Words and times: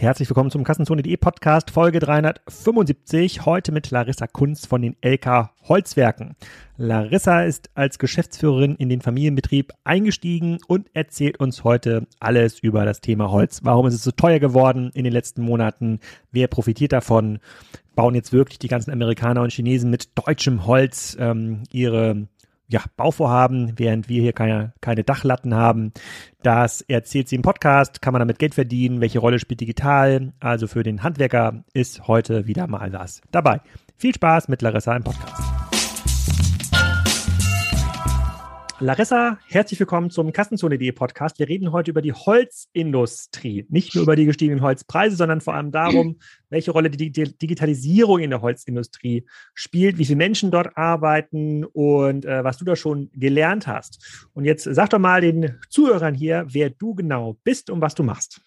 Herzlich 0.00 0.30
willkommen 0.30 0.50
zum 0.50 0.64
Kassenzone.de 0.64 1.14
Podcast 1.18 1.70
Folge 1.70 1.98
375. 1.98 3.44
Heute 3.44 3.70
mit 3.70 3.90
Larissa 3.90 4.26
Kunz 4.26 4.64
von 4.64 4.80
den 4.80 4.96
LK 5.04 5.50
Holzwerken. 5.68 6.36
Larissa 6.78 7.42
ist 7.42 7.68
als 7.74 7.98
Geschäftsführerin 7.98 8.76
in 8.76 8.88
den 8.88 9.02
Familienbetrieb 9.02 9.74
eingestiegen 9.84 10.56
und 10.66 10.88
erzählt 10.94 11.38
uns 11.38 11.64
heute 11.64 12.06
alles 12.18 12.60
über 12.60 12.86
das 12.86 13.02
Thema 13.02 13.30
Holz. 13.30 13.60
Warum 13.62 13.88
ist 13.88 13.92
es 13.92 14.02
so 14.02 14.10
teuer 14.10 14.38
geworden 14.38 14.90
in 14.94 15.04
den 15.04 15.12
letzten 15.12 15.42
Monaten? 15.42 16.00
Wer 16.32 16.48
profitiert 16.48 16.92
davon? 16.92 17.38
Bauen 17.94 18.14
jetzt 18.14 18.32
wirklich 18.32 18.58
die 18.58 18.68
ganzen 18.68 18.92
Amerikaner 18.92 19.42
und 19.42 19.52
Chinesen 19.52 19.90
mit 19.90 20.12
deutschem 20.14 20.64
Holz 20.64 21.14
ähm, 21.20 21.64
ihre 21.72 22.26
ja, 22.70 22.82
Bauvorhaben, 22.96 23.72
während 23.76 24.08
wir 24.08 24.22
hier 24.22 24.32
keine, 24.32 24.72
keine 24.80 25.02
Dachlatten 25.02 25.54
haben. 25.54 25.92
Das 26.42 26.80
erzählt 26.82 27.28
sie 27.28 27.36
im 27.36 27.42
Podcast, 27.42 28.00
kann 28.00 28.12
man 28.12 28.20
damit 28.20 28.38
Geld 28.38 28.54
verdienen, 28.54 29.00
welche 29.00 29.18
Rolle 29.18 29.40
spielt 29.40 29.60
digital. 29.60 30.32
Also 30.38 30.68
für 30.68 30.84
den 30.84 31.02
Handwerker 31.02 31.64
ist 31.74 32.06
heute 32.06 32.46
wieder 32.46 32.68
mal 32.68 32.92
was 32.92 33.20
dabei. 33.32 33.60
Viel 33.96 34.14
Spaß 34.14 34.48
mit 34.48 34.62
Larissa 34.62 34.96
im 34.96 35.04
Podcast. 35.04 35.69
Larissa, 38.82 39.36
herzlich 39.46 39.78
willkommen 39.78 40.08
zum 40.08 40.32
Kassenzone.de 40.32 40.92
Podcast. 40.92 41.38
Wir 41.38 41.48
reden 41.48 41.70
heute 41.70 41.90
über 41.90 42.00
die 42.00 42.14
Holzindustrie. 42.14 43.66
Nicht 43.68 43.94
nur 43.94 44.04
über 44.04 44.16
die 44.16 44.24
gestiegenen 44.24 44.62
Holzpreise, 44.62 45.16
sondern 45.16 45.42
vor 45.42 45.52
allem 45.52 45.70
darum, 45.70 46.18
welche 46.48 46.70
Rolle 46.70 46.88
die 46.88 47.12
Digitalisierung 47.12 48.20
in 48.20 48.30
der 48.30 48.40
Holzindustrie 48.40 49.26
spielt, 49.52 49.98
wie 49.98 50.06
viele 50.06 50.16
Menschen 50.16 50.50
dort 50.50 50.78
arbeiten 50.78 51.66
und 51.66 52.24
äh, 52.24 52.42
was 52.42 52.56
du 52.56 52.64
da 52.64 52.74
schon 52.74 53.10
gelernt 53.12 53.66
hast. 53.66 54.30
Und 54.32 54.46
jetzt 54.46 54.64
sag 54.64 54.88
doch 54.88 54.98
mal 54.98 55.20
den 55.20 55.58
Zuhörern 55.68 56.14
hier, 56.14 56.46
wer 56.48 56.70
du 56.70 56.94
genau 56.94 57.36
bist 57.44 57.68
und 57.68 57.82
was 57.82 57.94
du 57.94 58.02
machst. 58.02 58.40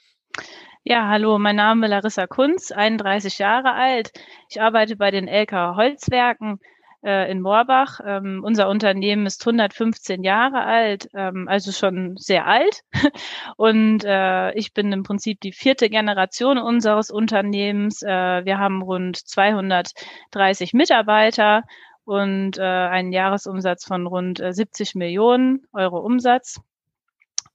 Ja, 0.83 1.09
hallo, 1.09 1.37
mein 1.37 1.57
Name 1.57 1.85
ist 1.85 1.91
Larissa 1.91 2.25
Kunz, 2.25 2.71
31 2.71 3.37
Jahre 3.37 3.73
alt. 3.73 4.11
Ich 4.49 4.59
arbeite 4.59 4.95
bei 4.95 5.11
den 5.11 5.27
LK 5.27 5.75
Holzwerken 5.75 6.59
äh, 7.03 7.29
in 7.29 7.41
Moorbach. 7.41 7.99
Ähm, 8.05 8.41
unser 8.43 8.69
Unternehmen 8.69 9.25
ist 9.25 9.45
115 9.45 10.23
Jahre 10.23 10.63
alt, 10.63 11.09
ähm, 11.13 11.47
also 11.47 11.71
schon 11.71 12.15
sehr 12.17 12.47
alt. 12.47 12.81
Und 13.57 14.03
äh, 14.05 14.53
ich 14.53 14.73
bin 14.73 14.91
im 14.91 15.03
Prinzip 15.03 15.41
die 15.41 15.51
vierte 15.51 15.89
Generation 15.89 16.57
unseres 16.57 17.11
Unternehmens. 17.11 18.01
Äh, 18.01 18.45
wir 18.45 18.57
haben 18.57 18.81
rund 18.81 19.17
230 19.17 20.73
Mitarbeiter 20.73 21.63
und 22.05 22.57
äh, 22.57 22.61
einen 22.61 23.13
Jahresumsatz 23.13 23.85
von 23.85 24.07
rund 24.07 24.41
70 24.45 24.95
äh, 24.95 24.97
Millionen 24.97 25.65
Euro 25.71 25.99
Umsatz. 25.99 26.59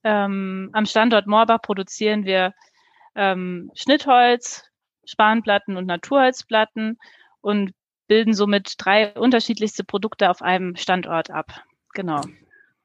Ähm, 0.05 0.71
am 0.73 0.87
Standort 0.87 1.27
Moorbach 1.27 1.61
produzieren 1.61 2.25
wir 2.25 2.55
ähm, 3.15 3.71
Schnittholz, 3.75 4.65
Spanplatten 5.05 5.77
und 5.77 5.87
Naturholzplatten 5.87 6.99
und 7.41 7.73
bilden 8.09 8.35
somit 8.35 8.75
drei 8.79 9.13
unterschiedlichste 9.13 9.85
Produkte 9.85 10.31
auf 10.31 10.43
einem 10.43 10.77
Standort 10.77 11.31
ab. 11.31 11.63
Genau. 11.95 12.21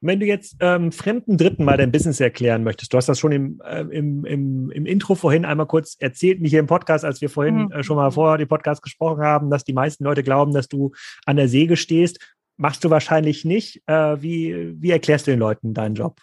Wenn 0.06 0.20
du 0.20 0.26
jetzt 0.26 0.58
ähm, 0.60 0.92
fremden 0.92 1.38
Dritten 1.38 1.64
mal 1.64 1.78
dein 1.78 1.92
Business 1.92 2.20
erklären 2.20 2.64
möchtest, 2.66 2.92
du 2.92 2.98
hast 2.98 3.08
das 3.08 3.20
schon 3.20 3.32
im, 3.32 3.62
äh, 3.64 3.82
im, 3.84 4.26
im, 4.26 4.70
im 4.70 4.86
Intro 4.86 5.16
vorhin 5.16 5.46
einmal 5.46 5.66
kurz 5.66 5.96
erzählt, 5.98 6.42
nicht 6.42 6.52
hier 6.52 6.60
im 6.60 6.68
Podcast, 6.68 7.06
als 7.06 7.22
wir 7.22 7.30
vorhin 7.30 7.66
mhm. 7.66 7.72
äh, 7.72 7.84
schon 7.84 7.96
mal 7.96 8.12
vor 8.12 8.38
dem 8.38 8.50
Podcast 8.50 8.84
gesprochen 8.84 9.24
haben, 9.24 9.50
dass 9.50 9.64
die 9.64 9.72
meisten 9.72 10.04
Leute 10.04 10.22
glauben, 10.22 10.54
dass 10.54 10.68
du 10.68 10.92
an 11.26 11.38
der 11.38 11.48
Säge 11.48 11.78
stehst. 11.78 12.20
Machst 12.58 12.84
du 12.84 12.90
wahrscheinlich 12.90 13.46
nicht. 13.46 13.82
Äh, 13.88 14.22
wie, 14.22 14.76
wie 14.78 14.92
erklärst 14.92 15.26
du 15.26 15.32
den 15.32 15.40
Leuten 15.40 15.74
deinen 15.74 15.96
Job? 15.96 16.20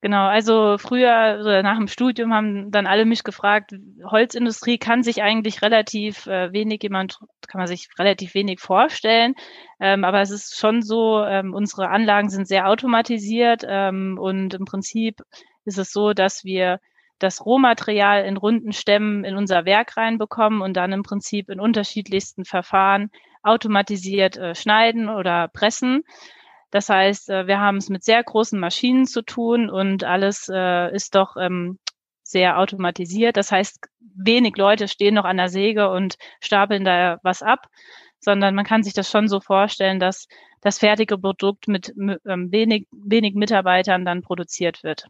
Genau, 0.00 0.26
also 0.28 0.78
früher 0.78 1.38
oder 1.40 1.64
nach 1.64 1.76
dem 1.76 1.88
Studium 1.88 2.32
haben 2.32 2.70
dann 2.70 2.86
alle 2.86 3.04
mich 3.04 3.24
gefragt, 3.24 3.72
Holzindustrie 4.04 4.78
kann 4.78 5.02
sich 5.02 5.22
eigentlich 5.24 5.60
relativ 5.60 6.28
äh, 6.28 6.52
wenig 6.52 6.84
jemand, 6.84 7.18
kann 7.48 7.58
man 7.58 7.66
sich 7.66 7.88
relativ 7.98 8.34
wenig 8.34 8.60
vorstellen. 8.60 9.34
Ähm, 9.80 10.04
aber 10.04 10.20
es 10.20 10.30
ist 10.30 10.56
schon 10.56 10.82
so, 10.82 11.24
ähm, 11.24 11.52
unsere 11.52 11.88
Anlagen 11.88 12.30
sind 12.30 12.46
sehr 12.46 12.68
automatisiert 12.68 13.64
ähm, 13.66 14.18
und 14.20 14.54
im 14.54 14.66
Prinzip 14.66 15.22
ist 15.64 15.78
es 15.78 15.90
so, 15.90 16.12
dass 16.12 16.44
wir 16.44 16.78
das 17.18 17.44
Rohmaterial 17.44 18.24
in 18.24 18.36
runden 18.36 18.72
Stämmen 18.72 19.24
in 19.24 19.36
unser 19.36 19.64
Werk 19.64 19.96
reinbekommen 19.96 20.62
und 20.62 20.76
dann 20.76 20.92
im 20.92 21.02
Prinzip 21.02 21.50
in 21.50 21.58
unterschiedlichsten 21.58 22.44
Verfahren 22.44 23.10
automatisiert 23.42 24.36
äh, 24.36 24.54
schneiden 24.54 25.08
oder 25.08 25.48
pressen. 25.48 26.04
Das 26.70 26.88
heißt, 26.88 27.30
äh, 27.30 27.46
wir 27.46 27.60
haben 27.60 27.78
es 27.78 27.88
mit 27.88 28.04
sehr 28.04 28.22
großen 28.22 28.58
Maschinen 28.58 29.06
zu 29.06 29.22
tun 29.22 29.70
und 29.70 30.04
alles 30.04 30.48
äh, 30.52 30.94
ist 30.94 31.14
doch 31.14 31.36
ähm, 31.36 31.78
sehr 32.22 32.58
automatisiert. 32.58 33.36
Das 33.36 33.50
heißt, 33.50 33.80
wenig 34.14 34.56
Leute 34.56 34.88
stehen 34.88 35.14
noch 35.14 35.24
an 35.24 35.38
der 35.38 35.48
Säge 35.48 35.90
und 35.90 36.16
stapeln 36.40 36.84
da 36.84 37.18
was 37.22 37.42
ab, 37.42 37.66
sondern 38.20 38.54
man 38.54 38.64
kann 38.64 38.82
sich 38.82 38.92
das 38.94 39.10
schon 39.10 39.28
so 39.28 39.40
vorstellen, 39.40 40.00
dass 40.00 40.26
das 40.60 40.78
fertige 40.78 41.18
Produkt 41.18 41.68
mit 41.68 41.94
ähm, 41.96 42.18
wenig, 42.52 42.86
wenig 42.90 43.34
Mitarbeitern 43.34 44.04
dann 44.04 44.22
produziert 44.22 44.82
wird. 44.82 45.06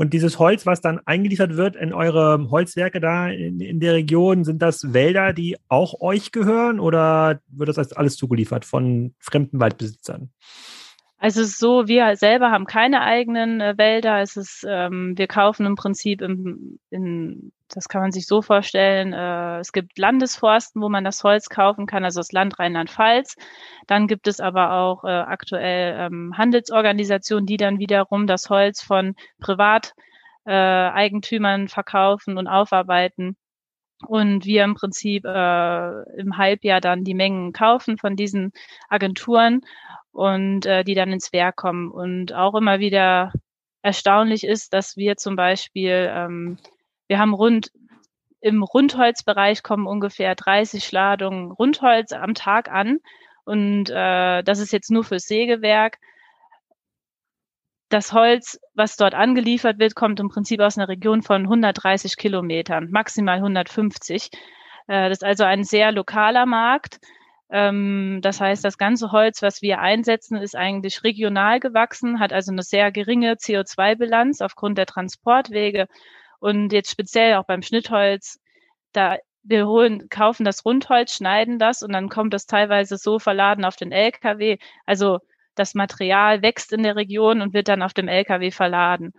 Und 0.00 0.14
dieses 0.14 0.38
Holz, 0.38 0.64
was 0.64 0.80
dann 0.80 0.98
eingeliefert 1.04 1.58
wird 1.58 1.76
in 1.76 1.92
eure 1.92 2.50
Holzwerke 2.50 3.00
da 3.00 3.28
in, 3.28 3.60
in, 3.60 3.80
der 3.80 3.92
Region, 3.92 4.44
sind 4.44 4.62
das 4.62 4.94
Wälder, 4.94 5.34
die 5.34 5.58
auch 5.68 6.00
euch 6.00 6.32
gehören 6.32 6.80
oder 6.80 7.42
wird 7.48 7.76
das 7.76 7.92
alles 7.92 8.16
zugeliefert 8.16 8.64
von 8.64 9.14
fremden 9.18 9.60
Waldbesitzern? 9.60 10.30
Also 11.22 11.42
es 11.42 11.48
ist 11.48 11.58
so, 11.58 11.86
wir 11.86 12.16
selber 12.16 12.50
haben 12.50 12.64
keine 12.64 13.02
eigenen 13.02 13.60
äh, 13.60 13.76
Wälder. 13.76 14.22
Es 14.22 14.38
ist, 14.38 14.64
ähm, 14.66 15.18
wir 15.18 15.26
kaufen 15.26 15.66
im 15.66 15.76
Prinzip 15.76 16.22
im, 16.22 16.78
in, 16.88 17.52
das 17.68 17.90
kann 17.90 18.00
man 18.00 18.10
sich 18.10 18.26
so 18.26 18.40
vorstellen, 18.40 19.12
äh, 19.12 19.58
es 19.58 19.72
gibt 19.72 19.98
Landesforsten, 19.98 20.80
wo 20.80 20.88
man 20.88 21.04
das 21.04 21.22
Holz 21.22 21.50
kaufen 21.50 21.84
kann, 21.86 22.04
also 22.04 22.20
das 22.20 22.32
Land 22.32 22.58
Rheinland-Pfalz. 22.58 23.36
Dann 23.86 24.06
gibt 24.06 24.28
es 24.28 24.40
aber 24.40 24.72
auch 24.72 25.04
äh, 25.04 25.08
aktuell 25.08 25.94
ähm, 25.98 26.32
Handelsorganisationen, 26.38 27.44
die 27.44 27.58
dann 27.58 27.78
wiederum 27.78 28.26
das 28.26 28.48
Holz 28.48 28.82
von 28.82 29.14
Privateigentümern 29.40 31.66
äh, 31.66 31.68
verkaufen 31.68 32.38
und 32.38 32.46
aufarbeiten. 32.46 33.36
Und 34.06 34.46
wir 34.46 34.64
im 34.64 34.74
Prinzip 34.74 35.24
äh, 35.24 36.18
im 36.18 36.36
Halbjahr 36.36 36.80
dann 36.80 37.04
die 37.04 37.14
Mengen 37.14 37.52
kaufen 37.52 37.98
von 37.98 38.16
diesen 38.16 38.52
Agenturen 38.88 39.60
und 40.12 40.66
äh, 40.66 40.84
die 40.84 40.94
dann 40.94 41.12
ins 41.12 41.32
Werk 41.32 41.56
kommen. 41.56 41.90
Und 41.90 42.32
auch 42.32 42.54
immer 42.54 42.80
wieder 42.80 43.32
erstaunlich 43.82 44.44
ist, 44.44 44.72
dass 44.72 44.96
wir 44.96 45.16
zum 45.16 45.36
Beispiel, 45.36 46.10
ähm, 46.12 46.58
wir 47.08 47.18
haben 47.18 47.34
rund 47.34 47.70
im 48.40 48.62
Rundholzbereich 48.62 49.62
kommen 49.62 49.86
ungefähr 49.86 50.34
30 50.34 50.90
Ladungen 50.92 51.50
Rundholz 51.50 52.12
am 52.12 52.34
Tag 52.34 52.70
an. 52.70 52.98
Und 53.44 53.90
äh, 53.90 54.42
das 54.42 54.60
ist 54.60 54.72
jetzt 54.72 54.90
nur 54.90 55.04
fürs 55.04 55.26
Sägewerk. 55.26 55.98
Das 57.90 58.12
Holz, 58.12 58.60
was 58.74 58.96
dort 58.96 59.14
angeliefert 59.14 59.80
wird, 59.80 59.96
kommt 59.96 60.20
im 60.20 60.28
Prinzip 60.28 60.60
aus 60.60 60.78
einer 60.78 60.88
Region 60.88 61.22
von 61.22 61.42
130 61.42 62.16
Kilometern, 62.16 62.88
maximal 62.90 63.36
150. 63.38 64.30
Äh, 64.86 65.08
das 65.08 65.18
ist 65.18 65.24
also 65.24 65.44
ein 65.44 65.64
sehr 65.64 65.90
lokaler 65.92 66.46
Markt. 66.46 67.00
Ähm, 67.50 68.20
das 68.22 68.40
heißt, 68.40 68.64
das 68.64 68.78
ganze 68.78 69.10
Holz, 69.10 69.42
was 69.42 69.60
wir 69.60 69.80
einsetzen, 69.80 70.36
ist 70.36 70.54
eigentlich 70.56 71.02
regional 71.02 71.58
gewachsen, 71.58 72.20
hat 72.20 72.32
also 72.32 72.52
eine 72.52 72.62
sehr 72.62 72.92
geringe 72.92 73.34
CO2-Bilanz 73.34 74.40
aufgrund 74.40 74.78
der 74.78 74.86
Transportwege. 74.86 75.88
Und 76.38 76.72
jetzt 76.72 76.90
speziell 76.92 77.34
auch 77.34 77.44
beim 77.44 77.62
Schnittholz, 77.62 78.38
da 78.92 79.16
wir 79.42 79.66
holen, 79.66 80.08
kaufen 80.08 80.44
das 80.44 80.64
Rundholz, 80.64 81.16
schneiden 81.16 81.58
das 81.58 81.82
und 81.82 81.92
dann 81.92 82.08
kommt 82.08 82.34
das 82.34 82.46
teilweise 82.46 82.98
so 82.98 83.18
verladen 83.18 83.64
auf 83.64 83.76
den 83.76 83.90
LKW. 83.90 84.58
Also 84.86 85.18
das 85.60 85.74
Material 85.74 86.42
wächst 86.42 86.72
in 86.72 86.82
der 86.82 86.96
Region 86.96 87.40
und 87.40 87.54
wird 87.54 87.68
dann 87.68 87.82
auf 87.82 87.92
dem 87.92 88.08
LKW 88.08 88.50
verladen. 88.50 89.12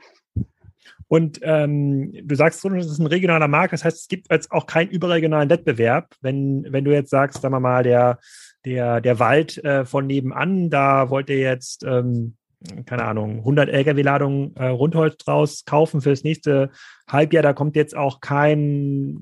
Und 1.08 1.40
ähm, 1.44 2.14
du 2.24 2.36
sagst, 2.36 2.64
das 2.64 2.86
ist 2.86 3.00
ein 3.00 3.06
regionaler 3.06 3.50
Markt, 3.50 3.74
das 3.74 3.84
heißt, 3.84 3.98
es 3.98 4.08
gibt 4.08 4.32
jetzt 4.32 4.50
auch 4.50 4.66
keinen 4.66 4.90
überregionalen 4.92 5.50
Wettbewerb. 5.50 6.16
Wenn, 6.22 6.66
wenn 6.70 6.86
du 6.86 6.94
jetzt 6.94 7.10
sagst, 7.10 7.42
sagen 7.42 7.54
wir 7.54 7.60
mal, 7.60 7.84
der, 7.84 8.18
der, 8.64 9.02
der 9.02 9.20
Wald 9.20 9.62
äh, 9.64 9.84
von 9.84 10.08
nebenan, 10.08 10.70
da 10.70 11.10
wollt 11.10 11.30
ihr 11.30 11.40
jetzt, 11.40 11.84
ähm, 11.84 12.38
keine 12.86 13.04
Ahnung, 13.04 13.40
100 13.40 13.68
Lkw-Ladungen 13.68 14.56
äh, 14.56 14.68
Rundholz 14.68 15.18
draus 15.18 15.66
kaufen 15.66 16.00
für 16.00 16.12
das 16.12 16.24
nächste 16.24 16.70
Halbjahr. 17.10 17.44
Da 17.44 17.52
kommt 17.52 17.76
jetzt 17.76 17.98
auch 17.98 18.22
kein 18.22 19.18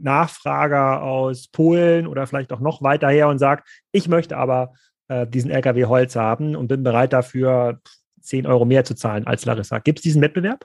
Nachfrager 0.00 1.04
aus 1.04 1.46
Polen 1.46 2.08
oder 2.08 2.26
vielleicht 2.26 2.52
auch 2.52 2.58
noch 2.58 2.82
weiter 2.82 3.08
her 3.08 3.28
und 3.28 3.38
sagt, 3.38 3.68
ich 3.92 4.08
möchte 4.08 4.36
aber 4.36 4.72
äh, 5.12 5.26
diesen 5.26 5.50
Lkw 5.50 5.84
Holz 5.86 6.16
haben 6.16 6.56
und 6.56 6.68
bin 6.68 6.82
bereit 6.82 7.12
dafür 7.12 7.80
10 8.20 8.46
Euro 8.46 8.64
mehr 8.64 8.84
zu 8.84 8.94
zahlen 8.94 9.26
als 9.26 9.44
Larissa. 9.44 9.78
Gibt 9.78 9.98
es 9.98 10.02
diesen 10.02 10.22
Wettbewerb? 10.22 10.64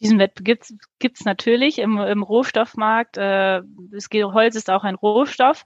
Diesen 0.00 0.18
Wettbewerb 0.18 0.60
gibt 0.98 1.18
es 1.18 1.24
natürlich 1.24 1.78
im, 1.78 1.98
im 1.98 2.22
Rohstoffmarkt. 2.22 3.16
Äh, 3.16 3.62
es 3.92 4.10
geht, 4.10 4.24
Holz 4.24 4.56
ist 4.56 4.70
auch 4.70 4.84
ein 4.84 4.96
Rohstoff. 4.96 5.64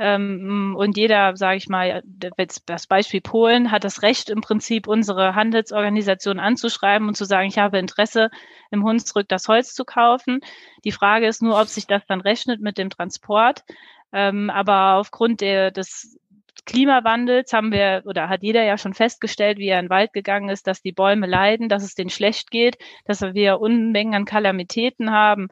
Ähm, 0.00 0.76
und 0.78 0.96
jeder, 0.96 1.36
sage 1.36 1.56
ich 1.56 1.68
mal, 1.68 2.02
das 2.04 2.86
Beispiel 2.86 3.20
Polen 3.20 3.72
hat 3.72 3.82
das 3.82 4.02
Recht 4.02 4.30
im 4.30 4.40
Prinzip, 4.40 4.86
unsere 4.86 5.34
Handelsorganisation 5.34 6.38
anzuschreiben 6.38 7.08
und 7.08 7.16
zu 7.16 7.24
sagen, 7.24 7.48
ich 7.48 7.58
habe 7.58 7.78
Interesse, 7.78 8.30
im 8.70 8.84
Hunsrück 8.84 9.28
das 9.28 9.48
Holz 9.48 9.74
zu 9.74 9.84
kaufen. 9.84 10.40
Die 10.84 10.92
Frage 10.92 11.26
ist 11.26 11.42
nur, 11.42 11.60
ob 11.60 11.66
sich 11.66 11.86
das 11.86 12.06
dann 12.06 12.20
rechnet 12.20 12.60
mit 12.60 12.78
dem 12.78 12.90
Transport. 12.90 13.64
Ähm, 14.12 14.50
aber 14.50 14.94
aufgrund 14.94 15.40
der, 15.40 15.70
des 15.70 16.18
Klimawandels 16.64 17.52
haben 17.52 17.72
wir 17.72 18.02
oder 18.04 18.28
hat 18.28 18.42
jeder 18.42 18.62
ja 18.62 18.76
schon 18.76 18.94
festgestellt, 18.94 19.58
wie 19.58 19.68
er 19.68 19.78
in 19.78 19.86
den 19.86 19.90
Wald 19.90 20.12
gegangen 20.12 20.50
ist, 20.50 20.66
dass 20.66 20.82
die 20.82 20.92
Bäume 20.92 21.26
leiden, 21.26 21.68
dass 21.68 21.82
es 21.82 21.94
denen 21.94 22.10
schlecht 22.10 22.50
geht, 22.50 22.76
dass 23.06 23.22
wir 23.22 23.60
Unmengen 23.60 24.14
an 24.14 24.24
Kalamitäten 24.24 25.10
haben. 25.10 25.48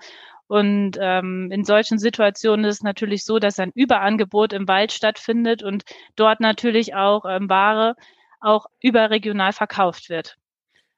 Und 0.48 0.98
ähm, 1.00 1.50
in 1.50 1.64
solchen 1.64 1.98
Situationen 1.98 2.66
ist 2.66 2.76
es 2.76 2.82
natürlich 2.82 3.24
so, 3.24 3.38
dass 3.38 3.58
ein 3.58 3.72
Überangebot 3.74 4.52
im 4.52 4.68
Wald 4.68 4.92
stattfindet 4.92 5.62
und 5.62 5.84
dort 6.14 6.40
natürlich 6.40 6.94
auch 6.94 7.24
ähm, 7.26 7.48
Ware 7.48 7.96
auch 8.40 8.66
überregional 8.80 9.52
verkauft 9.52 10.08
wird. 10.08 10.36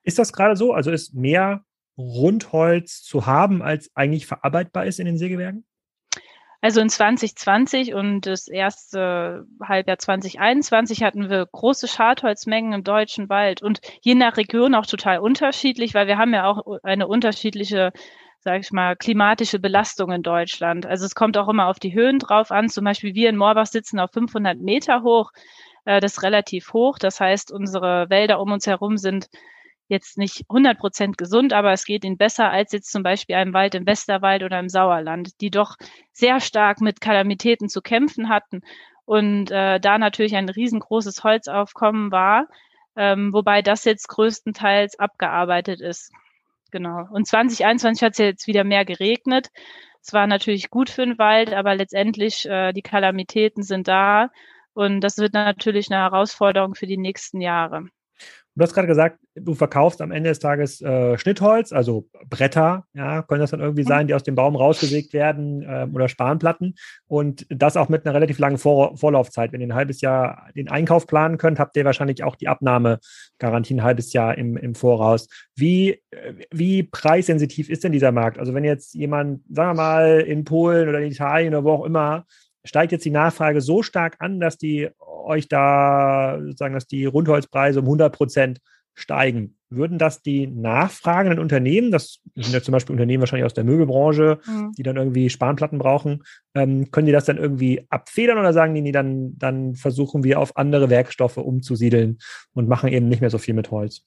Ist 0.03 0.19
das 0.19 0.33
gerade 0.33 0.57
so? 0.57 0.73
Also 0.73 0.91
ist 0.91 1.15
mehr 1.15 1.63
Rundholz 1.97 3.03
zu 3.03 3.27
haben, 3.27 3.63
als 3.63 3.91
eigentlich 3.95 4.27
verarbeitbar 4.27 4.85
ist 4.87 5.01
in 5.01 5.07
den 5.07 5.19
Sägewerken? 5.19 5.65
Also 6.61 6.81
in 6.81 6.89
2020 6.89 7.95
und 7.95 8.27
das 8.27 8.49
erste 8.49 9.47
Halbjahr 9.63 9.99
2021 9.99 11.05
hatten 11.05 11.31
wir 11.31 11.47
große 11.47 11.87
Schadholzmengen 11.87 12.73
im 12.73 12.83
deutschen 12.83 13.29
Wald 13.29 13.63
und 13.63 13.81
je 14.01 14.17
nach 14.17 14.37
Region 14.37 14.75
auch 14.75 14.87
total 14.87 15.21
unterschiedlich, 15.21 15.95
weil 15.95 16.09
wir 16.09 16.19
haben 16.19 16.35
ja 16.35 16.47
auch 16.47 16.79
eine 16.83 17.07
unterschiedliche 17.07 17.93
sage 18.41 18.61
ich 18.61 18.71
mal, 18.71 18.97
klimatische 18.97 19.59
Belastung 19.59 20.13
in 20.13 20.23
Deutschland. 20.23 20.87
Also 20.87 21.05
es 21.05 21.15
kommt 21.15 21.37
auch 21.37 21.49
immer 21.49 21.67
auf 21.67 21.79
die 21.79 21.93
Höhen 21.93 22.19
drauf 22.19 22.51
an. 22.51 22.69
Zum 22.69 22.85
Beispiel 22.85 23.15
wir 23.15 23.29
in 23.29 23.37
Moorbach 23.37 23.67
sitzen 23.67 23.99
auf 23.99 24.13
500 24.13 24.59
Meter 24.59 25.03
hoch. 25.03 25.33
Äh, 25.85 26.01
das 26.01 26.13
ist 26.13 26.23
relativ 26.23 26.73
hoch. 26.73 26.99
Das 26.99 27.21
heißt, 27.21 27.53
unsere 27.53 28.09
Wälder 28.11 28.41
um 28.41 28.53
uns 28.53 28.67
herum 28.67 28.97
sind 28.97 29.29
jetzt 29.89 30.19
nicht 30.19 30.45
100 30.49 30.79
Prozent 30.79 31.19
gesund, 31.19 31.53
aber 31.53 31.73
es 31.73 31.85
geht 31.85 32.05
ihnen 32.05 32.17
besser 32.17 32.51
als 32.51 32.73
jetzt 32.73 32.93
zum 32.93 33.03
Beispiel 33.03 33.37
einem 33.37 33.55
Wald 33.55 33.75
im 33.75 33.87
Westerwald 33.87 34.43
oder 34.43 34.61
im 34.61 34.69
Sauerland, 34.69 35.41
die 35.41 35.51
doch 35.51 35.77
sehr 36.13 36.41
stark 36.41 36.81
mit 36.81 37.01
Kalamitäten 37.01 37.69
zu 37.69 37.81
kämpfen 37.81 38.29
hatten 38.29 38.63
und 39.05 39.51
äh, 39.51 39.81
da 39.81 39.99
natürlich 39.99 40.37
ein 40.37 40.49
riesengroßes 40.49 41.25
Holzaufkommen 41.25 42.13
war, 42.13 42.47
ähm, 42.97 43.33
wobei 43.33 43.63
das 43.63 43.85
jetzt 43.85 44.09
größtenteils 44.09 44.99
abgearbeitet 44.99 45.81
ist. 45.81 46.13
Genau. 46.71 47.07
Und 47.11 47.27
2021 47.27 48.03
hat 48.03 48.13
es 48.13 48.19
jetzt 48.19 48.47
wieder 48.47 48.65
mehr 48.65 48.85
geregnet. 48.85 49.49
Es 50.03 50.13
war 50.13 50.27
natürlich 50.27 50.71
gut 50.71 50.91
für 50.91 51.07
den 51.07 51.19
Wald, 51.19 51.55
aber 51.55 51.75
letztendlich 51.75 52.47
äh, 52.47 52.73
die 52.73 52.83
Kalamitäten 52.83 53.63
sind 53.63 53.89
da 53.89 54.31
und 54.75 55.01
das 55.01 55.19
wird 55.19 55.33
natürlich 55.33 55.91
eine 55.91 56.01
Herausforderung 56.03 56.75
für 56.75 56.87
die 56.87 56.99
nächsten 56.99 57.41
Jahre. 57.41 57.89
Du 58.59 58.65
hast 58.65 58.75
gerade 58.75 58.89
gesagt, 58.89 59.21
du 59.37 59.55
verkaufst 59.55 60.03
am 60.03 60.11
Ende 60.11 60.31
des 60.31 60.41
Tages 60.41 60.81
äh, 60.81 61.17
Schnittholz, 61.17 61.73
also 61.73 62.09
Bretter, 62.29 62.87
ja, 62.93 63.23
können 63.23 63.41
das 63.41 63.53
dann 63.53 63.61
irgendwie 63.61 63.85
mhm. 63.85 63.89
sein, 63.89 64.07
die 64.09 64.15
aus 64.15 64.25
dem 64.25 64.35
Baum 64.35 64.57
rausgesägt 64.57 65.13
werden 65.13 65.63
äh, 65.63 65.87
oder 65.93 66.09
Spanplatten 66.09 66.75
und 67.07 67.47
das 67.51 67.77
auch 67.77 67.89
mit 67.89 68.05
einer 68.05 68.17
relativ 68.17 68.41
langen 68.41 68.59
Vor 68.59 68.97
Vorlaufzeit. 68.97 69.53
Wenn 69.53 69.61
ihr 69.61 69.69
ein 69.69 69.77
halbes 69.77 70.01
Jahr 70.01 70.49
den 70.57 70.69
Einkauf 70.69 71.07
planen 71.07 71.39
könnt, 71.39 71.61
habt 71.61 71.77
ihr 71.77 71.85
wahrscheinlich 71.85 72.25
auch 72.25 72.35
die 72.35 72.49
Abnahmegarantie 72.49 73.75
ein 73.75 73.85
halbes 73.85 74.13
Jahr 74.13 74.37
im, 74.37 74.57
im 74.57 74.75
Voraus. 74.75 75.29
Wie, 75.55 76.03
wie 76.51 76.83
preissensitiv 76.83 77.71
ist 77.71 77.85
denn 77.85 77.93
dieser 77.93 78.11
Markt? 78.11 78.41
Also 78.41 78.55
wenn 78.55 78.65
jetzt 78.65 78.93
jemand, 78.95 79.43
sagen 79.55 79.71
wir 79.71 79.83
mal, 79.83 80.21
in 80.23 80.45
Polen 80.45 80.89
oder 80.89 80.99
in 80.99 81.13
Italien 81.13 81.55
oder 81.55 81.63
wo 81.63 81.71
auch 81.75 81.85
immer 81.85 82.25
steigt 82.69 82.93
jetzt 82.93 83.05
die 83.05 83.11
Nachfrage 83.11 83.61
so 83.61 83.83
stark 83.83 84.17
an, 84.21 84.41
dass 84.41 84.59
die 84.59 84.89
euch 85.01 85.49
da 85.49 86.39
sozusagen, 86.41 86.75
dass 86.75 86.87
die 86.87 87.07
Rundholzpreise 87.07 87.81
um 87.81 87.87
100 87.87 88.15
Prozent 88.15 88.61
steigen. 88.95 89.57
Würden 89.71 89.99
das 89.99 90.23
die 90.23 90.47
nachfragenden 90.47 91.39
Unternehmen, 91.39 91.91
das 91.91 92.21
sind 92.35 92.53
ja 92.53 92.63
zum 92.63 92.73
Beispiel 92.73 92.95
Unternehmen 92.95 93.21
wahrscheinlich 93.21 93.45
aus 93.45 93.55
der 93.55 93.65
Möbelbranche, 93.65 94.41
mhm. 94.47 94.73
die 94.77 94.83
dann 94.83 94.97
irgendwie 94.97 95.31
Spanplatten 95.31 95.79
brauchen, 95.79 96.25
ähm, 96.55 96.91
können 96.91 97.07
die 97.07 97.13
das 97.13 97.27
dann 97.27 97.37
irgendwie 97.37 97.87
abfedern 97.91 98.39
oder 98.39 98.53
sagen 98.53 98.75
die, 98.75 98.81
nee, 98.81 98.93
dann, 98.93 99.39
dann 99.39 99.75
versuchen 99.75 100.25
wir 100.25 100.41
auf 100.41 100.57
andere 100.57 100.91
Werkstoffe 100.91 101.37
umzusiedeln 101.37 102.19
und 102.55 102.69
machen 102.69 102.89
eben 102.91 103.09
nicht 103.09 103.21
mehr 103.21 103.31
so 103.31 103.39
viel 103.39 103.55
mit 103.55 103.71
Holz? 103.71 104.03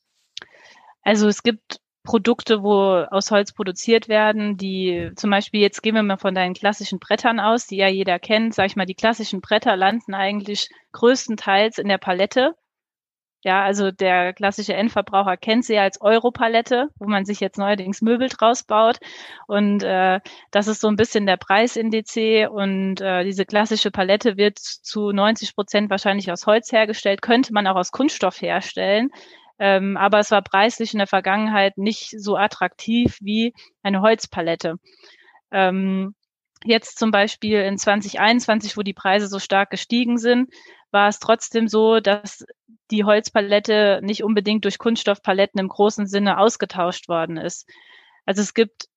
Also 1.04 1.28
es 1.28 1.42
gibt 1.44 1.81
Produkte, 2.04 2.64
wo 2.64 3.06
aus 3.12 3.32
Holz 3.32 3.54
produziert 3.54 4.08
werden, 4.08 4.58
die 4.58 5.12
zum 5.16 5.30
Beispiel, 5.30 5.62
jetzt 5.62 5.82
gehen 5.84 5.96
wir 5.96 6.04
mal 6.04 6.18
von 6.18 6.34
deinen 6.34 6.56
klassischen 6.56 7.00
Brettern 7.00 7.40
aus, 7.40 7.68
die 7.68 7.78
ja 7.78 7.88
jeder 7.88 8.18
kennt, 8.18 8.56
sag 8.56 8.66
ich 8.66 8.76
mal, 8.76 8.86
die 8.86 8.96
klassischen 8.96 9.42
Bretter 9.42 9.76
landen 9.76 10.14
eigentlich 10.14 10.70
größtenteils 10.94 11.78
in 11.78 11.88
der 11.88 12.00
Palette. 12.00 12.56
Ja, 13.44 13.64
also 13.64 13.90
der 13.90 14.34
klassische 14.34 14.76
Endverbraucher 14.76 15.36
kennt 15.36 15.66
sie 15.66 15.74
ja 15.74 15.82
als 15.82 16.00
Europalette, 16.00 16.90
wo 17.00 17.08
man 17.08 17.26
sich 17.26 17.40
jetzt 17.40 17.58
neuerdings 17.58 18.02
Möbel 18.04 18.30
draus 18.30 18.64
baut. 18.64 18.98
Und 19.48 19.82
äh, 19.82 20.20
das 20.52 20.68
ist 20.68 20.80
so 20.80 20.88
ein 20.88 20.96
bisschen 20.96 21.26
der 21.26 21.38
Preisindiz. 21.38 22.16
Und 22.52 23.02
äh, 23.02 23.24
diese 23.24 23.46
klassische 23.46 23.90
Palette 23.90 24.38
wird 24.38 24.60
zu 24.60 25.12
90 25.12 25.56
Prozent 25.56 25.90
wahrscheinlich 25.90 26.32
aus 26.32 26.46
Holz 26.46 26.72
hergestellt, 26.72 27.24
könnte 27.24 27.52
man 27.52 27.66
auch 27.66 27.78
aus 27.78 27.92
Kunststoff 27.92 28.40
herstellen. 28.42 29.10
Ähm, 29.62 29.96
aber 29.96 30.18
es 30.18 30.32
war 30.32 30.42
preislich 30.42 30.94
in 30.94 30.98
der 30.98 31.08
Vergangenheit 31.08 31.78
nicht 31.78 32.16
so 32.18 32.36
attraktiv 32.36 33.20
wie 33.22 33.54
eine 33.84 34.02
Holzpalette. 34.02 34.80
Ähm, 35.52 36.16
jetzt 36.64 36.98
zum 36.98 37.12
Beispiel 37.12 37.62
in 37.62 37.78
2021, 37.78 38.76
wo 38.76 38.82
die 38.82 38.96
Preise 38.96 39.28
so 39.28 39.38
stark 39.38 39.70
gestiegen 39.70 40.18
sind, 40.18 40.52
war 40.90 41.10
es 41.10 41.20
trotzdem 41.20 41.68
so, 41.68 42.00
dass 42.00 42.44
die 42.90 43.04
Holzpalette 43.04 44.00
nicht 44.02 44.24
unbedingt 44.24 44.66
durch 44.66 44.80
Kunststoffpaletten 44.80 45.60
im 45.60 45.68
großen 45.68 46.08
Sinne 46.08 46.40
ausgetauscht 46.40 47.08
worden 47.08 47.38
ist. 47.38 47.70
Also 48.26 48.42
es 48.42 48.56
gibt 48.56 48.88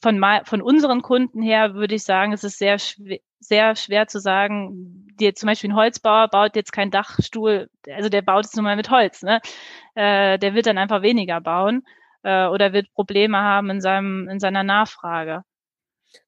von, 0.00 0.24
von 0.44 0.62
unseren 0.62 1.02
Kunden 1.02 1.42
her 1.42 1.74
würde 1.74 1.96
ich 1.96 2.04
sagen, 2.04 2.32
es 2.32 2.44
ist 2.44 2.56
sehr, 2.56 2.78
schwer, 2.78 3.18
sehr 3.42 3.76
schwer 3.76 4.06
zu 4.06 4.20
sagen, 4.20 5.06
die, 5.20 5.32
zum 5.34 5.48
Beispiel 5.48 5.70
ein 5.70 5.76
Holzbauer 5.76 6.28
baut 6.28 6.56
jetzt 6.56 6.72
keinen 6.72 6.90
Dachstuhl, 6.90 7.68
also 7.90 8.08
der 8.08 8.22
baut 8.22 8.46
es 8.46 8.54
nur 8.54 8.62
mal 8.62 8.76
mit 8.76 8.90
Holz, 8.90 9.22
ne? 9.22 9.40
Äh, 9.94 10.38
der 10.38 10.54
wird 10.54 10.66
dann 10.66 10.78
einfach 10.78 11.02
weniger 11.02 11.40
bauen 11.40 11.82
äh, 12.22 12.46
oder 12.46 12.72
wird 12.72 12.92
Probleme 12.94 13.38
haben 13.38 13.70
in 13.70 13.80
seinem, 13.80 14.28
in 14.28 14.40
seiner 14.40 14.62
Nachfrage. 14.62 15.42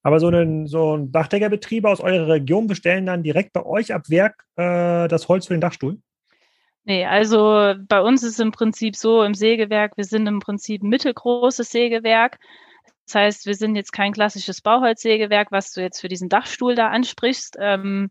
Aber 0.02 0.18
so 0.18 0.28
ein, 0.28 0.66
so 0.66 0.96
ein 0.96 1.12
Dachdeckerbetrieb 1.12 1.84
aus 1.84 2.00
eurer 2.00 2.28
Region 2.28 2.66
bestellen 2.66 3.06
dann 3.06 3.22
direkt 3.22 3.52
bei 3.52 3.64
euch 3.64 3.92
ab 3.92 4.08
Werk 4.08 4.44
äh, 4.56 5.08
das 5.08 5.28
Holz 5.28 5.46
für 5.46 5.54
den 5.54 5.60
Dachstuhl? 5.60 5.98
Nee, 6.84 7.06
also 7.06 7.74
bei 7.88 8.00
uns 8.00 8.22
ist 8.22 8.32
es 8.32 8.38
im 8.40 8.52
Prinzip 8.52 8.96
so 8.96 9.22
im 9.22 9.34
Sägewerk, 9.34 9.96
wir 9.96 10.04
sind 10.04 10.26
im 10.26 10.40
Prinzip 10.40 10.82
ein 10.82 10.90
mittelgroßes 10.90 11.70
Sägewerk. 11.70 12.38
Das 13.06 13.14
heißt, 13.16 13.46
wir 13.46 13.54
sind 13.54 13.76
jetzt 13.76 13.92
kein 13.92 14.12
klassisches 14.12 14.60
Bauholzsägewerk, 14.62 15.52
was 15.52 15.72
du 15.72 15.80
jetzt 15.82 16.00
für 16.00 16.08
diesen 16.08 16.28
Dachstuhl 16.28 16.74
da 16.74 16.88
ansprichst. 16.88 17.56
Ähm, 17.60 18.10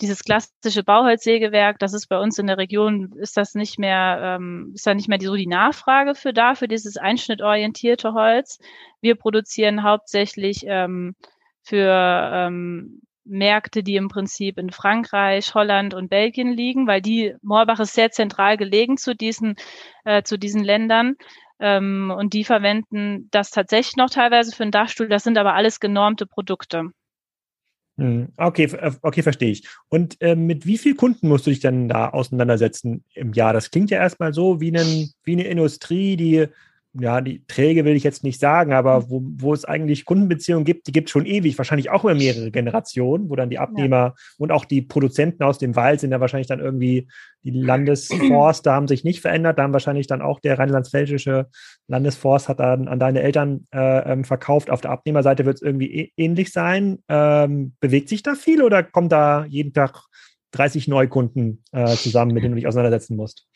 dieses 0.00 0.22
klassische 0.22 0.84
Bauholzsägewerk, 0.84 1.78
das 1.78 1.92
ist 1.92 2.06
bei 2.06 2.18
uns 2.18 2.38
in 2.38 2.46
der 2.46 2.58
Region, 2.58 3.12
ist 3.18 3.36
das 3.36 3.54
nicht 3.54 3.78
mehr, 3.78 4.38
ähm, 4.38 4.72
ist 4.74 4.86
da 4.86 4.94
nicht 4.94 5.08
mehr 5.08 5.20
so 5.20 5.34
die 5.34 5.48
Nachfrage 5.48 6.14
für 6.14 6.32
da, 6.32 6.54
für 6.54 6.68
dieses 6.68 6.96
einschnittorientierte 6.96 8.14
Holz. 8.14 8.58
Wir 9.00 9.16
produzieren 9.16 9.82
hauptsächlich 9.82 10.64
ähm, 10.66 11.16
für 11.62 12.30
ähm, 12.32 13.02
Märkte, 13.24 13.82
die 13.82 13.96
im 13.96 14.08
Prinzip 14.08 14.58
in 14.58 14.70
Frankreich, 14.70 15.54
Holland 15.54 15.94
und 15.94 16.08
Belgien 16.08 16.52
liegen, 16.52 16.86
weil 16.86 17.02
die 17.02 17.34
Moorbach 17.42 17.80
ist 17.80 17.94
sehr 17.94 18.10
zentral 18.10 18.56
gelegen 18.56 18.96
zu 18.96 19.14
diesen, 19.14 19.56
äh, 20.04 20.22
zu 20.22 20.38
diesen 20.38 20.64
Ländern. 20.64 21.16
Ähm, 21.60 22.12
und 22.16 22.32
die 22.32 22.44
verwenden 22.44 23.28
das 23.30 23.50
tatsächlich 23.50 23.96
noch 23.96 24.10
teilweise 24.10 24.54
für 24.54 24.62
einen 24.62 24.72
Dachstuhl. 24.72 25.08
Das 25.08 25.24
sind 25.24 25.38
aber 25.38 25.54
alles 25.54 25.80
genormte 25.80 26.26
Produkte. 26.26 26.90
Hm, 27.98 28.28
okay, 28.36 28.64
äh, 28.64 28.92
okay, 29.02 29.22
verstehe 29.22 29.50
ich. 29.50 29.68
Und 29.88 30.20
äh, 30.20 30.36
mit 30.36 30.66
wie 30.66 30.78
vielen 30.78 30.96
Kunden 30.96 31.28
musst 31.28 31.46
du 31.46 31.50
dich 31.50 31.60
dann 31.60 31.88
da 31.88 32.10
auseinandersetzen 32.10 33.04
im 33.14 33.32
Jahr? 33.32 33.52
Das 33.52 33.72
klingt 33.72 33.90
ja 33.90 33.98
erstmal 33.98 34.32
so 34.32 34.60
wie, 34.60 34.68
einen, 34.68 35.10
wie 35.24 35.32
eine 35.32 35.48
Industrie, 35.48 36.16
die 36.16 36.46
ja, 37.00 37.20
die 37.20 37.44
Träge 37.46 37.84
will 37.84 37.96
ich 37.96 38.02
jetzt 38.02 38.24
nicht 38.24 38.40
sagen, 38.40 38.72
aber 38.72 39.00
mhm. 39.00 39.04
wo, 39.08 39.22
wo 39.36 39.54
es 39.54 39.64
eigentlich 39.64 40.04
Kundenbeziehungen 40.04 40.64
gibt, 40.64 40.86
die 40.86 40.92
gibt 40.92 41.08
es 41.08 41.12
schon 41.12 41.26
ewig, 41.26 41.56
wahrscheinlich 41.58 41.90
auch 41.90 42.04
über 42.04 42.14
mehrere 42.14 42.50
Generationen, 42.50 43.30
wo 43.30 43.36
dann 43.36 43.50
die 43.50 43.58
Abnehmer 43.58 43.96
ja. 43.96 44.14
und 44.38 44.52
auch 44.52 44.64
die 44.64 44.82
Produzenten 44.82 45.42
aus 45.42 45.58
dem 45.58 45.76
Wald 45.76 46.00
sind 46.00 46.10
ja 46.10 46.20
wahrscheinlich 46.20 46.48
dann 46.48 46.60
irgendwie, 46.60 47.08
die 47.42 47.50
Landesforste 47.50 48.72
haben 48.72 48.88
sich 48.88 49.04
nicht 49.04 49.20
verändert, 49.20 49.58
da 49.58 49.62
haben 49.62 49.72
wahrscheinlich 49.72 50.06
dann 50.06 50.22
auch 50.22 50.40
der 50.40 50.58
rheinland-pfälzische 50.58 51.46
Landesforst 51.86 52.48
hat 52.48 52.60
dann 52.60 52.88
an 52.88 52.98
deine 52.98 53.22
Eltern 53.22 53.66
äh, 53.72 54.12
ähm, 54.12 54.24
verkauft. 54.24 54.70
Auf 54.70 54.80
der 54.80 54.90
Abnehmerseite 54.90 55.44
wird 55.44 55.56
es 55.56 55.62
irgendwie 55.62 56.12
ähnlich 56.16 56.52
sein. 56.52 56.98
Ähm, 57.08 57.74
bewegt 57.80 58.08
sich 58.08 58.22
da 58.22 58.34
viel 58.34 58.62
oder 58.62 58.82
kommt 58.82 59.12
da 59.12 59.44
jeden 59.46 59.72
Tag 59.72 60.02
30 60.52 60.88
Neukunden 60.88 61.62
äh, 61.72 61.94
zusammen, 61.94 62.32
mit 62.32 62.42
denen 62.42 62.54
du 62.54 62.56
dich 62.56 62.66
auseinandersetzen 62.66 63.16
musst? 63.16 63.46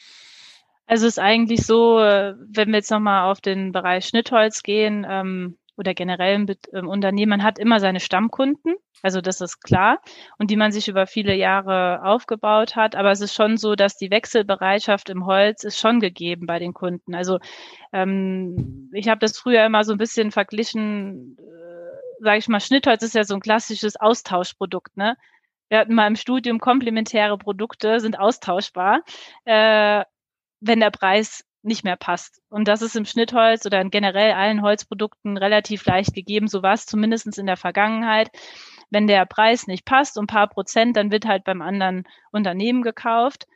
Also 0.87 1.07
es 1.07 1.15
ist 1.15 1.19
eigentlich 1.19 1.65
so, 1.65 1.99
äh, 2.01 2.35
wenn 2.39 2.69
wir 2.69 2.77
jetzt 2.77 2.91
nochmal 2.91 3.31
auf 3.31 3.41
den 3.41 3.73
Bereich 3.73 4.07
Schnittholz 4.07 4.63
gehen, 4.63 5.07
ähm, 5.09 5.59
oder 5.77 5.95
generell 5.95 6.35
im, 6.35 6.47
im 6.73 6.89
Unternehmen, 6.89 7.31
man 7.31 7.43
hat 7.43 7.59
immer 7.59 7.81
seine 7.81 8.01
Stammkunden, 8.01 8.77
also 9.03 9.21
das 9.21 9.41
ist 9.41 9.63
klar, 9.63 10.01
und 10.39 10.51
die 10.51 10.57
man 10.57 10.71
sich 10.71 10.89
über 10.89 11.07
viele 11.07 11.35
Jahre 11.35 12.05
aufgebaut 12.05 12.77
hat. 12.77 12.95
Aber 12.95 13.11
es 13.11 13.21
ist 13.21 13.35
schon 13.35 13.57
so, 13.57 13.75
dass 13.75 13.97
die 13.97 14.11
Wechselbereitschaft 14.11 15.09
im 15.09 15.27
Holz 15.27 15.65
ist 15.65 15.79
schon 15.79 15.99
gegeben 15.99 16.47
bei 16.47 16.59
den 16.59 16.73
Kunden. 16.73 17.15
Also 17.15 17.39
ähm, 17.93 18.91
ich 18.93 19.09
habe 19.09 19.19
das 19.19 19.37
früher 19.39 19.65
immer 19.65 19.83
so 19.85 19.93
ein 19.93 19.99
bisschen 19.99 20.31
verglichen, 20.31 21.37
äh, 21.39 22.23
sage 22.23 22.39
ich 22.39 22.49
mal, 22.49 22.61
Schnittholz 22.61 23.03
ist 23.03 23.15
ja 23.15 23.25
so 23.25 23.35
ein 23.35 23.41
klassisches 23.41 23.97
Austauschprodukt, 23.97 24.97
ne? 24.97 25.17
Wir 25.69 25.79
hatten 25.79 25.95
mal 25.95 26.07
im 26.07 26.17
Studium 26.17 26.59
komplementäre 26.59 27.39
Produkte 27.39 27.99
sind 27.99 28.19
austauschbar, 28.19 29.01
äh, 29.47 30.05
wenn 30.63 30.81
der 30.81 30.91
Preis 30.91 31.45
nicht 31.63 31.85
mehr 31.85 31.97
passt. 31.97 32.41
Und 32.49 32.67
das 32.67 32.83
ist 32.83 32.97
im 32.97 33.05
Schnittholz 33.05 33.67
oder 33.67 33.81
in 33.81 33.91
generell 33.91 34.33
allen 34.33 34.63
Holzprodukten 34.63 35.37
relativ 35.37 35.85
leicht 35.85 36.15
gegeben. 36.15 36.49
So 36.49 36.63
war 36.63 36.75
es 36.75 36.87
zumindest 36.87 37.39
in 37.39 37.47
der 37.47 37.57
Vergangenheit. 37.57 38.31
Wenn 38.91 39.07
der 39.07 39.27
Preis 39.27 39.67
nicht 39.67 39.85
passt, 39.85 40.19
um 40.19 40.25
ein 40.25 40.29
paar 40.29 40.49
Prozent, 40.49 40.97
dann 40.97 41.11
wird 41.11 41.27
halt 41.27 41.45
beim 41.45 41.63
anderen 41.63 42.05
Unternehmen 42.31 42.83
gekauft 42.83 43.47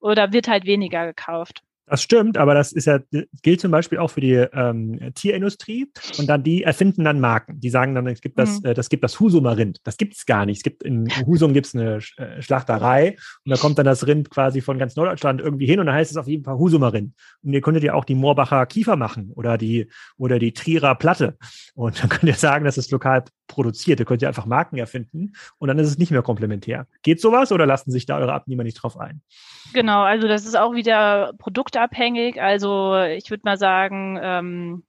oder 0.00 0.32
wird 0.32 0.48
halt 0.48 0.64
weniger 0.64 1.06
gekauft. 1.06 1.62
Das 1.86 2.02
stimmt, 2.02 2.38
aber 2.38 2.54
das 2.54 2.72
ist 2.72 2.86
ja, 2.86 3.00
gilt 3.42 3.60
zum 3.60 3.70
Beispiel 3.70 3.98
auch 3.98 4.08
für 4.08 4.20
die 4.20 4.34
ähm, 4.34 5.12
Tierindustrie. 5.14 5.90
Und 6.18 6.28
dann 6.28 6.42
die 6.42 6.62
erfinden 6.62 7.04
dann 7.04 7.20
Marken. 7.20 7.60
Die 7.60 7.70
sagen 7.70 7.94
dann, 7.94 8.06
es 8.06 8.20
gibt 8.20 8.38
das, 8.38 8.60
mhm. 8.60 8.70
äh, 8.70 8.74
das 8.74 8.88
gibt 8.88 9.02
das 9.02 9.18
Husumer 9.18 9.56
Rind. 9.56 9.80
Das 9.84 9.96
gibt 9.96 10.14
es 10.14 10.24
gar 10.24 10.46
nicht. 10.46 10.58
Es 10.58 10.62
gibt 10.62 10.82
in 10.84 11.08
Husum 11.26 11.52
gibt 11.52 11.66
es 11.66 11.74
eine 11.74 11.96
äh, 12.16 12.40
Schlachterei 12.40 13.16
und 13.44 13.50
da 13.50 13.56
kommt 13.56 13.78
dann 13.78 13.86
das 13.86 14.06
Rind 14.06 14.30
quasi 14.30 14.60
von 14.60 14.78
ganz 14.78 14.94
Norddeutschland 14.96 15.40
irgendwie 15.40 15.66
hin 15.66 15.80
und 15.80 15.86
dann 15.86 15.94
heißt 15.94 16.10
es 16.10 16.16
auf 16.16 16.28
jeden 16.28 16.44
Fall 16.44 16.56
Husumer 16.56 16.92
Rind. 16.92 17.14
Und 17.42 17.52
ihr 17.52 17.60
könntet 17.60 17.82
ja 17.82 17.94
auch 17.94 18.04
die 18.04 18.14
Moorbacher 18.14 18.64
Kiefer 18.66 18.96
machen 18.96 19.32
oder 19.34 19.58
die 19.58 19.90
oder 20.16 20.38
die 20.38 20.52
Trierer 20.52 20.94
Platte. 20.94 21.36
Und 21.74 22.00
dann 22.00 22.08
könnt 22.08 22.24
ihr 22.24 22.34
sagen, 22.34 22.64
das 22.64 22.78
ist 22.78 22.92
lokal 22.92 23.24
produziert. 23.48 24.00
Ihr 24.00 24.06
könnt 24.06 24.22
ja 24.22 24.28
einfach 24.28 24.46
Marken 24.46 24.78
erfinden 24.78 25.32
und 25.58 25.68
dann 25.68 25.78
ist 25.78 25.88
es 25.88 25.98
nicht 25.98 26.10
mehr 26.10 26.22
komplementär. 26.22 26.86
Geht 27.02 27.20
sowas 27.20 27.52
oder 27.52 27.66
lassen 27.66 27.90
sich 27.90 28.06
da 28.06 28.18
eure 28.18 28.32
Abnehmer 28.32 28.64
nicht 28.64 28.82
drauf 28.82 28.98
ein? 28.98 29.20
Genau, 29.74 30.02
also 30.02 30.26
das 30.26 30.44
ist 30.44 30.56
auch 30.56 30.74
wieder 30.74 31.32
produktabhängig. 31.72 32.40
Also 32.40 32.96
ich 32.98 33.30
würde 33.30 33.42
mal 33.44 33.56
sagen, 33.56 34.18
ähm, 34.22 34.84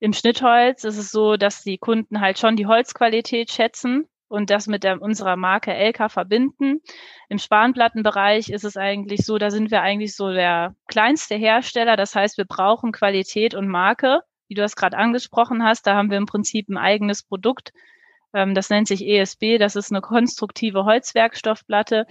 im 0.00 0.12
Schnittholz 0.12 0.84
ist 0.84 0.98
es 0.98 1.10
so, 1.10 1.36
dass 1.36 1.62
die 1.62 1.78
Kunden 1.78 2.20
halt 2.20 2.38
schon 2.38 2.56
die 2.56 2.66
Holzqualität 2.66 3.50
schätzen 3.50 4.06
und 4.28 4.50
das 4.50 4.66
mit 4.66 4.82
der, 4.82 5.00
unserer 5.00 5.36
Marke 5.36 5.72
Elka 5.72 6.08
verbinden. 6.08 6.80
Im 7.28 7.38
Spanplattenbereich 7.38 8.50
ist 8.50 8.64
es 8.64 8.76
eigentlich 8.76 9.24
so, 9.24 9.38
da 9.38 9.50
sind 9.50 9.70
wir 9.70 9.82
eigentlich 9.82 10.16
so 10.16 10.32
der 10.32 10.74
kleinste 10.88 11.36
Hersteller. 11.36 11.96
Das 11.96 12.14
heißt, 12.14 12.36
wir 12.38 12.44
brauchen 12.44 12.92
Qualität 12.92 13.54
und 13.54 13.68
Marke, 13.68 14.20
wie 14.48 14.54
du 14.54 14.62
das 14.62 14.76
gerade 14.76 14.96
angesprochen 14.96 15.62
hast. 15.62 15.86
Da 15.86 15.94
haben 15.94 16.10
wir 16.10 16.18
im 16.18 16.26
Prinzip 16.26 16.68
ein 16.68 16.78
eigenes 16.78 17.22
Produkt. 17.22 17.72
Ähm, 18.34 18.54
das 18.54 18.70
nennt 18.70 18.88
sich 18.88 19.06
ESB. 19.06 19.58
Das 19.58 19.76
ist 19.76 19.92
eine 19.92 20.00
konstruktive 20.00 20.84
Holzwerkstoffplatte, 20.84 22.06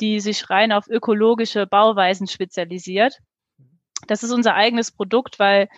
die 0.00 0.20
sich 0.20 0.50
rein 0.50 0.72
auf 0.72 0.88
ökologische 0.88 1.66
Bauweisen 1.66 2.26
spezialisiert. 2.26 3.20
Das 4.06 4.22
ist 4.22 4.32
unser 4.32 4.54
eigenes 4.54 4.92
Produkt, 4.92 5.38
weil 5.38 5.68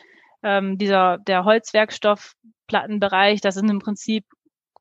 ähm, 0.43 0.79
dieser 0.79 1.19
der 1.19 1.45
Holzwerkstoffplattenbereich, 1.45 3.41
das 3.41 3.55
sind 3.55 3.69
im 3.71 3.79
Prinzip 3.81 4.25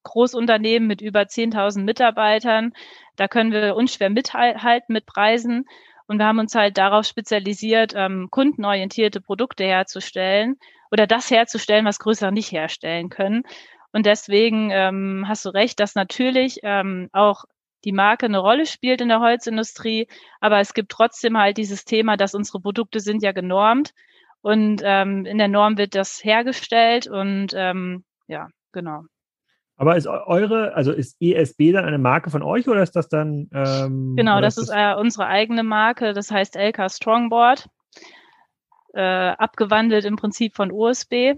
Großunternehmen 0.04 0.88
mit 0.88 1.02
über 1.02 1.22
10.000 1.22 1.84
Mitarbeitern. 1.84 2.74
Da 3.16 3.28
können 3.28 3.52
wir 3.52 3.75
unschwer 3.75 4.10
mithalten 4.10 4.94
mit 4.94 5.06
Preisen. 5.06 5.66
Und 6.08 6.20
wir 6.20 6.25
haben 6.25 6.40
uns 6.40 6.54
halt 6.56 6.78
darauf 6.78 7.06
spezialisiert, 7.06 7.94
ähm, 7.96 8.28
kundenorientierte 8.30 9.22
Produkte 9.22 9.64
herzustellen 9.64 10.58
oder 10.92 11.08
das 11.08 11.32
herzustellen, 11.32 11.86
was 11.86 12.00
größer 12.00 12.32
nicht 12.32 12.52
herstellen 12.52 13.10
können. 13.10 13.44
Und 13.92 14.06
deswegen 14.06 14.70
ähm, 14.72 15.25
hast 15.28 15.46
du 15.46 15.50
recht, 15.50 15.80
dass 15.80 15.96
natürlich 15.96 16.60
ähm, 16.64 17.10
auch 17.12 17.46
die 17.86 17.92
Marke 17.92 18.25
eine 18.25 18.39
Rolle 18.39 18.65
spielt 18.65 19.00
in 19.00 19.10
der 19.10 19.20
Holzindustrie, 19.20 20.08
aber 20.42 20.60
es 20.60 20.74
gibt 20.74 20.92
trotzdem 20.92 21.38
halt 21.38 21.58
dieses 21.58 21.86
Thema, 21.86 22.18
dass 22.18 22.36
unsere 22.36 22.60
Produkte 22.60 23.00
sind 23.00 23.24
ja 23.24 23.32
genormt 23.32 23.94
und 24.42 24.82
ähm, 24.84 25.25
in 25.25 25.38
der 25.38 25.48
Norm 25.48 25.77
wird 25.77 25.96
das 25.96 26.24
hergestellt 26.24 27.08
und 27.08 27.54
ähm, 27.56 28.04
ja, 28.27 28.50
genau. 28.72 29.04
Aber 29.77 29.98
ist 29.98 30.08
eure, 30.08 30.74
also 30.74 30.92
ist 30.94 31.18
ESB 31.20 31.74
dann 31.74 31.86
eine 31.86 31.98
Marke 31.98 32.30
von 32.30 32.44
euch 32.44 32.68
oder 32.68 32.82
ist 32.82 32.96
das 32.96 33.10
dann? 33.10 33.50
Ähm, 33.54 34.15
genau, 34.15 34.39
das 34.39 34.58
ist, 34.58 34.70
das 34.70 34.98
äh, 34.98 35.00
unsere 35.00 35.27
eigene 35.27 35.63
Marke, 35.63 36.13
das 36.13 36.32
heißt 36.32 36.56
LK 36.56 36.89
Strongboard, 36.89 37.68
äh, 38.94 39.01
abgewandelt 39.01 40.06
im 40.06 40.15
Prinzip 40.15 40.56
von 40.56 40.72
USB. 40.72 41.34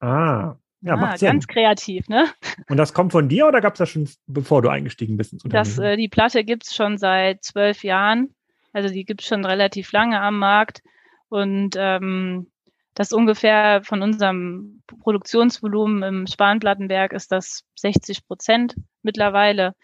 Ah, 0.00 0.56
ja, 0.80 0.94
ah. 0.94 1.16
Ganz 1.16 1.46
kreativ, 1.46 2.08
ne? 2.08 2.26
Und 2.68 2.76
das 2.76 2.94
kommt 2.94 3.12
von 3.12 3.28
dir 3.28 3.46
oder 3.46 3.60
gab 3.60 3.74
es 3.74 3.78
das 3.78 3.88
schon, 3.88 4.08
bevor 4.26 4.62
du 4.62 4.68
eingestiegen 4.68 5.16
bist 5.16 5.32
ins 5.32 5.44
Unternehmen? 5.44 5.76
Das, 5.76 5.78
äh, 5.78 5.96
die 5.96 6.08
Platte 6.08 6.44
gibt 6.44 6.66
es 6.66 6.74
schon 6.74 6.98
seit 6.98 7.42
zwölf 7.42 7.82
Jahren. 7.82 8.34
Also 8.72 8.88
die 8.88 9.04
gibt 9.04 9.22
es 9.22 9.26
schon 9.26 9.44
relativ 9.44 9.90
lange 9.92 10.20
am 10.20 10.38
Markt. 10.38 10.82
Und 11.28 11.74
ähm, 11.76 12.50
das 12.94 13.12
ungefähr 13.12 13.82
von 13.82 14.02
unserem 14.02 14.82
Produktionsvolumen 14.86 16.02
im 16.02 16.26
Spanplattenwerk 16.26 17.12
ist 17.12 17.32
das 17.32 17.64
60 17.76 18.26
Prozent 18.26 18.74
mittlerweile. 19.02 19.74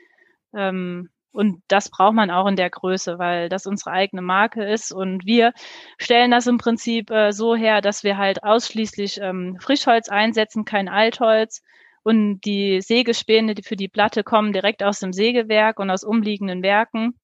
Ähm, 0.54 1.10
und 1.35 1.62
das 1.67 1.91
braucht 1.91 2.14
man 2.14 2.31
auch 2.31 2.47
in 2.47 2.55
der 2.55 2.71
Größe, 2.71 3.19
weil 3.19 3.49
das 3.49 3.67
unsere 3.67 3.91
eigene 3.91 4.23
Marke 4.23 4.64
ist. 4.64 4.93
Und 4.93 5.26
wir 5.26 5.53
stellen 5.99 6.31
das 6.31 6.47
im 6.47 6.59
Prinzip 6.59 7.11
äh, 7.11 7.33
so 7.33 7.57
her, 7.57 7.81
dass 7.81 8.05
wir 8.05 8.17
halt 8.17 8.45
ausschließlich 8.45 9.19
ähm, 9.21 9.59
Frischholz 9.61 10.09
einsetzen, 10.09 10.64
kein 10.64 10.88
Altholz. 10.88 11.62
Und 12.05 12.43
die 12.43 12.81
Sägespäne 12.81 13.57
für 13.64 13.75
die 13.75 13.88
Platte 13.88 14.23
kommen 14.23 14.53
direkt 14.53 14.85
aus 14.85 15.00
dem 15.00 15.12
Sägewerk 15.12 15.81
und 15.81 15.91
aus 15.91 16.05
umliegenden 16.05 16.62
Werken. 16.62 17.19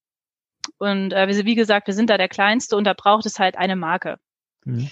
Und 0.78 1.12
äh, 1.12 1.44
wie 1.44 1.54
gesagt, 1.54 1.86
wir 1.86 1.94
sind 1.94 2.10
da 2.10 2.18
der 2.18 2.28
Kleinste 2.28 2.76
und 2.76 2.84
da 2.84 2.94
braucht 2.94 3.26
es 3.26 3.38
halt 3.38 3.56
eine 3.56 3.76
Marke. 3.76 4.18
Mhm. 4.64 4.90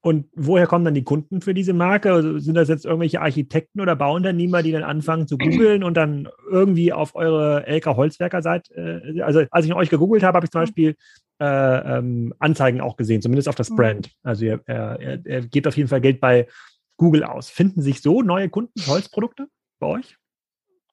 Und 0.00 0.26
woher 0.34 0.66
kommen 0.66 0.84
dann 0.84 0.94
die 0.94 1.04
Kunden 1.04 1.40
für 1.40 1.54
diese 1.54 1.72
Marke? 1.72 2.12
Also 2.12 2.38
sind 2.38 2.54
das 2.54 2.68
jetzt 2.68 2.84
irgendwelche 2.84 3.20
Architekten 3.20 3.80
oder 3.80 3.96
Bauunternehmer, 3.96 4.62
die 4.62 4.72
dann 4.72 4.82
anfangen 4.82 5.26
zu 5.26 5.38
googeln 5.38 5.82
und 5.82 5.94
dann 5.94 6.28
irgendwie 6.50 6.92
auf 6.92 7.14
eure 7.14 7.64
LK 7.66 7.86
Holzwerker 7.96 8.42
seid? 8.42 8.70
Äh, 8.70 9.20
also 9.22 9.44
als 9.50 9.66
ich 9.66 9.74
euch 9.74 9.90
gegoogelt 9.90 10.22
habe, 10.22 10.36
habe 10.36 10.46
ich 10.46 10.50
zum 10.50 10.60
mhm. 10.60 10.64
Beispiel 10.64 10.96
äh, 11.40 11.98
ähm, 11.98 12.34
Anzeigen 12.38 12.80
auch 12.80 12.96
gesehen, 12.96 13.22
zumindest 13.22 13.48
auf 13.48 13.56
das 13.56 13.70
mhm. 13.70 13.76
Brand. 13.76 14.10
Also 14.22 14.44
ihr, 14.44 14.60
er, 14.66 15.24
er 15.24 15.40
gebt 15.42 15.66
auf 15.66 15.76
jeden 15.76 15.88
Fall 15.88 16.00
Geld 16.00 16.20
bei 16.20 16.46
Google 16.96 17.24
aus. 17.24 17.50
Finden 17.50 17.82
sich 17.82 18.02
so 18.02 18.22
neue 18.22 18.48
Kunden 18.48 18.80
Holzprodukte 18.86 19.48
bei 19.80 19.86
euch? 19.86 20.16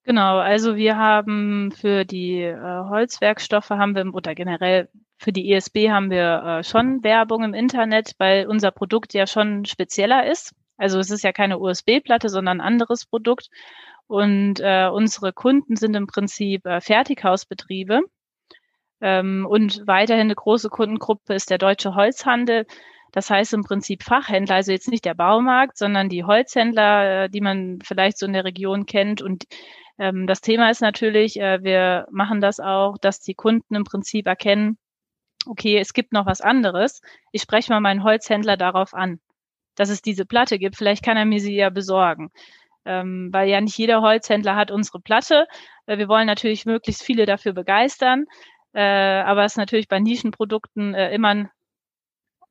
Genau, 0.03 0.39
also 0.39 0.75
wir 0.75 0.97
haben 0.97 1.71
für 1.71 2.05
die 2.05 2.41
äh, 2.41 2.55
Holzwerkstoffe 2.55 3.69
haben 3.69 3.95
wir 3.95 4.11
oder 4.13 4.33
generell 4.33 4.89
für 5.21 5.31
die 5.31 5.53
ESB 5.53 5.91
haben 5.91 6.09
wir 6.09 6.43
äh, 6.43 6.63
schon 6.63 7.03
Werbung 7.03 7.43
im 7.43 7.53
Internet, 7.53 8.15
weil 8.17 8.47
unser 8.47 8.71
Produkt 8.71 9.13
ja 9.13 9.27
schon 9.27 9.65
spezieller 9.65 10.25
ist. 10.25 10.55
Also 10.77 10.97
es 10.97 11.11
ist 11.11 11.23
ja 11.23 11.31
keine 11.31 11.59
USB-Platte, 11.59 12.27
sondern 12.27 12.59
ein 12.59 12.65
anderes 12.65 13.05
Produkt. 13.05 13.49
Und 14.07 14.59
äh, 14.61 14.89
unsere 14.91 15.31
Kunden 15.31 15.75
sind 15.75 15.95
im 15.95 16.07
Prinzip 16.07 16.65
äh, 16.65 16.81
Fertighausbetriebe. 16.81 18.01
Ähm, 18.99 19.45
und 19.47 19.83
weiterhin 19.85 20.21
eine 20.25 20.35
große 20.35 20.69
Kundengruppe 20.69 21.35
ist 21.35 21.51
der 21.51 21.59
deutsche 21.59 21.93
Holzhandel. 21.93 22.65
Das 23.11 23.29
heißt 23.29 23.53
im 23.53 23.63
Prinzip 23.63 24.01
Fachhändler, 24.01 24.55
also 24.55 24.71
jetzt 24.71 24.89
nicht 24.89 25.05
der 25.05 25.13
Baumarkt, 25.13 25.77
sondern 25.77 26.09
die 26.09 26.23
Holzhändler, 26.23 27.25
äh, 27.25 27.29
die 27.29 27.41
man 27.41 27.77
vielleicht 27.83 28.17
so 28.17 28.25
in 28.25 28.33
der 28.33 28.45
Region 28.45 28.87
kennt. 28.87 29.21
Und 29.21 29.43
ähm, 29.99 30.25
das 30.25 30.41
Thema 30.41 30.71
ist 30.71 30.81
natürlich, 30.81 31.39
äh, 31.39 31.63
wir 31.63 32.07
machen 32.09 32.41
das 32.41 32.59
auch, 32.59 32.97
dass 32.97 33.19
die 33.19 33.35
Kunden 33.35 33.75
im 33.75 33.83
Prinzip 33.83 34.25
erkennen, 34.25 34.79
okay, 35.45 35.77
es 35.77 35.93
gibt 35.93 36.13
noch 36.13 36.25
was 36.25 36.41
anderes. 36.41 37.01
Ich 37.31 37.41
spreche 37.41 37.71
mal 37.71 37.79
meinen 37.79 38.03
Holzhändler 38.03 38.57
darauf 38.57 38.93
an, 38.93 39.19
dass 39.75 39.89
es 39.89 40.01
diese 40.01 40.25
Platte 40.25 40.59
gibt. 40.59 40.75
Vielleicht 40.75 41.03
kann 41.03 41.17
er 41.17 41.25
mir 41.25 41.39
sie 41.39 41.55
ja 41.55 41.69
besorgen. 41.69 42.31
Ähm, 42.83 43.29
weil 43.31 43.47
ja 43.47 43.61
nicht 43.61 43.77
jeder 43.77 44.01
Holzhändler 44.01 44.55
hat 44.55 44.71
unsere 44.71 44.99
Platte. 44.99 45.45
Äh, 45.85 45.97
wir 45.99 46.07
wollen 46.07 46.25
natürlich 46.25 46.65
möglichst 46.65 47.03
viele 47.03 47.25
dafür 47.25 47.53
begeistern. 47.53 48.25
Äh, 48.73 48.81
aber 48.81 49.45
es 49.45 49.53
ist 49.53 49.57
natürlich 49.57 49.87
bei 49.87 49.99
Nischenprodukten 49.99 50.93
äh, 50.95 51.13
immer 51.13 51.49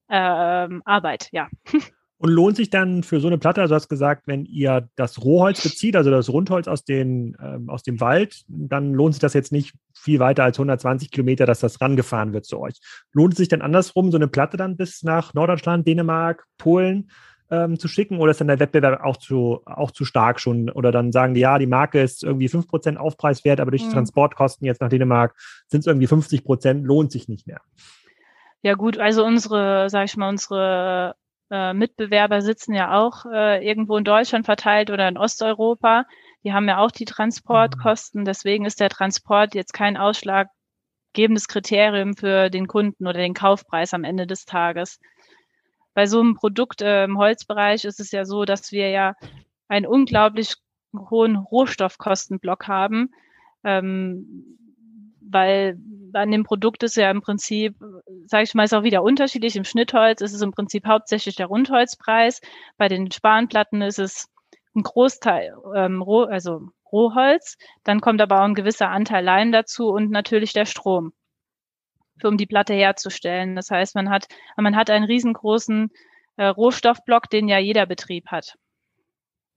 äh, 0.09 0.69
Arbeit, 0.85 1.29
ja. 1.33 1.49
Und 2.19 2.29
lohnt 2.29 2.57
sich 2.57 2.69
dann 2.69 3.03
für 3.03 3.19
so 3.19 3.29
eine 3.29 3.39
Platte, 3.39 3.63
also 3.63 3.73
du 3.73 3.77
hast 3.77 3.89
gesagt, 3.89 4.27
wenn 4.27 4.45
ihr 4.45 4.91
das 4.95 5.25
Rohholz 5.25 5.63
bezieht, 5.63 5.97
also 5.97 6.11
das 6.11 6.29
Rundholz 6.29 6.69
aus, 6.69 6.85
den, 6.85 7.35
ähm, 7.43 7.71
aus 7.71 7.83
dem 7.83 7.99
Wald, 7.99 8.43
dann 8.47 8.93
lohnt 8.93 9.15
sich 9.15 9.23
das 9.23 9.33
jetzt 9.33 9.53
nicht 9.53 9.73
viel 10.01 10.19
weiter 10.19 10.45
als 10.45 10.59
120 10.59 11.11
Kilometer, 11.11 11.47
dass 11.47 11.61
das 11.61 11.81
rangefahren 11.81 12.33
wird 12.33 12.47
zu 12.47 12.59
euch. 12.59 12.81
Lohnt 13.13 13.35
es 13.35 13.39
sich 13.39 13.49
dann 13.49 13.63
andersrum, 13.63 14.11
so 14.11 14.17
eine 14.17 14.29
Platte 14.29 14.57
dann 14.57 14.77
bis 14.77 15.03
nach 15.03 15.35
Norddeutschland, 15.35 15.87
Dänemark, 15.87 16.47
Polen 16.59 17.11
ähm, 17.51 17.79
zu 17.79 17.89
schicken 17.89 18.19
oder 18.19 18.31
ist 18.31 18.41
dann 18.41 18.49
der 18.49 18.61
Wettbewerb 18.61 19.03
auch 19.03 19.17
zu, 19.17 19.61
auch 19.67 19.91
zu 19.91 20.05
stark 20.05 20.41
schon? 20.41 20.71
Oder 20.71 20.93
dann 20.93 21.13
sagen 21.13 21.35
die, 21.35 21.41
ja, 21.41 21.59
die 21.59 21.67
Marke 21.67 22.01
ist 22.01 22.25
irgendwie 22.25 22.49
5% 22.49 22.97
Aufpreis 22.97 23.45
wert, 23.45 23.61
aber 23.61 23.71
durch 23.71 23.83
die 23.83 23.89
mhm. 23.89 23.95
Transportkosten 23.95 24.67
jetzt 24.67 24.81
nach 24.81 24.89
Dänemark 24.89 25.35
sind 25.69 25.81
es 25.81 25.87
irgendwie 25.87 26.07
50 26.07 26.45
Prozent, 26.45 26.85
lohnt 26.85 27.13
sich 27.13 27.29
nicht 27.29 27.47
mehr. 27.47 27.61
Ja 28.63 28.75
gut, 28.75 28.99
also 28.99 29.25
unsere, 29.25 29.89
sag 29.91 30.05
ich 30.05 30.17
mal, 30.17 30.29
unsere 30.29 31.15
äh, 31.51 31.73
Mitbewerber 31.73 32.43
sitzen 32.43 32.75
ja 32.75 32.99
auch 32.99 33.25
äh, 33.27 33.67
irgendwo 33.67 33.97
in 33.97 34.05
Deutschland 34.05 34.45
verteilt 34.45 34.91
oder 34.91 35.09
in 35.09 35.17
Osteuropa. 35.17 36.05
Die 36.45 36.53
haben 36.53 36.69
ja 36.69 36.79
auch 36.79 36.91
die 36.91 37.05
Transportkosten. 37.05 38.25
Deswegen 38.25 38.65
ist 38.65 38.81
der 38.81 38.89
Transport 38.89 39.55
jetzt 39.55 39.73
kein 39.73 39.97
ausschlaggebendes 39.97 41.49
Kriterium 41.49 42.15
für 42.17 42.51
den 42.51 42.67
Kunden 42.67 43.07
oder 43.07 43.19
den 43.19 43.35
Kaufpreis 43.35 43.93
am 43.95 44.05
Ende 44.05 44.27
des 44.27 44.47
Tages. 44.47 44.99
Bei 45.95 46.07
so 46.07 46.21
einem 46.21 46.35
Produkt 46.35 46.83
äh, 46.83 47.05
im 47.05 47.19
Holzbereich 47.19 47.85
ist 47.85 48.01
es 48.01 48.11
ja 48.11 48.25
so, 48.25 48.45
dass 48.45 48.73
wir 48.73 48.91
ja 48.91 49.15
einen 49.69 49.87
unglaublich 49.87 50.55
hohen 50.97 51.37
Rohstoffkostenblock 51.37 52.69
haben, 52.69 53.11
ähm, 53.65 54.57
weil 55.21 55.79
an 56.13 56.31
dem 56.31 56.45
Produkt 56.45 56.83
ist 56.83 56.97
ja 56.97 57.11
im 57.11 57.21
Prinzip, 57.21 57.77
sage 58.27 58.45
ich 58.45 58.55
mal, 58.55 58.65
ist 58.65 58.75
auch 58.75 58.83
wieder 58.83 59.03
unterschiedlich. 59.03 59.57
Im 59.57 59.65
Schnittholz 59.65 60.21
ist 60.21 60.35
es 60.35 60.43
im 60.43 60.51
Prinzip 60.51 60.87
hauptsächlich 60.87 61.37
der 61.37 61.47
Rundholzpreis. 61.47 62.41
Bei 62.77 62.89
den 62.89 63.11
Spanplatten 63.13 63.83
ist 63.83 63.99
es 63.99 64.29
ein 64.75 64.83
Großteil, 64.83 65.55
ähm, 65.75 66.03
Roh, 66.03 66.25
also 66.25 66.69
Rohholz. 66.91 67.57
Dann 67.85 68.01
kommt 68.01 68.21
aber 68.21 68.41
auch 68.41 68.45
ein 68.45 68.55
gewisser 68.55 68.91
Anteil 68.91 69.25
Leim 69.25 69.53
dazu 69.53 69.89
und 69.89 70.11
natürlich 70.11 70.53
der 70.53 70.67
Strom, 70.67 71.13
für, 72.21 72.29
um 72.29 72.37
die 72.37 72.47
Platte 72.47 72.75
herzustellen. 72.75 73.57
Das 73.57 73.71
heißt, 73.71 73.95
man 73.95 74.11
hat, 74.11 74.27
man 74.57 74.77
hat 74.77 74.91
einen 74.91 75.05
riesengroßen 75.05 75.91
äh, 76.37 76.47
Rohstoffblock, 76.47 77.29
den 77.31 77.49
ja 77.49 77.59
jeder 77.59 77.87
Betrieb 77.87 78.27
hat. 78.29 78.57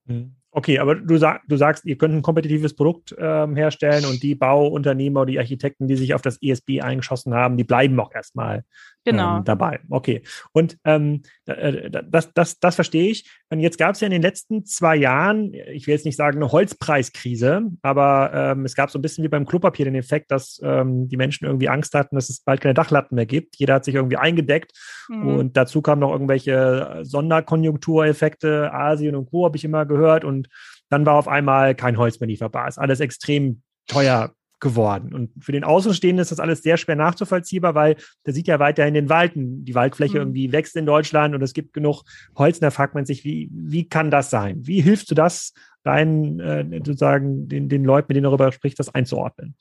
Mhm. 0.06 0.36
Okay, 0.56 0.78
aber 0.78 0.94
du, 0.94 1.18
sag, 1.18 1.42
du 1.48 1.58
sagst, 1.58 1.84
ihr 1.86 1.98
könnt 1.98 2.14
ein 2.14 2.22
kompetitives 2.22 2.76
Produkt 2.76 3.16
ähm, 3.18 3.56
herstellen 3.56 4.06
und 4.06 4.22
die 4.22 4.36
Bauunternehmer, 4.36 5.26
die 5.26 5.40
Architekten, 5.40 5.88
die 5.88 5.96
sich 5.96 6.14
auf 6.14 6.22
das 6.22 6.40
ESB 6.44 6.82
eingeschossen 6.82 7.34
haben, 7.34 7.58
die 7.58 7.64
bleiben 7.64 8.00
auch 8.00 8.14
erstmal 8.14 8.64
genau. 9.04 9.38
ähm, 9.38 9.44
dabei. 9.44 9.80
Okay. 9.90 10.24
Und 10.52 10.78
ähm, 10.86 11.24
äh, 11.46 11.90
das, 11.90 12.34
das, 12.34 12.60
das 12.60 12.76
verstehe 12.76 13.10
ich. 13.10 13.30
Und 13.50 13.60
jetzt 13.60 13.78
gab 13.78 13.96
es 13.96 14.02
ja 14.02 14.08
in 14.08 14.12
den 14.12 14.22
letzten 14.22 14.66
zwei 14.66 14.96
Jahren, 14.96 15.54
ich 15.54 15.88
will 15.88 15.94
jetzt 15.94 16.06
nicht 16.06 16.16
sagen 16.16 16.38
eine 16.38 16.52
Holzpreiskrise, 16.52 17.64
aber 17.82 18.32
ähm, 18.34 18.66
es 18.66 18.76
gab 18.76 18.90
so 18.90 19.00
ein 19.00 19.02
bisschen 19.02 19.24
wie 19.24 19.30
beim 19.30 19.46
Klopapier 19.46 19.86
den 19.86 19.96
Effekt, 19.96 20.32
dass 20.32 20.60
ähm, 20.64 21.08
die 21.08 21.18
Menschen 21.18 21.46
irgendwie 21.46 21.70
Angst 21.70 21.94
hatten, 21.94 22.16
dass 22.16 22.30
es 22.30 22.42
bald 22.42 22.62
keine 22.62 22.74
Dachlatten 22.74 23.16
mehr 23.16 23.26
gibt. 23.26 23.58
Jeder 23.58 23.76
hat 23.76 23.86
sich 23.86 23.96
irgendwie 23.96 24.18
eingedeckt 24.18 24.72
mhm. 25.10 25.28
und 25.28 25.58
dazu 25.58 25.82
kamen 25.82 26.02
noch 26.02 26.12
irgendwelche 26.12 27.00
Sonderkonjunktureffekte, 27.04 28.74
Asien 28.74 29.16
und 29.16 29.30
Co. 29.30 29.46
habe 29.46 29.58
ich 29.58 29.66
immer 29.66 29.86
gehört 29.86 30.24
und 30.24 30.50
dann 30.90 31.06
war 31.06 31.16
auf 31.16 31.28
einmal 31.28 31.76
kein 31.76 31.98
Holz 31.98 32.20
mehr 32.20 32.28
lieferbar. 32.28 32.68
Ist 32.68 32.78
alles 32.78 33.00
extrem 33.00 33.62
teuer 33.88 34.34
geworden. 34.64 35.14
Und 35.14 35.30
für 35.44 35.52
den 35.52 35.64
Außenstehenden 35.64 36.22
ist 36.22 36.32
das 36.32 36.40
alles 36.40 36.64
sehr 36.64 36.78
schwer 36.78 36.96
nachzuvollziehbar, 36.96 37.76
weil 37.76 37.98
der 38.26 38.34
sieht 38.34 38.48
ja 38.48 38.60
weiterhin 38.60 38.96
den 38.96 39.10
Wald. 39.10 39.34
Die 39.36 39.76
Waldfläche 39.76 40.16
mhm. 40.16 40.22
irgendwie 40.22 40.52
wächst 40.52 40.76
in 40.76 40.88
Deutschland 40.88 41.36
und 41.36 41.44
es 41.44 41.54
gibt 41.54 41.74
genug 41.74 42.04
Holz. 42.36 42.58
Und 42.58 42.64
da 42.64 42.72
fragt 42.72 42.96
man 42.96 43.06
sich, 43.06 43.24
wie, 43.24 43.50
wie 43.52 43.88
kann 43.88 44.10
das 44.10 44.32
sein? 44.32 44.66
Wie 44.66 44.82
hilfst 44.82 45.12
du 45.12 45.16
das, 45.16 45.54
deinen, 45.84 46.40
äh, 46.40 46.66
sozusagen, 46.78 47.48
den, 47.48 47.70
den 47.70 47.84
Leuten, 47.84 48.08
mit 48.10 48.16
denen 48.16 48.24
du 48.24 48.30
darüber 48.30 48.52
sprichst, 48.52 48.80
das 48.80 48.96
einzuordnen? 48.96 49.56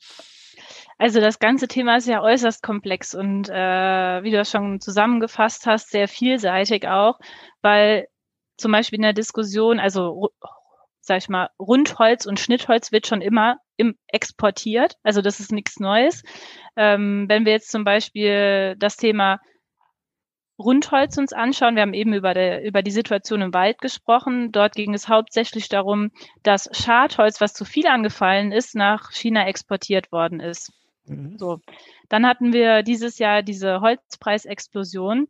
Also 0.97 1.19
das 1.19 1.39
ganze 1.39 1.67
Thema 1.67 1.97
ist 1.97 2.07
ja 2.07 2.21
äußerst 2.21 2.63
komplex 2.63 3.13
und 3.13 3.49
äh, 3.49 4.23
wie 4.23 4.31
du 4.31 4.37
das 4.37 4.49
schon 4.49 4.79
zusammengefasst 4.79 5.65
hast, 5.65 5.89
sehr 5.89 6.07
vielseitig 6.07 6.87
auch, 6.87 7.19
weil 7.61 8.07
zum 8.57 8.71
Beispiel 8.71 8.97
in 8.97 9.03
der 9.03 9.13
Diskussion, 9.13 9.79
also 9.79 10.29
sag 11.01 11.17
ich 11.17 11.27
mal, 11.27 11.49
Rundholz 11.59 12.25
und 12.25 12.39
Schnittholz 12.39 12.93
wird 12.93 13.07
schon 13.07 13.21
immer 13.21 13.57
im 13.77 13.95
exportiert. 14.07 14.97
Also 15.03 15.21
das 15.21 15.39
ist 15.39 15.51
nichts 15.51 15.79
Neues. 15.79 16.23
Ähm, 16.75 17.25
wenn 17.27 17.45
wir 17.45 17.53
jetzt 17.53 17.71
zum 17.71 17.83
Beispiel 17.83 18.75
das 18.77 18.97
Thema 18.97 19.39
Rundholz 20.59 21.17
uns 21.17 21.33
anschauen, 21.33 21.75
wir 21.75 21.81
haben 21.81 21.93
eben 21.93 22.13
über, 22.13 22.33
der, 22.33 22.63
über 22.63 22.83
die 22.83 22.91
Situation 22.91 23.41
im 23.41 23.53
Wald 23.53 23.79
gesprochen. 23.79 24.51
Dort 24.51 24.75
ging 24.75 24.93
es 24.93 25.09
hauptsächlich 25.09 25.67
darum, 25.67 26.11
dass 26.43 26.69
Schadholz, 26.71 27.41
was 27.41 27.53
zu 27.53 27.65
viel 27.65 27.87
angefallen 27.87 28.51
ist, 28.51 28.75
nach 28.75 29.11
China 29.11 29.47
exportiert 29.47 30.11
worden 30.11 30.39
ist. 30.39 30.71
Mhm. 31.05 31.37
So. 31.37 31.59
Dann 32.09 32.27
hatten 32.27 32.53
wir 32.53 32.83
dieses 32.83 33.17
Jahr 33.17 33.41
diese 33.41 33.81
Holzpreisexplosion. 33.81 35.27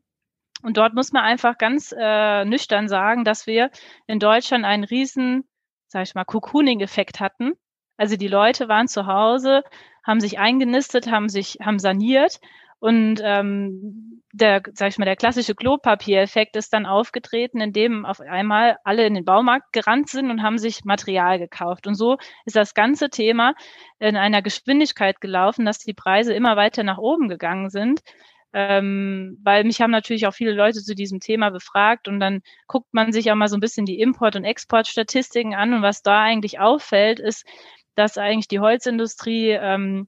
Und 0.62 0.78
dort 0.78 0.94
muss 0.94 1.12
man 1.12 1.24
einfach 1.24 1.58
ganz 1.58 1.94
äh, 1.98 2.46
nüchtern 2.46 2.88
sagen, 2.88 3.24
dass 3.24 3.48
wir 3.48 3.70
in 4.08 4.20
Deutschland 4.20 4.66
einen 4.66 4.84
riesen 4.84 5.46
sag 5.94 6.04
ich 6.04 6.16
mal, 6.16 6.26
Cocooning-Effekt 6.26 7.22
hatten. 7.22 7.54
Also 7.98 8.18
die 8.18 8.28
Leute 8.28 8.68
waren 8.68 8.88
zu 8.88 9.06
Hause, 9.08 9.64
haben 10.04 10.20
sich 10.20 10.40
eingenistet, 10.40 11.10
haben 11.10 11.30
sich, 11.30 11.58
haben 11.62 11.80
saniert 11.80 12.40
und 12.84 13.22
ähm, 13.24 14.22
der, 14.34 14.62
sag 14.74 14.90
ich 14.90 14.98
mal, 14.98 15.06
der 15.06 15.16
klassische 15.16 15.56
Klopapiereffekt 15.56 16.56
ist 16.58 16.74
dann 16.74 16.86
aufgetreten, 16.86 17.62
indem 17.62 18.04
auf 18.06 18.20
einmal 18.20 18.78
alle 18.84 19.06
in 19.06 19.14
den 19.14 19.24
Baumarkt 19.24 19.72
gerannt 19.72 20.10
sind 20.10 20.32
und 20.32 20.44
haben 20.44 20.58
sich 20.58 20.84
Material 20.84 21.40
gekauft. 21.40 21.88
Und 21.88 21.96
so 21.96 22.18
ist 22.46 22.56
das 22.56 22.74
ganze 22.74 23.10
Thema 23.10 23.54
in 24.00 24.18
einer 24.18 24.42
Geschwindigkeit 24.42 25.22
gelaufen, 25.22 25.66
dass 25.66 25.78
die 25.80 25.94
Preise 25.94 26.34
immer 26.34 26.58
weiter 26.58 26.84
nach 26.84 26.98
oben 26.98 27.30
gegangen 27.30 27.70
sind, 27.70 28.02
ähm, 28.52 29.38
weil 29.44 29.64
mich 29.64 29.82
haben 29.82 29.92
natürlich 29.92 30.28
auch 30.28 30.34
viele 30.34 30.54
Leute 30.54 30.82
zu 30.82 30.94
diesem 30.94 31.20
Thema 31.20 31.52
befragt 31.52 32.08
und 32.08 32.20
dann 32.20 32.42
guckt 32.68 32.92
man 32.92 33.14
sich 33.14 33.32
auch 33.32 33.36
mal 33.36 33.48
so 33.48 33.56
ein 33.56 33.62
bisschen 33.62 33.86
die 33.86 34.00
Import- 34.02 34.36
und 34.36 34.44
Exportstatistiken 34.44 35.54
an 35.54 35.74
und 35.74 35.84
was 35.84 36.02
da 36.02 36.22
eigentlich 36.22 36.60
auffällt, 36.60 37.20
ist, 37.20 37.46
dass 37.96 38.18
eigentlich 38.18 38.48
die 38.48 38.60
Holzindustrie 38.60 39.52
ähm, 39.52 40.08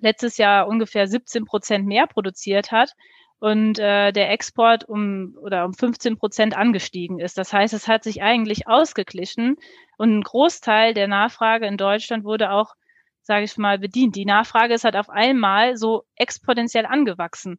letztes 0.00 0.36
Jahr 0.36 0.68
ungefähr 0.68 1.06
17 1.06 1.44
Prozent 1.44 1.86
mehr 1.86 2.06
produziert 2.06 2.72
hat 2.72 2.92
und 3.38 3.78
äh, 3.78 4.12
der 4.12 4.30
Export 4.30 4.84
um 4.84 5.36
oder 5.40 5.64
um 5.64 5.74
15 5.74 6.16
Prozent 6.16 6.56
angestiegen 6.56 7.18
ist. 7.18 7.36
Das 7.38 7.52
heißt, 7.52 7.74
es 7.74 7.88
hat 7.88 8.04
sich 8.04 8.22
eigentlich 8.22 8.66
ausgeglichen 8.66 9.56
und 9.98 10.18
ein 10.18 10.22
Großteil 10.22 10.94
der 10.94 11.08
Nachfrage 11.08 11.66
in 11.66 11.76
Deutschland 11.76 12.24
wurde 12.24 12.50
auch, 12.50 12.74
sage 13.22 13.44
ich 13.44 13.56
mal, 13.58 13.78
bedient. 13.78 14.16
Die 14.16 14.24
Nachfrage 14.24 14.74
ist 14.74 14.84
halt 14.84 14.96
auf 14.96 15.10
einmal 15.10 15.76
so 15.76 16.04
exponentiell 16.16 16.86
angewachsen. 16.86 17.58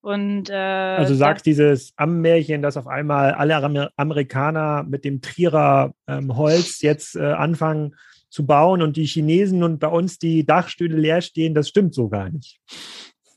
Und, 0.00 0.48
äh, 0.48 0.54
also 0.54 1.12
du 1.14 1.18
sagst 1.18 1.44
dieses 1.44 1.92
Am-Märchen, 1.96 2.62
dass 2.62 2.76
auf 2.76 2.86
einmal 2.86 3.32
alle 3.32 3.56
Amer 3.56 3.90
Amerikaner 3.96 4.84
mit 4.84 5.04
dem 5.04 5.20
Trierer 5.20 5.92
ähm, 6.06 6.36
Holz 6.36 6.82
jetzt 6.82 7.16
äh, 7.16 7.32
anfangen 7.32 7.96
zu 8.28 8.46
bauen 8.46 8.82
und 8.82 8.96
die 8.96 9.06
Chinesen 9.06 9.62
und 9.62 9.78
bei 9.80 9.88
uns 9.88 10.18
die 10.18 10.44
Dachstühle 10.44 10.96
leer 10.96 11.20
stehen, 11.20 11.54
das 11.54 11.68
stimmt 11.68 11.94
so 11.94 12.08
gar 12.08 12.30
nicht. 12.30 12.60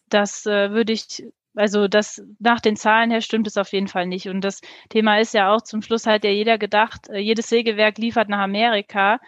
Das 0.09 0.45
äh, 0.45 0.71
würde 0.71 0.91
ich, 0.93 1.23
also 1.55 1.87
das 1.87 2.21
nach 2.39 2.59
den 2.59 2.75
Zahlen 2.75 3.11
her 3.11 3.21
stimmt 3.21 3.47
es 3.47 3.57
auf 3.57 3.71
jeden 3.71 3.87
Fall 3.87 4.07
nicht. 4.07 4.27
Und 4.27 4.41
das 4.41 4.61
Thema 4.89 5.19
ist 5.19 5.33
ja 5.33 5.53
auch 5.53 5.61
zum 5.61 5.81
Schluss 5.81 6.05
hat 6.05 6.23
ja 6.23 6.31
jeder 6.31 6.57
gedacht, 6.57 7.09
äh, 7.09 7.19
jedes 7.19 7.47
Sägewerk 7.47 7.97
liefert 7.97 8.27
nach 8.29 8.39
Amerika. 8.39 9.19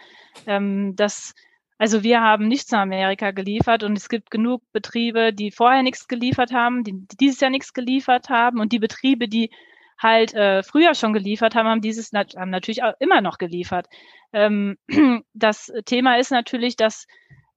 Ähm, 0.46 0.94
das 0.96 1.34
also 1.76 2.02
wir 2.02 2.20
haben 2.20 2.46
nichts 2.46 2.70
nach 2.70 2.80
Amerika 2.82 3.32
geliefert 3.32 3.82
und 3.82 3.96
es 3.98 4.08
gibt 4.08 4.30
genug 4.30 4.62
Betriebe, 4.72 5.32
die 5.32 5.50
vorher 5.50 5.82
nichts 5.82 6.06
geliefert 6.06 6.52
haben, 6.52 6.84
die, 6.84 6.94
dieses 7.20 7.40
Jahr 7.40 7.50
nichts 7.50 7.72
geliefert 7.72 8.28
haben 8.28 8.60
und 8.60 8.72
die 8.72 8.78
Betriebe, 8.78 9.28
die 9.28 9.50
halt 9.98 10.34
äh, 10.34 10.62
früher 10.62 10.94
schon 10.94 11.12
geliefert 11.12 11.54
haben, 11.54 11.68
haben 11.68 11.80
dieses 11.80 12.10
haben 12.12 12.50
natürlich 12.50 12.82
auch 12.82 12.94
immer 12.98 13.20
noch 13.20 13.38
geliefert. 13.38 13.86
Ähm, 14.32 14.76
das 15.34 15.72
Thema 15.84 16.18
ist 16.18 16.30
natürlich, 16.30 16.76
dass 16.76 17.06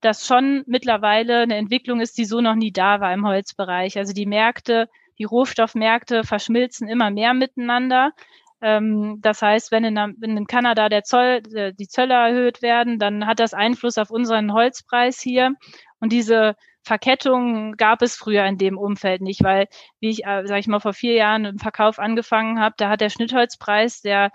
das 0.01 0.27
schon 0.27 0.63
mittlerweile 0.67 1.41
eine 1.41 1.55
Entwicklung 1.55 2.01
ist, 2.01 2.17
die 2.17 2.25
so 2.25 2.41
noch 2.41 2.55
nie 2.55 2.71
da 2.71 2.99
war 2.99 3.13
im 3.13 3.25
Holzbereich. 3.25 3.97
Also 3.97 4.13
die 4.13 4.27
Märkte, 4.27 4.87
die 5.17 5.23
Rohstoffmärkte 5.23 6.23
verschmilzen 6.23 6.87
immer 6.87 7.09
mehr 7.09 7.33
miteinander. 7.33 8.11
Ähm, 8.61 9.19
das 9.21 9.41
heißt, 9.41 9.71
wenn 9.71 9.83
in, 9.83 9.95
wenn 9.95 10.37
in 10.37 10.47
Kanada 10.47 10.89
der 10.89 11.03
Zoll, 11.03 11.41
äh, 11.53 11.73
die 11.73 11.87
Zölle 11.87 12.13
erhöht 12.13 12.61
werden, 12.61 12.99
dann 12.99 13.25
hat 13.25 13.39
das 13.39 13.53
Einfluss 13.53 13.97
auf 13.97 14.11
unseren 14.11 14.53
Holzpreis 14.53 15.19
hier. 15.19 15.53
Und 15.99 16.11
diese 16.11 16.55
Verkettung 16.87 17.73
gab 17.73 18.01
es 18.01 18.15
früher 18.15 18.45
in 18.45 18.57
dem 18.57 18.77
Umfeld 18.77 19.21
nicht, 19.21 19.43
weil, 19.43 19.67
wie 19.99 20.09
ich, 20.09 20.25
äh, 20.25 20.45
sage 20.47 20.59
ich 20.59 20.67
mal, 20.67 20.79
vor 20.79 20.93
vier 20.93 21.13
Jahren 21.13 21.45
im 21.45 21.59
Verkauf 21.59 21.99
angefangen 21.99 22.59
habe, 22.59 22.75
da 22.77 22.89
hat 22.89 23.01
der 23.01 23.09
Schnittholzpreis, 23.09 24.01
der, 24.01 24.31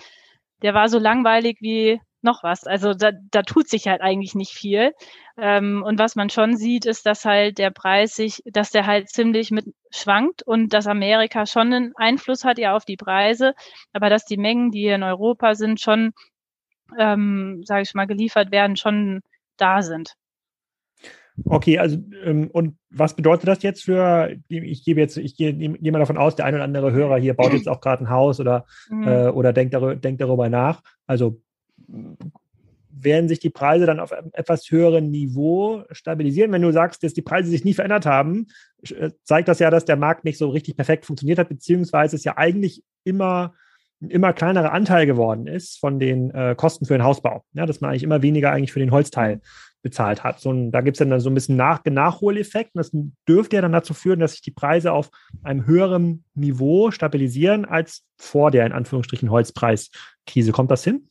der 0.63 0.75
war 0.75 0.89
so 0.89 0.99
langweilig 0.99 1.59
wie 1.61 2.01
noch 2.23 2.43
was. 2.43 2.65
Also 2.65 2.95
da, 2.95 3.13
da 3.31 3.43
tut 3.43 3.69
sich 3.69 3.89
halt 3.89 4.01
eigentlich 4.01 4.35
nicht 4.35 4.53
viel. 4.53 4.93
Ähm, 5.37 5.83
und 5.85 5.99
was 5.99 6.15
man 6.17 6.31
schon 6.31 6.57
sieht, 6.57 6.87
ist, 6.87 7.07
dass 7.07 7.25
halt 7.25 7.59
der 7.59 7.71
Preis 7.71 8.15
sich, 8.15 8.43
dass 8.47 8.71
der 8.71 8.87
halt 8.87 9.09
ziemlich 9.09 9.51
mit 9.51 9.67
schwankt 9.91 10.43
und 10.45 10.73
dass 10.73 10.87
Amerika 10.87 11.47
schon 11.47 11.73
einen 11.73 11.93
Einfluss 11.97 12.45
hat 12.45 12.59
ja 12.59 12.77
auf 12.77 12.85
die 12.85 12.97
Preise, 12.97 13.55
aber 13.93 14.11
dass 14.11 14.25
die 14.25 14.37
Mengen, 14.37 14.71
die 14.71 14.81
hier 14.81 14.95
in 14.97 15.03
Europa 15.03 15.55
sind, 15.55 15.81
schon, 15.81 16.13
ähm, 16.99 17.63
sage 17.65 17.83
ich 17.83 17.95
mal, 17.95 18.07
geliefert 18.07 18.53
werden, 18.53 18.77
schon 18.77 19.21
da 19.57 19.83
sind. 19.83 20.15
Okay, 21.45 21.79
also 21.79 21.99
ähm, 22.25 22.51
und 22.53 22.77
was 22.91 23.17
bedeutet 23.17 23.49
das 23.49 23.63
jetzt 23.63 23.85
für, 23.85 24.37
ich 24.49 24.85
gebe 24.85 25.01
jetzt, 25.01 25.17
ich 25.17 25.37
gehe, 25.37 25.55
gehe 25.55 25.93
mal 25.93 25.99
davon 25.99 26.19
aus, 26.19 26.37
der 26.37 26.45
ein 26.45 26.55
oder 26.55 26.65
andere 26.65 26.93
Hörer 26.93 27.19
hier 27.19 27.35
baut 27.35 27.53
jetzt 27.53 27.69
auch 27.69 27.81
gerade 27.81 28.05
ein 28.05 28.11
Haus 28.11 28.39
oder, 28.39 28.67
mhm. 28.91 29.09
äh, 29.09 29.29
oder 29.29 29.53
denkt, 29.53 29.75
darüber, 29.75 29.97
denkt 29.97 30.21
darüber 30.21 30.49
nach. 30.49 30.83
Also 31.07 31.41
werden 32.95 33.29
sich 33.29 33.41
die 33.41 33.51
Preise 33.51 33.87
dann 33.87 34.01
auf 34.01 34.13
einem 34.13 34.31
etwas 34.33 34.71
höheren 34.71 35.11
Niveau 35.11 35.85
stabilisieren. 35.91 36.53
Wenn 36.53 36.63
du 36.63 36.73
sagst, 36.73 37.03
dass 37.03 37.15
die 37.15 37.23
Preise 37.23 37.51
sich 37.51 37.65
nie 37.65 37.75
verändert 37.75 38.07
haben, 38.07 38.49
äh, 38.83 39.11
zeigt 39.25 39.49
das 39.49 39.59
ja, 39.59 39.71
dass 39.71 39.85
der 39.85 39.97
Markt 39.97 40.25
nicht 40.25 40.39
so 40.39 40.51
richtig 40.51 40.77
perfekt 40.77 41.07
funktioniert 41.07 41.39
hat, 41.39 41.49
beziehungsweise 41.49 42.17
es 42.17 42.25
ja 42.25 42.37
eigentlich 42.37 42.85
immer 43.05 43.55
ein 44.03 44.11
immer 44.11 44.33
kleinerer 44.33 44.73
Anteil 44.73 45.07
geworden 45.07 45.47
ist 45.47 45.79
von 45.79 46.01
den 46.01 46.31
äh, 46.33 46.55
Kosten 46.57 46.87
für 46.87 46.95
den 46.95 47.05
Hausbau. 47.05 47.45
Ja, 47.53 47.67
dass 47.67 47.81
man 47.81 47.91
eigentlich 47.91 48.03
immer 48.03 48.21
weniger 48.21 48.51
eigentlich 48.51 48.73
für 48.73 48.81
den 48.81 48.91
Holzteil 48.91 49.41
bezahlt 49.83 50.23
hat. 50.23 50.41
So 50.41 50.53
ein, 50.53 50.71
da 50.71 50.81
gibt 50.81 51.01
es 51.01 51.07
dann 51.07 51.21
so 51.21 51.29
ein 51.29 51.35
bisschen 51.35 51.57
Nach 51.57 51.85
Nachholeffekt. 51.85 52.75
Und 52.75 52.79
das 52.79 52.91
dürfte 53.29 53.57
ja 53.57 53.63
dann 53.63 53.73
dazu 53.73 53.95
führen, 53.95 54.21
dass 54.21 54.33
sich 54.33 54.43
die 54.43 54.53
Preise 54.53 54.93
auf 54.93 55.11
einem 55.43 55.67
höheren 55.67 56.25
Niveau 56.35 56.91
stabilisieren 56.91 57.65
als 57.65 58.05
vor 58.17 58.51
der 58.51 58.65
in 58.67 58.73
Anführungsstrichen 58.73 59.31
Holzpreiskrise. 59.31 60.53
Kommt 60.53 60.71
das 60.71 60.85
hin? 60.85 61.09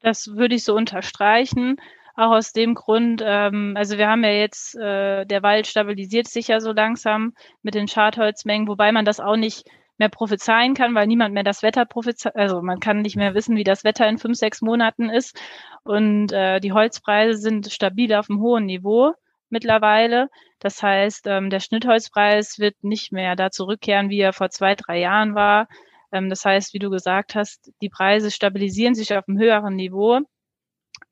Das 0.00 0.28
würde 0.28 0.54
ich 0.54 0.64
so 0.64 0.74
unterstreichen. 0.74 1.76
Auch 2.14 2.32
aus 2.32 2.52
dem 2.52 2.74
Grund, 2.74 3.22
ähm, 3.24 3.74
also 3.76 3.96
wir 3.96 4.08
haben 4.08 4.22
ja 4.22 4.32
jetzt, 4.32 4.74
äh, 4.76 5.24
der 5.24 5.42
Wald 5.42 5.66
stabilisiert 5.66 6.28
sich 6.28 6.48
ja 6.48 6.60
so 6.60 6.72
langsam 6.72 7.32
mit 7.62 7.74
den 7.74 7.88
Schadholzmengen, 7.88 8.68
wobei 8.68 8.92
man 8.92 9.06
das 9.06 9.18
auch 9.18 9.36
nicht 9.36 9.64
mehr 10.02 10.08
prophezeien 10.08 10.74
kann, 10.74 10.96
weil 10.96 11.06
niemand 11.06 11.32
mehr 11.32 11.44
das 11.44 11.62
Wetter 11.62 11.84
prophezeit, 11.84 12.34
also 12.34 12.60
man 12.60 12.80
kann 12.80 13.02
nicht 13.02 13.14
mehr 13.14 13.34
wissen, 13.34 13.54
wie 13.54 13.62
das 13.62 13.84
Wetter 13.84 14.08
in 14.08 14.18
fünf, 14.18 14.36
sechs 14.36 14.60
Monaten 14.60 15.08
ist. 15.08 15.40
Und 15.84 16.32
äh, 16.32 16.58
die 16.58 16.72
Holzpreise 16.72 17.38
sind 17.38 17.70
stabil 17.70 18.12
auf 18.12 18.28
einem 18.28 18.40
hohen 18.40 18.66
Niveau 18.66 19.12
mittlerweile. 19.48 20.28
Das 20.58 20.82
heißt, 20.82 21.28
ähm, 21.28 21.50
der 21.50 21.60
Schnittholzpreis 21.60 22.58
wird 22.58 22.82
nicht 22.82 23.12
mehr 23.12 23.36
da 23.36 23.52
zurückkehren, 23.52 24.10
wie 24.10 24.18
er 24.18 24.32
vor 24.32 24.50
zwei, 24.50 24.74
drei 24.74 24.98
Jahren 24.98 25.36
war. 25.36 25.68
Ähm, 26.10 26.28
das 26.28 26.44
heißt, 26.44 26.74
wie 26.74 26.80
du 26.80 26.90
gesagt 26.90 27.36
hast, 27.36 27.70
die 27.80 27.88
Preise 27.88 28.32
stabilisieren 28.32 28.96
sich 28.96 29.16
auf 29.16 29.28
einem 29.28 29.38
höheren 29.38 29.76
Niveau. 29.76 30.18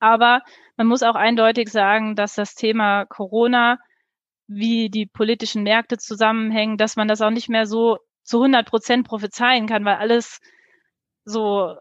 Aber 0.00 0.42
man 0.76 0.88
muss 0.88 1.04
auch 1.04 1.14
eindeutig 1.14 1.68
sagen, 1.70 2.16
dass 2.16 2.34
das 2.34 2.56
Thema 2.56 3.04
Corona, 3.04 3.78
wie 4.48 4.90
die 4.90 5.06
politischen 5.06 5.62
Märkte 5.62 5.96
zusammenhängen, 5.96 6.76
dass 6.76 6.96
man 6.96 7.06
das 7.06 7.20
auch 7.20 7.30
nicht 7.30 7.48
mehr 7.48 7.66
so 7.66 7.98
zu 8.30 8.38
100 8.38 8.66
Prozent 8.66 9.06
prophezeien 9.06 9.66
kann, 9.66 9.84
weil 9.84 9.96
alles 9.96 10.40
so 11.24 11.74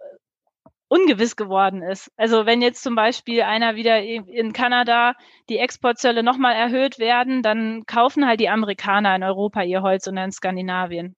ungewiss 0.88 1.36
geworden 1.36 1.84
ist. 1.84 2.12
Also 2.18 2.48
wenn 2.48 2.64
jetzt 2.64 2.82
zum 2.82 2.96
Beispiel 2.96 3.44
einer 3.44 3.76
wieder 3.76 4.02
in 4.02 4.52
Kanada 4.52 5.14
die 5.48 5.60
Exportzölle 5.60 6.24
nochmal 6.24 6.56
erhöht 6.56 6.98
werden, 6.98 7.44
dann 7.44 7.86
kaufen 7.86 8.26
halt 8.26 8.40
die 8.40 8.50
Amerikaner 8.50 9.16
in 9.16 9.24
Europa 9.24 9.62
ihr 9.62 9.84
Holz 9.84 10.08
und 10.08 10.18
in 10.18 10.32
Skandinavien. 10.32 11.16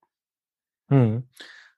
Hm. 0.90 1.24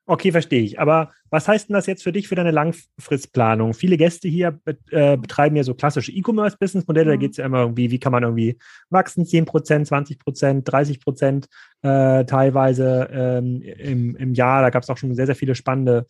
Okay, 0.06 0.34
verstehe 0.34 0.62
ich. 0.62 0.80
Aber 0.82 1.12
was 1.30 1.48
heißt 1.48 1.70
denn 1.70 1.76
das 1.76 1.86
jetzt 1.86 2.04
für 2.04 2.12
dich 2.12 2.28
für 2.28 2.36
deine 2.36 2.52
Langfristplanung? 2.52 3.74
Viele 3.74 3.96
Gäste 3.96 4.28
hier 4.28 4.60
äh, 4.92 5.16
betreiben 5.16 5.56
ja 5.56 5.64
so 5.64 5.76
klassische 5.76 6.12
E-Commerce-Business-Modelle. 6.12 7.06
Mhm. 7.06 7.14
Da 7.14 7.18
geht 7.18 7.32
es 7.32 7.38
ja 7.38 7.46
immer 7.46 7.62
irgendwie, 7.62 7.90
wie 7.90 8.00
kann 8.00 8.12
man 8.12 8.24
irgendwie 8.24 8.58
wachsen, 8.90 9.26
10 9.26 9.46
Prozent, 9.46 9.88
20 9.88 10.20
Prozent, 10.20 10.70
30 10.70 11.00
Prozent 11.00 11.48
äh, 11.84 12.26
teilweise 12.26 13.08
ähm, 13.14 13.62
im, 13.62 14.16
im 14.18 14.34
Jahr. 14.34 14.62
Da 14.62 14.72
gab 14.72 14.84
es 14.84 14.90
auch 14.90 14.98
schon 14.98 15.16
sehr, 15.16 15.26
sehr 15.26 15.36
viele 15.36 15.56
spannende 15.56 16.06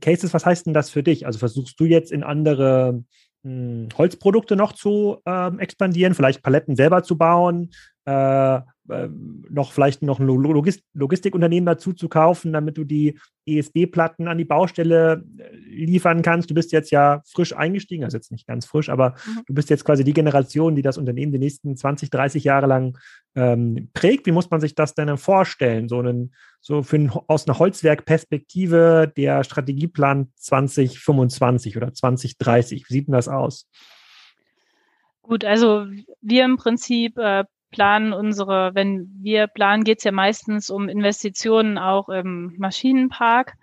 Cases. 0.00 0.34
Was 0.34 0.44
heißt 0.44 0.66
denn 0.66 0.74
das 0.74 0.90
für 0.90 1.02
dich? 1.02 1.24
Also 1.24 1.38
versuchst 1.38 1.80
du 1.80 1.86
jetzt 1.86 2.12
in 2.12 2.22
andere 2.22 3.02
mh, 3.44 3.50
hm, 3.50 3.88
Holzprodukte 3.96 4.56
noch 4.56 4.74
zu 4.74 5.22
ähm, 5.24 5.58
expandieren, 5.58 6.14
vielleicht 6.14 6.42
Paletten 6.42 6.76
selber 6.76 7.02
zu 7.02 7.16
bauen? 7.16 7.70
Äh, 8.04 8.56
äh, 8.56 8.60
noch 8.88 9.72
vielleicht 9.72 10.02
noch 10.02 10.18
ein 10.18 10.26
Logist 10.26 10.82
Logistikunternehmen 10.94 11.66
dazu 11.66 11.92
zu 11.92 12.08
kaufen, 12.08 12.52
damit 12.52 12.78
du 12.78 12.84
die 12.84 13.18
ESB-Platten 13.46 14.28
an 14.28 14.38
die 14.38 14.44
Baustelle 14.44 15.24
äh, 15.38 15.56
liefern 15.56 16.22
kannst. 16.22 16.50
Du 16.50 16.54
bist 16.54 16.72
jetzt 16.72 16.90
ja 16.90 17.22
frisch 17.26 17.54
eingestiegen, 17.54 18.04
also 18.04 18.16
jetzt 18.16 18.32
nicht 18.32 18.46
ganz 18.46 18.66
frisch, 18.66 18.88
aber 18.88 19.10
mhm. 19.26 19.42
du 19.46 19.54
bist 19.54 19.70
jetzt 19.70 19.84
quasi 19.84 20.04
die 20.04 20.12
Generation, 20.12 20.74
die 20.74 20.82
das 20.82 20.98
Unternehmen 20.98 21.32
die 21.32 21.38
nächsten 21.38 21.76
20, 21.76 22.10
30 22.10 22.44
Jahre 22.44 22.66
lang 22.66 22.98
ähm, 23.34 23.90
prägt. 23.92 24.26
Wie 24.26 24.32
muss 24.32 24.50
man 24.50 24.60
sich 24.60 24.74
das 24.74 24.94
denn 24.94 25.16
vorstellen? 25.16 25.88
So, 25.88 25.98
einen, 25.98 26.34
so 26.60 26.82
für 26.82 26.96
ein, 26.96 27.10
aus 27.26 27.46
einer 27.46 27.58
Holzwerkperspektive 27.58 29.12
der 29.16 29.44
Strategieplan 29.44 30.32
2025 30.36 31.76
oder 31.76 31.92
2030. 31.92 32.88
Wie 32.88 32.92
sieht 32.92 33.06
denn 33.08 33.14
das 33.14 33.28
aus? 33.28 33.68
Gut, 35.22 35.44
also 35.44 35.86
wir 36.22 36.44
im 36.46 36.56
Prinzip 36.56 37.18
äh, 37.18 37.44
planen 37.70 38.12
unsere, 38.12 38.74
wenn 38.74 39.10
wir 39.20 39.46
planen, 39.46 39.84
geht 39.84 39.98
es 39.98 40.04
ja 40.04 40.12
meistens 40.12 40.70
um 40.70 40.88
Investitionen 40.88 41.78
auch 41.78 42.08
im 42.08 42.54
Maschinenpark, 42.58 43.54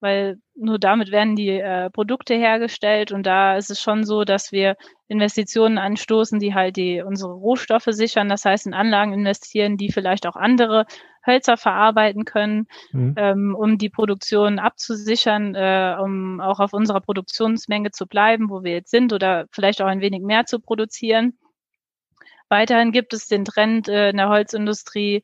weil 0.00 0.38
nur 0.54 0.78
damit 0.78 1.10
werden 1.10 1.36
die 1.36 1.50
äh, 1.50 1.90
Produkte 1.90 2.34
hergestellt 2.34 3.12
und 3.12 3.24
da 3.24 3.56
ist 3.56 3.70
es 3.70 3.80
schon 3.80 4.04
so, 4.04 4.24
dass 4.24 4.50
wir 4.52 4.76
Investitionen 5.08 5.78
anstoßen, 5.78 6.38
die 6.38 6.54
halt 6.54 6.76
die 6.76 7.02
unsere 7.02 7.32
Rohstoffe 7.32 7.88
sichern, 7.88 8.28
das 8.28 8.44
heißt 8.44 8.66
in 8.66 8.74
Anlagen 8.74 9.12
investieren, 9.12 9.76
die 9.76 9.92
vielleicht 9.92 10.26
auch 10.26 10.36
andere 10.36 10.86
Hölzer 11.26 11.56
verarbeiten 11.56 12.24
können, 12.24 12.66
mhm. 12.92 13.14
ähm, 13.16 13.54
um 13.54 13.78
die 13.78 13.90
Produktion 13.90 14.58
abzusichern, 14.58 15.54
äh, 15.54 15.96
um 16.00 16.40
auch 16.40 16.60
auf 16.60 16.72
unserer 16.72 17.00
Produktionsmenge 17.00 17.90
zu 17.90 18.06
bleiben, 18.06 18.48
wo 18.48 18.62
wir 18.62 18.72
jetzt 18.72 18.90
sind 18.90 19.12
oder 19.12 19.46
vielleicht 19.50 19.82
auch 19.82 19.86
ein 19.86 20.00
wenig 20.00 20.22
mehr 20.22 20.46
zu 20.46 20.60
produzieren. 20.60 21.34
Weiterhin 22.50 22.92
gibt 22.92 23.14
es 23.14 23.28
den 23.28 23.44
Trend 23.44 23.88
äh, 23.88 24.10
in 24.10 24.18
der 24.18 24.28
Holzindustrie, 24.28 25.22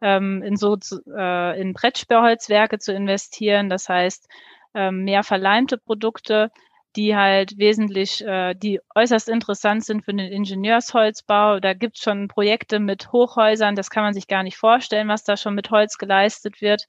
ähm, 0.00 0.42
in 0.42 0.56
so 0.56 0.78
äh, 1.14 1.60
in 1.60 1.74
Brettsperrholzwerke 1.74 2.78
zu 2.78 2.94
investieren. 2.94 3.68
Das 3.68 3.88
heißt, 3.88 4.28
ähm, 4.74 5.04
mehr 5.04 5.24
verleimte 5.24 5.76
Produkte, 5.76 6.50
die 6.96 7.16
halt 7.16 7.58
wesentlich, 7.58 8.24
äh, 8.24 8.54
die 8.54 8.80
äußerst 8.94 9.28
interessant 9.28 9.84
sind 9.84 10.04
für 10.04 10.14
den 10.14 10.32
Ingenieursholzbau. 10.32 11.60
Da 11.60 11.74
gibt 11.74 11.96
es 11.96 12.02
schon 12.02 12.28
Projekte 12.28 12.78
mit 12.78 13.12
Hochhäusern, 13.12 13.74
das 13.74 13.90
kann 13.90 14.04
man 14.04 14.14
sich 14.14 14.28
gar 14.28 14.44
nicht 14.44 14.56
vorstellen, 14.56 15.08
was 15.08 15.24
da 15.24 15.36
schon 15.36 15.54
mit 15.54 15.70
Holz 15.70 15.98
geleistet 15.98 16.60
wird. 16.60 16.86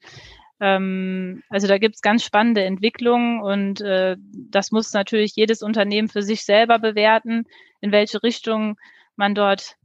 Ähm, 0.60 1.42
also 1.50 1.68
da 1.68 1.80
gibt 1.80 1.96
es 1.96 2.02
ganz 2.02 2.24
spannende 2.24 2.64
Entwicklungen 2.64 3.42
und 3.42 3.82
äh, 3.82 4.18
das 4.20 4.72
muss 4.72 4.94
natürlich 4.94 5.36
jedes 5.36 5.64
Unternehmen 5.64 6.10
für 6.10 6.22
sich 6.22 6.46
selber 6.46 6.80
bewerten, 6.80 7.46
in 7.82 7.92
welche 7.92 8.22
Richtung 8.22 8.78
man 9.16 9.36
dort 9.36 9.76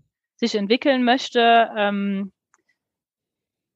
sich 0.46 0.58
entwickeln 0.58 1.04
möchte. 1.04 1.70
Ähm, 1.76 2.32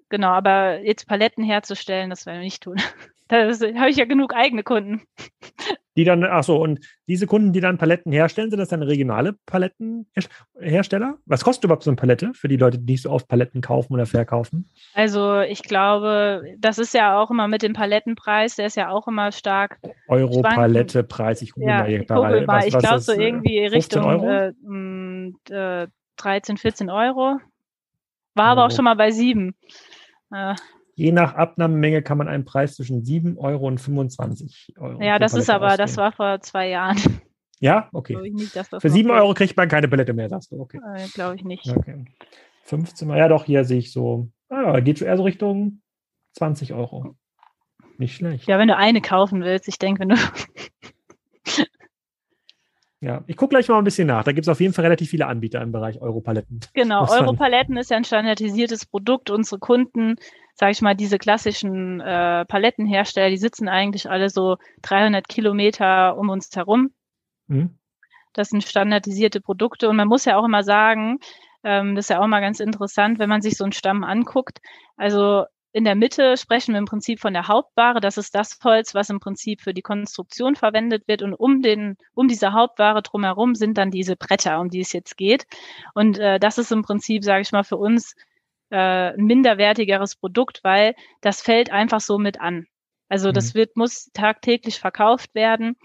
genau, 0.08 0.30
aber 0.30 0.80
jetzt 0.80 1.06
Paletten 1.06 1.44
herzustellen, 1.44 2.10
das 2.10 2.26
werden 2.26 2.38
wir 2.38 2.44
nicht 2.44 2.62
tun. 2.62 2.76
Da 3.28 3.42
habe 3.42 3.90
ich 3.90 3.96
ja 3.98 4.06
genug 4.06 4.34
eigene 4.34 4.62
Kunden. 4.62 5.02
Die 5.98 6.04
dann, 6.04 6.22
ach 6.22 6.44
so, 6.44 6.62
und 6.62 6.78
diese 7.08 7.26
Kunden, 7.26 7.52
die 7.52 7.58
dann 7.58 7.76
Paletten 7.76 8.12
herstellen, 8.12 8.50
sind 8.50 8.60
das 8.60 8.68
dann 8.68 8.84
regionale 8.84 9.32
Palettenhersteller? 9.46 11.18
Was 11.26 11.42
kostet 11.42 11.64
überhaupt 11.64 11.82
so 11.82 11.90
eine 11.90 11.96
Palette 11.96 12.30
für 12.34 12.46
die 12.46 12.56
Leute, 12.56 12.78
die 12.78 12.92
nicht 12.92 13.02
so 13.02 13.10
oft 13.10 13.26
Paletten 13.26 13.62
kaufen 13.62 13.94
oder 13.94 14.06
verkaufen? 14.06 14.70
Also 14.94 15.40
ich 15.40 15.60
glaube, 15.64 16.44
das 16.56 16.78
ist 16.78 16.94
ja 16.94 17.18
auch 17.18 17.32
immer 17.32 17.48
mit 17.48 17.62
dem 17.62 17.72
Palettenpreis, 17.72 18.54
der 18.54 18.66
ist 18.66 18.76
ja 18.76 18.90
auch 18.90 19.08
immer 19.08 19.32
stark. 19.32 19.80
Euro 20.06 20.40
Palette 20.40 21.02
Preis, 21.02 21.42
ich 21.42 21.50
gucke 21.50 21.66
ja, 21.66 21.80
mal, 21.80 21.90
ich, 21.90 22.46
mal. 22.46 22.64
ich 22.64 22.78
glaube 22.78 23.00
so 23.00 23.12
irgendwie 23.12 23.66
Richtung 23.66 24.22
äh, 24.22 24.52
äh, 25.50 25.88
13, 26.18 26.56
14 26.56 26.90
Euro. 26.90 27.38
War 28.34 28.46
aber 28.46 28.66
auch 28.66 28.70
schon 28.70 28.84
mal 28.84 28.94
bei 28.94 29.10
7. 29.10 29.54
Äh. 30.32 30.54
Je 30.94 31.12
nach 31.12 31.34
Abnahmemenge 31.34 32.02
kann 32.02 32.18
man 32.18 32.28
einen 32.28 32.44
Preis 32.44 32.76
zwischen 32.76 33.04
7 33.04 33.38
Euro 33.38 33.66
und 33.66 33.80
25 33.80 34.74
Euro. 34.78 35.02
Ja, 35.02 35.18
das 35.18 35.34
ist 35.34 35.50
aber, 35.50 35.66
ausgehen. 35.66 35.86
das 35.86 35.96
war 35.96 36.12
vor 36.12 36.40
zwei 36.40 36.68
Jahren. 36.68 36.98
Ja, 37.60 37.88
okay. 37.92 38.16
Nicht, 38.30 38.52
Für 38.52 38.88
7 38.88 39.10
Euro 39.10 39.34
kriegt 39.34 39.56
man 39.56 39.68
keine 39.68 39.88
Palette 39.88 40.12
mehr, 40.12 40.28
sagst 40.28 40.52
du, 40.52 40.60
okay. 40.60 40.78
Äh, 40.94 41.08
Glaube 41.08 41.34
ich 41.34 41.42
nicht. 41.42 41.66
Okay. 41.68 42.04
15 42.62 43.08
Mal, 43.08 43.18
ja 43.18 43.26
doch, 43.26 43.46
hier 43.46 43.64
sehe 43.64 43.78
ich 43.78 43.90
so, 43.90 44.28
ah, 44.48 44.78
geht 44.78 45.02
eher 45.02 45.16
so 45.16 45.24
Richtung 45.24 45.82
20 46.34 46.72
Euro. 46.74 47.16
Nicht 47.96 48.14
schlecht. 48.14 48.46
Ja, 48.46 48.60
wenn 48.60 48.68
du 48.68 48.76
eine 48.76 49.00
kaufen 49.00 49.42
willst, 49.42 49.66
ich 49.66 49.80
denke, 49.80 50.02
wenn 50.02 50.10
du 50.10 50.16
ja, 53.00 53.22
ich 53.26 53.36
gucke 53.36 53.50
gleich 53.50 53.68
mal 53.68 53.78
ein 53.78 53.84
bisschen 53.84 54.08
nach. 54.08 54.24
Da 54.24 54.32
gibt 54.32 54.46
es 54.46 54.48
auf 54.48 54.60
jeden 54.60 54.74
Fall 54.74 54.84
relativ 54.84 55.10
viele 55.10 55.26
Anbieter 55.26 55.62
im 55.62 55.70
Bereich 55.70 56.00
Europaletten. 56.00 56.60
Genau, 56.74 57.08
Europaletten 57.08 57.76
ist 57.76 57.90
ja 57.90 57.96
ein 57.96 58.04
standardisiertes 58.04 58.86
Produkt. 58.86 59.30
Unsere 59.30 59.60
Kunden, 59.60 60.16
sage 60.54 60.72
ich 60.72 60.82
mal, 60.82 60.96
diese 60.96 61.18
klassischen 61.18 62.00
äh, 62.00 62.44
Palettenhersteller, 62.44 63.30
die 63.30 63.36
sitzen 63.36 63.68
eigentlich 63.68 64.10
alle 64.10 64.30
so 64.30 64.56
300 64.82 65.28
Kilometer 65.28 66.18
um 66.18 66.28
uns 66.28 66.54
herum. 66.56 66.90
Mhm. 67.46 67.78
Das 68.32 68.48
sind 68.48 68.64
standardisierte 68.64 69.40
Produkte 69.40 69.88
und 69.88 69.96
man 69.96 70.08
muss 70.08 70.24
ja 70.24 70.36
auch 70.36 70.44
immer 70.44 70.64
sagen, 70.64 71.18
ähm, 71.62 71.94
das 71.94 72.06
ist 72.06 72.10
ja 72.10 72.20
auch 72.20 72.26
mal 72.26 72.40
ganz 72.40 72.58
interessant, 72.58 73.20
wenn 73.20 73.28
man 73.28 73.42
sich 73.42 73.56
so 73.56 73.64
einen 73.64 73.72
Stamm 73.72 74.02
anguckt. 74.02 74.58
Also 74.96 75.44
in 75.72 75.84
der 75.84 75.94
Mitte 75.94 76.36
sprechen 76.36 76.72
wir 76.72 76.78
im 76.78 76.86
Prinzip 76.86 77.20
von 77.20 77.34
der 77.34 77.46
Hauptware. 77.46 78.00
Das 78.00 78.16
ist 78.16 78.34
das 78.34 78.58
Holz, 78.64 78.94
was 78.94 79.10
im 79.10 79.20
Prinzip 79.20 79.60
für 79.60 79.74
die 79.74 79.82
Konstruktion 79.82 80.56
verwendet 80.56 81.06
wird. 81.06 81.22
Und 81.22 81.34
um 81.34 81.60
den, 81.60 81.96
um 82.14 82.26
diese 82.26 82.52
Hauptware 82.52 83.02
drumherum 83.02 83.54
sind 83.54 83.76
dann 83.76 83.90
diese 83.90 84.16
Bretter, 84.16 84.60
um 84.60 84.70
die 84.70 84.80
es 84.80 84.92
jetzt 84.92 85.16
geht. 85.16 85.46
Und 85.94 86.18
äh, 86.18 86.38
das 86.38 86.58
ist 86.58 86.72
im 86.72 86.82
Prinzip, 86.82 87.22
sage 87.22 87.42
ich 87.42 87.52
mal, 87.52 87.64
für 87.64 87.76
uns 87.76 88.14
äh, 88.70 89.12
ein 89.12 89.24
minderwertigeres 89.24 90.16
Produkt, 90.16 90.60
weil 90.62 90.94
das 91.20 91.42
fällt 91.42 91.70
einfach 91.70 92.00
so 92.00 92.18
mit 92.18 92.40
an. 92.40 92.66
Also 93.10 93.30
das 93.32 93.52
mhm. 93.52 93.58
wird, 93.58 93.76
muss 93.76 94.10
tagtäglich 94.14 94.78
verkauft 94.78 95.34
werden. 95.34 95.76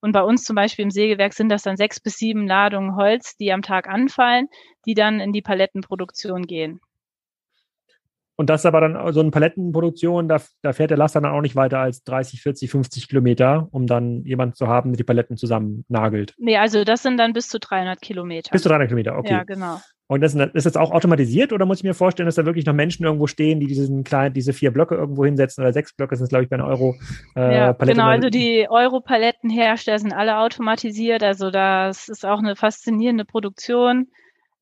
Und 0.00 0.12
bei 0.12 0.22
uns 0.22 0.44
zum 0.44 0.54
Beispiel 0.56 0.84
im 0.84 0.90
Sägewerk 0.90 1.32
sind 1.32 1.48
das 1.48 1.62
dann 1.62 1.76
sechs 1.76 2.00
bis 2.00 2.16
sieben 2.16 2.46
Ladungen 2.46 2.96
Holz, 2.96 3.36
die 3.36 3.52
am 3.52 3.62
Tag 3.62 3.88
anfallen, 3.88 4.48
die 4.86 4.94
dann 4.94 5.20
in 5.20 5.32
die 5.32 5.42
Palettenproduktion 5.42 6.42
gehen. 6.42 6.80
Und 8.38 8.48
das 8.48 8.60
ist 8.60 8.66
aber 8.66 8.80
dann 8.80 9.12
so 9.12 9.18
eine 9.18 9.32
Palettenproduktion, 9.32 10.28
da, 10.28 10.40
da 10.62 10.72
fährt 10.72 10.90
der 10.90 10.96
Laster 10.96 11.20
dann 11.20 11.32
auch 11.32 11.40
nicht 11.40 11.56
weiter 11.56 11.80
als 11.80 12.04
30, 12.04 12.40
40, 12.40 12.70
50 12.70 13.08
Kilometer, 13.08 13.66
um 13.72 13.88
dann 13.88 14.22
jemanden 14.22 14.54
zu 14.54 14.68
haben, 14.68 14.92
der 14.92 14.98
die 14.98 15.02
Paletten 15.02 15.36
zusammen 15.36 15.84
nagelt. 15.88 16.34
Nee, 16.38 16.56
also 16.56 16.84
das 16.84 17.02
sind 17.02 17.16
dann 17.16 17.32
bis 17.32 17.48
zu 17.48 17.58
300 17.58 18.00
Kilometer. 18.00 18.52
Bis 18.52 18.62
zu 18.62 18.68
300 18.68 18.86
Kilometer, 18.86 19.18
okay. 19.18 19.32
Ja, 19.32 19.42
genau. 19.42 19.80
Und 20.06 20.20
das, 20.20 20.36
ist 20.36 20.66
das 20.66 20.76
auch 20.76 20.92
automatisiert 20.92 21.52
oder 21.52 21.66
muss 21.66 21.78
ich 21.78 21.84
mir 21.84 21.94
vorstellen, 21.94 22.26
dass 22.26 22.36
da 22.36 22.46
wirklich 22.46 22.64
noch 22.64 22.74
Menschen 22.74 23.04
irgendwo 23.04 23.26
stehen, 23.26 23.58
die 23.58 23.66
diesen 23.66 24.04
kleinen, 24.04 24.32
diese 24.34 24.52
vier 24.52 24.70
Blöcke 24.70 24.94
irgendwo 24.94 25.24
hinsetzen 25.24 25.64
oder 25.64 25.72
sechs 25.72 25.92
Blöcke 25.92 26.14
sind 26.14 26.24
es, 26.24 26.30
glaube 26.30 26.44
ich, 26.44 26.48
bei 26.48 26.54
einer 26.54 26.68
Euro 26.68 26.94
äh, 27.34 27.56
ja, 27.56 27.72
Genau, 27.72 28.06
also 28.06 28.30
die 28.30 28.68
Euro-Palettenhersteller 28.70 29.98
sind 29.98 30.12
alle 30.12 30.38
automatisiert. 30.38 31.24
Also 31.24 31.50
das 31.50 32.08
ist 32.08 32.24
auch 32.24 32.38
eine 32.38 32.54
faszinierende 32.54 33.24
Produktion. 33.24 34.06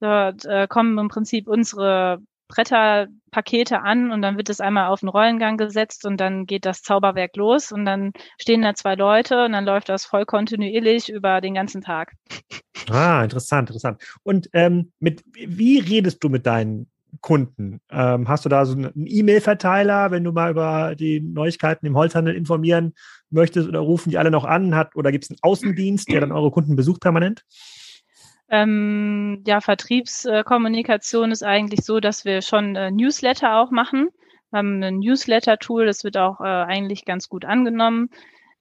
Dort 0.01 0.47
äh, 0.47 0.67
kommen 0.67 0.97
im 0.99 1.09
Prinzip 1.09 1.47
unsere 1.47 2.23
Bretterpakete 2.49 3.83
an 3.83 4.13
und 4.13 4.23
dann 4.23 4.37
wird 4.37 4.49
es 4.49 4.61
einmal 4.61 4.89
auf 4.89 5.01
den 5.01 5.09
Rollengang 5.09 5.57
gesetzt 5.57 6.05
und 6.07 6.19
dann 6.19 6.47
geht 6.47 6.65
das 6.65 6.83
Zauberwerk 6.83 7.37
los 7.37 7.73
und 7.73 7.85
dann 7.85 8.13
stehen 8.39 8.63
da 8.63 8.75
zwei 8.75 8.95
Leute 8.95 9.45
und 9.45 9.53
dann 9.53 9.65
läuft 9.65 9.89
das 9.89 10.05
voll 10.05 10.25
kontinuierlich 10.25 11.09
über 11.09 11.41
den 11.41 11.55
ganzen 11.55 11.81
Tag. 11.81 12.13
Ah, 12.91 13.25
interessant, 13.25 13.71
interessant. 13.71 14.03
Und 14.23 14.49
ähm, 14.53 14.93
mit 15.01 15.25
wie 15.35 15.79
redest 15.79 16.23
du 16.23 16.29
mit 16.29 16.47
deinen 16.47 16.89
Kunden? 17.21 17.81
Ähm, 17.91 18.29
hast 18.29 18.45
du 18.45 18.49
da 18.49 18.65
so 18.65 18.75
einen 18.75 18.93
E-Mail-Verteiler, 18.95 20.11
wenn 20.11 20.25
du 20.25 20.33
mal 20.33 20.51
über 20.51 20.95
die 20.95 21.21
Neuigkeiten 21.21 21.87
im 21.87 21.97
Holzhandel 21.97 22.35
informieren 22.35 22.95
möchtest 23.31 23.69
oder 23.69 23.81
rufen 23.81 24.11
die 24.11 24.19
alle 24.19 24.31
noch 24.31 24.45
an? 24.45 24.75
Hat, 24.75 24.95
oder 24.95 25.13
gibt 25.13 25.25
es 25.25 25.31
einen 25.31 25.39
Außendienst, 25.43 26.09
der 26.09 26.21
dann 26.21 26.33
eure 26.33 26.51
Kunden 26.51 26.77
besucht 26.77 27.01
permanent? 27.01 27.45
Ähm, 28.49 29.43
ja, 29.47 29.61
Vertriebskommunikation 29.61 31.33
ist 31.33 31.43
eigentlich 31.43 31.85
so, 31.85 32.01
dass 32.01 32.25
wir 32.25 32.43
schon 32.43 32.77
äh, 32.77 32.91
Newsletter 32.91 33.59
auch 33.59 33.71
machen. 33.71 34.09
Wir 34.51 34.59
haben 34.59 34.83
ein 34.83 34.99
Newsletter-Tool, 34.99 35.87
das 35.87 36.05
wird 36.05 36.17
auch 36.17 36.41
äh, 36.41 36.45
eigentlich 36.45 37.05
ganz 37.05 37.29
gut 37.29 37.45
angenommen. 37.45 38.09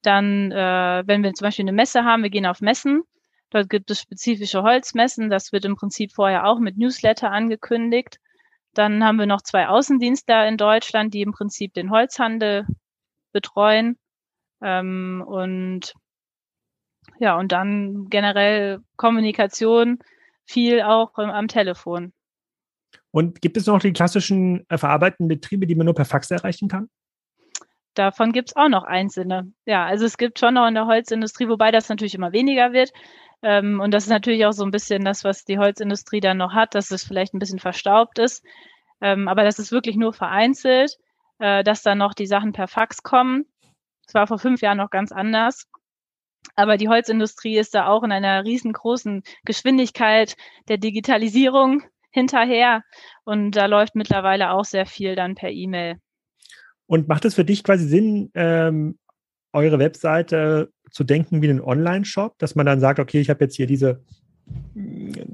Dann, 0.02 0.52
äh, 0.52 1.04
wenn 1.06 1.24
wir 1.24 1.34
zum 1.34 1.46
Beispiel 1.46 1.64
eine 1.64 1.72
Messe 1.72 2.04
haben, 2.04 2.24
wir 2.24 2.30
gehen 2.30 2.46
auf 2.46 2.62
Messen. 2.62 3.04
Dort 3.52 3.70
gibt 3.70 3.92
es 3.92 4.02
spezifische 4.02 4.64
Holzmessen. 4.64 5.30
Das 5.30 5.52
wird 5.52 5.66
im 5.66 5.76
Prinzip 5.76 6.12
vorher 6.14 6.46
auch 6.46 6.60
mit 6.60 6.78
Newsletter 6.78 7.32
angekündigt. 7.32 8.18
Dann 8.74 9.04
haben 9.04 9.20
wir 9.20 9.28
noch 9.28 9.42
zwei 9.42 9.68
Außendienstler 9.68 10.48
in 10.48 10.58
Deutschland, 10.58 11.14
die 11.14 11.22
im 11.22 11.32
Prinzip 11.32 11.74
den 11.74 11.92
Holzhandel 11.92 12.66
betreuen. 13.32 13.98
Ähm, 14.62 15.24
und 15.26 15.94
ja, 17.20 17.38
und 17.38 17.52
dann 17.52 18.08
generell 18.10 18.80
Kommunikation, 18.98 20.00
viel 20.46 20.82
auch 20.82 21.18
am 21.18 21.48
Telefon. 21.48 22.14
Und 23.12 23.42
gibt 23.42 23.58
es 23.58 23.66
noch 23.66 23.80
die 23.80 23.94
klassischen 23.94 24.66
äh, 24.70 24.78
verarbeitenden 24.78 25.28
Betriebe, 25.28 25.66
die 25.66 25.76
man 25.76 25.86
nur 25.86 25.96
per 25.96 26.06
Fax 26.06 26.30
erreichen 26.32 26.68
kann? 26.68 26.90
Davon 27.94 28.34
gibt 28.34 28.50
es 28.50 28.56
auch 28.58 28.68
noch 28.68 28.84
einzelne. 28.84 29.54
Ja, 29.66 29.86
also 29.86 30.06
es 30.06 30.18
gibt 30.18 30.38
schon 30.38 30.56
noch 30.56 30.68
in 30.68 30.74
der 30.74 30.86
Holzindustrie, 30.86 31.48
wobei 31.48 31.72
das 31.72 31.88
natürlich 31.88 32.14
immer 32.14 32.34
weniger 32.34 32.74
wird. 32.74 32.92
Ähm, 33.42 33.80
und 33.80 33.92
das 33.92 34.04
ist 34.04 34.10
natürlich 34.10 34.46
auch 34.46 34.52
so 34.52 34.66
ein 34.66 34.72
bisschen 34.72 35.06
das, 35.06 35.24
was 35.24 35.46
die 35.46 35.58
Holzindustrie 35.58 36.20
dann 36.20 36.38
noch 36.38 36.54
hat, 36.54 36.76
dass 36.76 36.92
es 36.92 37.06
vielleicht 37.06 37.34
ein 37.34 37.40
bisschen 37.40 37.60
verstaubt 37.60 38.20
ist. 38.20 38.44
Ähm, 39.02 39.28
aber 39.28 39.44
das 39.44 39.60
ist 39.60 39.72
wirklich 39.72 39.96
nur 39.96 40.14
vereinzelt, 40.14 40.98
äh, 41.40 41.64
dass 41.64 41.84
dann 41.84 42.00
noch 42.00 42.14
die 42.14 42.28
Sachen 42.28 42.52
per 42.52 42.68
Fax 42.68 43.02
kommen. 43.02 43.46
Das 44.06 44.14
war 44.14 44.28
vor 44.28 44.40
fünf 44.40 44.62
Jahren 44.62 44.78
noch 44.78 44.90
ganz 44.90 45.12
anders. 45.12 45.68
Aber 46.56 46.78
die 46.78 46.90
Holzindustrie 46.90 47.58
ist 47.58 47.76
da 47.76 47.88
auch 47.88 48.04
in 48.04 48.12
einer 48.12 48.44
riesengroßen 48.44 49.24
Geschwindigkeit 49.46 50.36
der 50.68 50.78
Digitalisierung 50.78 51.84
hinterher. 52.12 52.84
Und 53.24 53.52
da 53.52 53.66
läuft 53.66 53.96
mittlerweile 53.96 54.52
auch 54.52 54.66
sehr 54.66 54.86
viel 54.86 55.16
dann 55.16 55.36
per 55.36 55.52
E-Mail. 55.52 55.98
Und 56.88 57.08
macht 57.08 57.26
es 57.26 57.36
für 57.36 57.46
dich 57.46 57.64
quasi 57.64 57.88
Sinn, 57.88 58.32
ähm, 58.36 58.98
eure 59.52 59.80
Webseite 59.80 60.70
zu 60.92 61.04
denken 61.04 61.42
wie 61.42 61.50
einen 61.50 61.62
Online-Shop, 61.62 62.38
dass 62.38 62.56
man 62.56 62.66
dann 62.66 62.80
sagt, 62.80 63.00
okay, 63.00 63.20
ich 63.20 63.30
habe 63.30 63.44
jetzt 63.44 63.56
hier 63.56 63.68
diese 63.68 64.04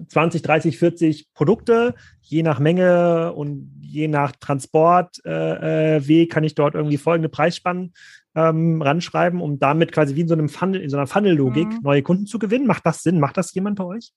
20, 0.07 0.41
30, 0.41 0.77
40 0.77 1.33
Produkte, 1.33 1.95
je 2.21 2.43
nach 2.43 2.59
Menge 2.59 3.33
und 3.33 3.71
je 3.81 4.07
nach 4.07 4.31
Transportweg 4.31 5.25
äh, 5.25 5.97
äh 5.97 6.25
kann 6.27 6.43
ich 6.43 6.55
dort 6.55 6.75
irgendwie 6.75 6.97
folgende 6.97 7.27
Preisspannen 7.27 7.93
ähm, 8.35 8.81
ranschreiben, 8.81 9.41
um 9.41 9.59
damit 9.59 9.91
quasi 9.91 10.15
wie 10.15 10.21
in 10.21 10.27
so 10.27 10.33
einem 10.33 10.49
Funnel, 10.49 10.81
in 10.81 10.89
so 10.89 10.97
einer 10.97 11.07
Funnel-Logik 11.07 11.67
mhm. 11.67 11.79
neue 11.83 12.01
Kunden 12.01 12.25
zu 12.25 12.39
gewinnen. 12.39 12.67
Macht 12.67 12.85
das 12.85 13.03
Sinn? 13.03 13.19
Macht 13.19 13.37
das 13.37 13.53
jemand 13.53 13.77
bei 13.77 13.85
euch? 13.85 14.11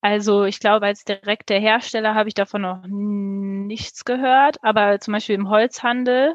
Also 0.00 0.44
ich 0.44 0.58
glaube, 0.58 0.86
als 0.86 1.04
direkter 1.04 1.58
Hersteller 1.58 2.16
habe 2.16 2.28
ich 2.28 2.34
davon 2.34 2.62
noch 2.62 2.84
nichts 2.88 4.04
gehört, 4.04 4.56
aber 4.62 4.98
zum 4.98 5.12
Beispiel 5.12 5.36
im 5.36 5.48
Holzhandel 5.48 6.34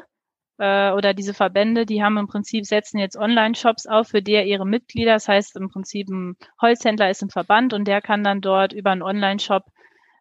äh, 0.56 0.90
oder 0.92 1.12
diese 1.12 1.34
Verbände, 1.34 1.84
die 1.84 2.02
haben 2.02 2.16
im 2.16 2.28
Prinzip, 2.28 2.64
setzen 2.64 2.98
jetzt 2.98 3.18
Online-Shops 3.18 3.86
auf 3.86 4.08
für 4.08 4.22
der 4.22 4.46
ihre 4.46 4.66
Mitglieder. 4.66 5.12
Das 5.12 5.28
heißt 5.28 5.56
im 5.56 5.68
Prinzip, 5.68 6.08
ein 6.08 6.36
Holzhändler 6.62 7.10
ist 7.10 7.22
im 7.22 7.28
Verband 7.28 7.74
und 7.74 7.86
der 7.86 8.00
kann 8.00 8.24
dann 8.24 8.40
dort 8.40 8.72
über 8.72 8.90
einen 8.90 9.02
Online-Shop 9.02 9.64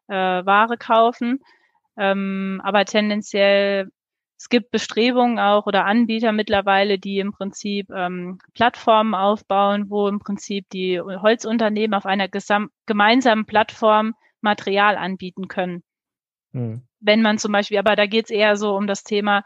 äh, 0.10 0.14
Ware 0.14 0.78
kaufen. 0.78 1.40
Ähm, 1.98 2.62
aber 2.66 2.84
tendenziell 2.84 3.90
es 4.38 4.50
gibt 4.50 4.70
Bestrebungen 4.70 5.40
auch 5.40 5.66
oder 5.66 5.86
Anbieter 5.86 6.32
mittlerweile, 6.32 7.00
die 7.00 7.18
im 7.18 7.32
Prinzip 7.32 7.90
ähm, 7.90 8.38
Plattformen 8.54 9.16
aufbauen, 9.16 9.90
wo 9.90 10.08
im 10.08 10.20
Prinzip 10.20 10.70
die 10.70 11.02
Holzunternehmen 11.02 11.96
auf 11.96 12.06
einer 12.06 12.28
gemeinsamen 12.86 13.46
Plattform 13.46 14.14
Material 14.42 14.96
anbieten 14.96 15.48
können. 15.48 15.84
Mhm. 16.52 16.84
Wenn 17.00 17.24
man 17.24 17.40
zum 17.40 17.52
Beispiel, 17.52 17.80
aber 17.80 17.96
da 17.96 18.06
geht 18.06 18.26
es 18.26 18.32
eher 18.32 18.58
so 18.58 18.76
um 18.76 18.86
das 18.86 19.04
Thema 19.04 19.44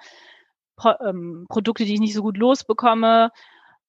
Pro, 0.76 0.92
ähm, 1.08 1.46
Produkte, 1.48 1.86
die 1.86 1.94
ich 1.94 2.00
nicht 2.02 2.14
so 2.14 2.22
gut 2.22 2.38
losbekomme, 2.38 3.32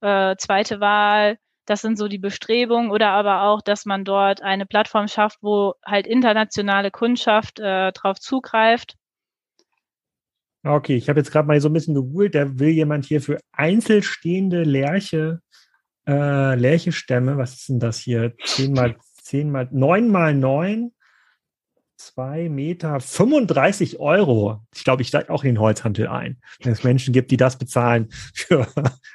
äh, 0.03 0.37
zweite 0.37 0.79
Wahl, 0.79 1.37
das 1.67 1.81
sind 1.81 1.99
so 1.99 2.07
die 2.07 2.19
Bestrebungen 2.19 2.93
oder 2.93 3.11
aber 3.11 3.43
auch, 3.43 3.61
dass 3.61 3.87
man 3.87 4.05
dort 4.05 4.41
eine 4.41 4.67
Plattform 4.67 5.09
schafft, 5.09 5.39
wo 5.43 5.75
halt 5.85 6.07
internationale 6.07 6.93
Kundschaft 6.93 7.59
äh, 7.59 7.91
drauf 7.93 8.21
zugreift 8.21 8.97
Okay, 10.65 10.95
ich 10.95 11.09
habe 11.09 11.19
jetzt 11.19 11.33
gerade 11.33 11.49
mal 11.49 11.61
so 11.61 11.69
ein 11.69 11.73
bisschen 11.73 11.95
gegoogelt, 11.95 12.35
da 12.35 12.59
will 12.59 12.69
jemand 12.69 13.05
hier 13.05 13.21
für 13.21 13.39
einzelstehende 13.51 14.63
Lerche, 14.63 15.41
äh, 16.07 16.55
Lerchestämme, 16.55 17.37
was 17.37 17.55
ist 17.55 17.69
denn 17.69 17.81
das 17.81 17.99
hier? 17.99 18.35
10 18.45 18.73
mal 18.73 18.97
10 19.23 19.51
mal 19.51 19.69
9 19.73 20.09
mal 20.09 20.35
9 20.35 20.93
2 22.07 22.49
Meter 22.49 22.99
35 22.99 24.01
Euro. 24.01 24.61
Ich 24.75 24.83
glaube, 24.83 25.03
ich 25.03 25.09
steige 25.09 25.31
auch 25.31 25.45
in 25.45 25.55
den 25.55 25.61
Holzhandel 25.61 26.09
ein. 26.09 26.39
Wenn 26.63 26.73
es 26.73 26.83
Menschen 26.83 27.13
gibt, 27.13 27.31
die 27.31 27.37
das 27.37 27.57
bezahlen 27.57 28.09
für 28.35 28.67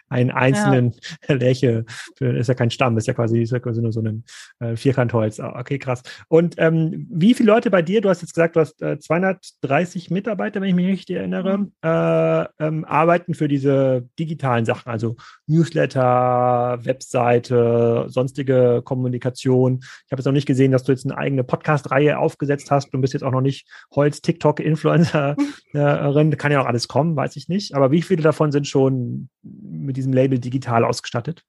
einen 0.10 0.32
einzelnen 0.32 0.96
ja. 1.28 1.36
Läche, 1.36 1.86
für, 2.16 2.38
ist 2.38 2.48
ja 2.48 2.54
kein 2.54 2.72
Stamm, 2.72 2.98
ist 2.98 3.08
ja 3.08 3.14
quasi, 3.14 3.42
ist 3.42 3.52
ja 3.52 3.60
quasi 3.60 3.82
nur 3.82 3.92
so 3.92 4.02
ein 4.02 4.24
äh, 4.60 4.78
Vierkantholz. 4.78 5.40
Ah, 5.40 5.60
okay, 5.60 5.80
krass. 5.80 6.02
Und 6.30 6.56
ähm, 6.60 7.08
wie 7.10 7.34
viele 7.34 7.52
Leute 7.52 7.70
bei 7.70 7.82
dir, 7.82 8.00
du 8.00 8.10
hast 8.10 8.22
jetzt 8.22 8.34
gesagt, 8.34 8.56
du 8.56 8.62
hast 8.62 8.82
äh, 8.82 8.98
230 8.98 10.10
Mitarbeiter, 10.10 10.62
wenn 10.62 10.70
ich 10.70 10.76
mich 10.76 10.88
richtig 10.88 11.18
erinnere, 11.18 11.58
mhm. 11.58 11.72
äh, 11.82 12.66
ähm, 12.66 12.86
arbeiten 12.86 13.34
für 13.34 13.50
diese 13.50 14.08
digitalen 14.18 14.64
Sachen, 14.64 14.90
also 14.90 15.18
Newsletter, 15.46 16.80
Webseite, 16.84 18.06
sonstige 18.08 18.82
Kommunikation. 18.84 19.80
Ich 19.82 20.12
habe 20.12 20.22
jetzt 20.22 20.26
noch 20.26 20.32
nicht 20.32 20.48
gesehen, 20.48 20.72
dass 20.72 20.84
du 20.84 20.94
jetzt 20.94 21.06
eine 21.06 21.18
eigene 21.18 21.44
Podcast-Reihe 21.44 22.18
aufgesetzt 22.18 22.72
hast. 22.72 22.77
Du 22.86 23.00
bist 23.00 23.14
jetzt 23.14 23.24
auch 23.24 23.32
noch 23.32 23.42
nicht 23.42 23.68
Holz-TikTok-Influencerin. 23.96 25.36
Kann 26.38 26.52
ja 26.52 26.62
auch 26.62 26.66
alles 26.66 26.88
kommen, 26.88 27.16
weiß 27.16 27.36
ich 27.36 27.48
nicht. 27.50 27.76
Aber 27.76 27.92
wie 27.92 28.02
viele 28.02 28.22
davon 28.22 28.52
sind 28.52 28.68
schon 28.68 29.30
mit 29.44 29.98
diesem 29.98 30.14
Label 30.14 30.40
digital 30.40 30.86
ausgestattet? 30.86 31.44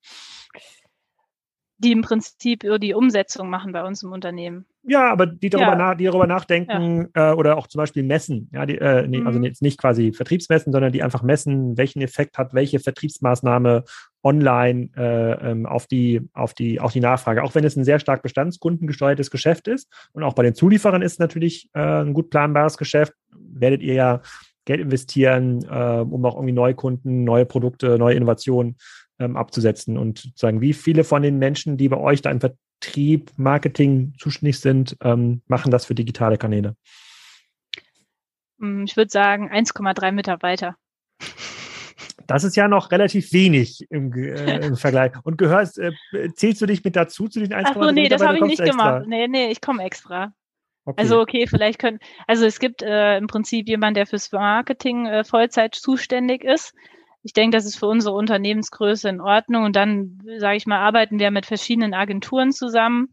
Die 1.78 1.92
im 1.92 2.02
Prinzip 2.02 2.64
die 2.80 2.94
Umsetzung 2.94 3.50
machen 3.50 3.72
bei 3.72 3.84
uns 3.84 4.02
im 4.02 4.12
Unternehmen. 4.12 4.66
Ja, 4.82 5.12
aber 5.12 5.26
die 5.26 5.50
darüber, 5.50 5.72
ja. 5.72 5.76
nach, 5.76 5.94
die 5.96 6.04
darüber 6.04 6.26
nachdenken 6.26 7.08
ja. 7.14 7.32
äh, 7.32 7.34
oder 7.34 7.58
auch 7.58 7.66
zum 7.66 7.78
Beispiel 7.80 8.02
messen. 8.02 8.48
Ja, 8.52 8.64
die, 8.64 8.78
äh, 8.78 9.06
nee, 9.06 9.18
also 9.18 9.20
mhm. 9.20 9.26
also 9.26 9.40
jetzt 9.42 9.62
nicht 9.62 9.78
quasi 9.78 10.12
Vertriebsmessen, 10.12 10.72
sondern 10.72 10.92
die 10.92 11.02
einfach 11.02 11.22
messen, 11.22 11.76
welchen 11.76 12.00
Effekt 12.00 12.38
hat 12.38 12.54
welche 12.54 12.80
Vertriebsmaßnahme 12.80 13.84
online 14.22 14.88
äh, 14.96 15.50
ähm, 15.50 15.66
auf, 15.66 15.86
die, 15.86 16.22
auf, 16.32 16.54
die, 16.54 16.80
auf 16.80 16.92
die 16.92 17.00
Nachfrage. 17.00 17.42
Auch 17.42 17.54
wenn 17.54 17.64
es 17.64 17.76
ein 17.76 17.84
sehr 17.84 18.00
stark 18.00 18.22
bestandskundengesteuertes 18.22 19.30
Geschäft 19.30 19.68
ist 19.68 19.88
und 20.12 20.22
auch 20.22 20.34
bei 20.34 20.42
den 20.42 20.54
Zulieferern 20.54 21.02
ist 21.02 21.20
natürlich 21.20 21.68
äh, 21.74 21.80
ein 21.80 22.14
gut 22.14 22.30
planbares 22.30 22.78
Geschäft, 22.78 23.12
werdet 23.30 23.82
ihr 23.82 23.94
ja 23.94 24.20
Geld 24.64 24.80
investieren, 24.80 25.64
äh, 25.64 26.00
um 26.00 26.24
auch 26.24 26.34
irgendwie 26.34 26.52
neue 26.52 26.74
Kunden, 26.74 27.24
neue 27.24 27.46
Produkte, 27.46 27.98
neue 27.98 28.14
Innovationen 28.14 28.76
ähm, 29.18 29.36
abzusetzen. 29.36 29.98
Und 29.98 30.32
sagen, 30.34 30.60
wie 30.60 30.72
viele 30.72 31.04
von 31.04 31.22
den 31.22 31.38
Menschen, 31.38 31.76
die 31.76 31.88
bei 31.88 31.98
euch 31.98 32.22
da 32.22 32.30
im 32.30 32.40
Vertrieb, 32.40 33.32
Marketing 33.36 34.14
zuständig 34.18 34.60
sind, 34.60 34.96
ähm, 35.02 35.42
machen 35.46 35.70
das 35.70 35.86
für 35.86 35.94
digitale 35.94 36.38
Kanäle? 36.38 36.76
Hm, 38.60 38.84
ich 38.84 38.96
würde 38.96 39.10
sagen 39.10 39.50
1,3 39.50 40.12
Mitarbeiter. 40.12 40.76
Das 42.26 42.44
ist 42.44 42.56
ja 42.56 42.68
noch 42.68 42.90
relativ 42.90 43.32
wenig 43.32 43.86
im, 43.90 44.12
äh, 44.14 44.66
im 44.66 44.76
Vergleich. 44.76 45.12
Und 45.24 45.38
gehörst, 45.38 45.78
äh, 45.78 45.92
zählst 46.34 46.60
du 46.60 46.66
dich 46.66 46.84
mit 46.84 46.94
dazu 46.94 47.28
zu 47.28 47.40
den 47.40 47.52
1,3 47.52 47.64
Ach 47.64 47.82
so, 47.82 47.90
nee, 47.90 48.08
das 48.08 48.24
habe 48.24 48.36
ich 48.36 48.44
nicht 48.44 48.60
extra? 48.60 48.90
gemacht. 48.90 49.06
Nee, 49.08 49.28
nee, 49.28 49.50
ich 49.50 49.60
komme 49.60 49.82
extra. 49.82 50.32
Okay. 50.84 51.02
Also 51.02 51.20
okay, 51.20 51.46
vielleicht 51.46 51.78
können, 51.78 51.98
also 52.26 52.46
es 52.46 52.58
gibt 52.58 52.82
äh, 52.82 53.18
im 53.18 53.26
Prinzip 53.26 53.68
jemand, 53.68 53.96
der 53.98 54.06
fürs 54.06 54.32
Marketing 54.32 55.06
äh, 55.06 55.22
Vollzeit 55.22 55.74
zuständig 55.74 56.44
ist. 56.44 56.74
Ich 57.28 57.34
denke, 57.34 57.58
das 57.58 57.66
ist 57.66 57.78
für 57.78 57.88
unsere 57.88 58.14
Unternehmensgröße 58.14 59.06
in 59.06 59.20
Ordnung. 59.20 59.64
Und 59.64 59.76
dann, 59.76 60.18
sage 60.38 60.56
ich 60.56 60.66
mal, 60.66 60.78
arbeiten 60.78 61.18
wir 61.18 61.30
mit 61.30 61.44
verschiedenen 61.44 61.92
Agenturen 61.92 62.52
zusammen, 62.52 63.10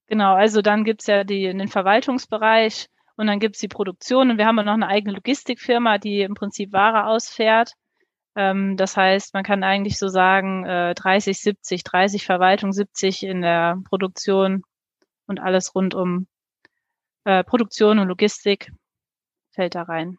Genau, 0.07 0.35
also 0.35 0.63
dann 0.63 0.85
gibt 0.85 1.03
es 1.03 1.07
ja 1.07 1.25
die, 1.25 1.43
den 1.43 1.69
Verwaltungsbereich 1.69 2.89
und 3.17 3.27
dann 3.27 3.41
gibt 3.41 3.57
es 3.57 3.61
die 3.61 3.69
Produktion 3.69 4.31
und 4.31 4.39
wir 4.39 4.47
haben 4.47 4.57
noch 4.57 4.73
eine 4.73 4.89
eigene 4.89 5.15
Logistikfirma, 5.15 5.99
die 5.99 6.23
im 6.23 6.33
Prinzip 6.35 6.73
Ware 6.73 7.07
ausfährt. 7.07 7.75
Ähm, 8.35 8.77
das 8.77 8.97
heißt, 8.97 9.35
man 9.35 9.45
kann 9.45 9.63
eigentlich 9.65 9.99
so 9.99 10.09
sagen, 10.09 10.65
äh, 10.65 10.95
30, 10.95 11.39
70, 11.39 11.85
30 11.85 12.25
Verwaltung, 12.25 12.73
70 12.73 13.25
in 13.25 13.43
der 13.43 13.83
Produktion 13.89 14.63
und 15.27 15.41
alles 15.41 15.75
rund 15.75 15.95
um 15.95 16.27
äh, 17.25 17.45
Produktion 17.45 17.99
und 17.99 18.09
Logistik 18.09 18.73
fällt 19.51 19.75
da 19.75 19.83
rein. 19.83 20.17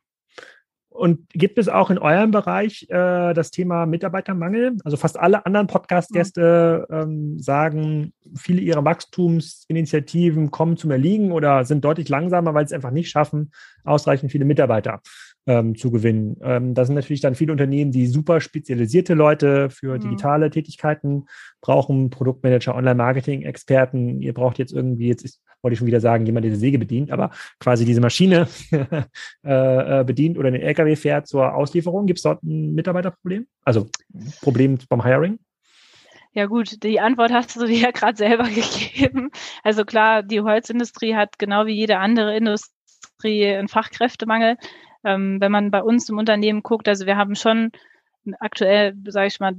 Und 0.90 1.30
gibt 1.30 1.58
es 1.58 1.70
auch 1.70 1.92
in 1.92 1.98
eurem 1.98 2.32
Bereich 2.32 2.88
äh, 2.90 3.34
das 3.34 3.52
Thema 3.52 3.86
Mitarbeitermangel? 3.86 4.78
Also 4.84 4.98
fast 4.98 5.18
alle 5.18 5.46
anderen 5.46 5.68
Podcast-Gäste 5.68 6.88
ähm, 6.92 7.40
sagen, 7.40 8.12
viele 8.36 8.60
ihrer 8.60 8.84
Wachstumsinitiativen 8.84 10.52
kommen 10.52 10.78
zum 10.78 10.92
Erliegen 10.92 11.32
oder 11.32 11.64
sind 11.64 11.86
deutlich 11.86 12.10
langsamer, 12.10 12.54
weil 12.54 12.68
sie 12.68 12.74
es 12.74 12.76
einfach 12.76 12.92
nicht 12.92 13.10
schaffen, 13.10 13.52
ausreichend 13.84 14.32
viele 14.32 14.46
Mitarbeiter 14.46 15.02
ähm, 15.50 15.76
zu 15.76 15.90
gewinnen. 15.90 16.38
Ähm, 16.44 16.76
das 16.76 16.88
sind 16.88 16.96
natürlich 16.96 17.22
dann 17.22 17.34
viele 17.34 17.52
Unternehmen, 17.52 17.92
die 17.92 18.06
super 18.06 18.40
spezialisierte 18.40 19.16
Leute 19.16 19.72
für 19.72 19.96
mhm. 19.96 20.02
digitale 20.02 20.52
Tätigkeiten 20.52 21.26
brauchen, 21.60 22.12
Produktmanager, 22.12 22.76
Online-Marketing-Experten. 22.76 24.22
Ihr 24.22 24.36
braucht 24.36 24.60
jetzt 24.60 24.72
irgendwie, 24.72 25.08
jetzt 25.08 25.26
ist, 25.26 25.42
wollte 25.64 25.74
ich 25.74 25.80
schon 25.80 25.88
wieder 25.88 26.02
sagen, 26.02 26.28
jemand, 26.28 26.44
der 26.44 26.52
die 26.52 26.60
Säge 26.60 26.78
bedient, 26.78 27.12
aber 27.12 27.32
quasi 27.60 27.84
diese 27.84 28.00
Maschine 28.00 28.48
äh, 28.72 30.02
äh, 30.02 30.04
bedient 30.04 30.38
oder 30.38 30.52
den 30.52 30.62
LKW 30.62 30.96
fährt 30.96 31.28
zur 31.28 31.56
Auslieferung. 31.56 32.06
Gibt 32.06 32.20
es 32.20 32.24
dort 32.24 32.44
ein 32.44 32.76
Mitarbeiterproblem? 32.76 33.48
Also 33.66 33.88
Problem 34.42 34.78
beim 34.88 35.04
Hiring? 35.04 35.40
Ja 36.34 36.46
gut, 36.46 36.84
die 36.84 37.00
Antwort 37.00 37.32
hast 37.32 37.56
du 37.56 37.66
dir 37.66 37.80
ja 37.80 37.92
gerade 37.92 38.18
selber 38.18 38.48
gegeben. 38.48 39.32
Also 39.64 39.84
klar, 39.84 40.22
die 40.22 40.42
Holzindustrie 40.42 41.16
hat 41.16 41.40
genau 41.40 41.66
wie 41.66 41.74
jede 41.74 41.98
andere 41.98 42.38
Industrie 42.38 43.48
einen 43.48 43.68
Fachkräftemangel. 43.68 44.56
Ähm, 45.04 45.40
wenn 45.40 45.52
man 45.52 45.72
bei 45.72 45.82
uns 45.82 46.10
im 46.10 46.18
Unternehmen 46.18 46.64
guckt, 46.64 46.88
also 46.88 47.06
wir 47.06 47.18
haben 47.18 47.36
schon 47.36 47.72
aktuell, 48.40 48.96
sage 49.08 49.28
ich 49.28 49.40
mal, 49.40 49.54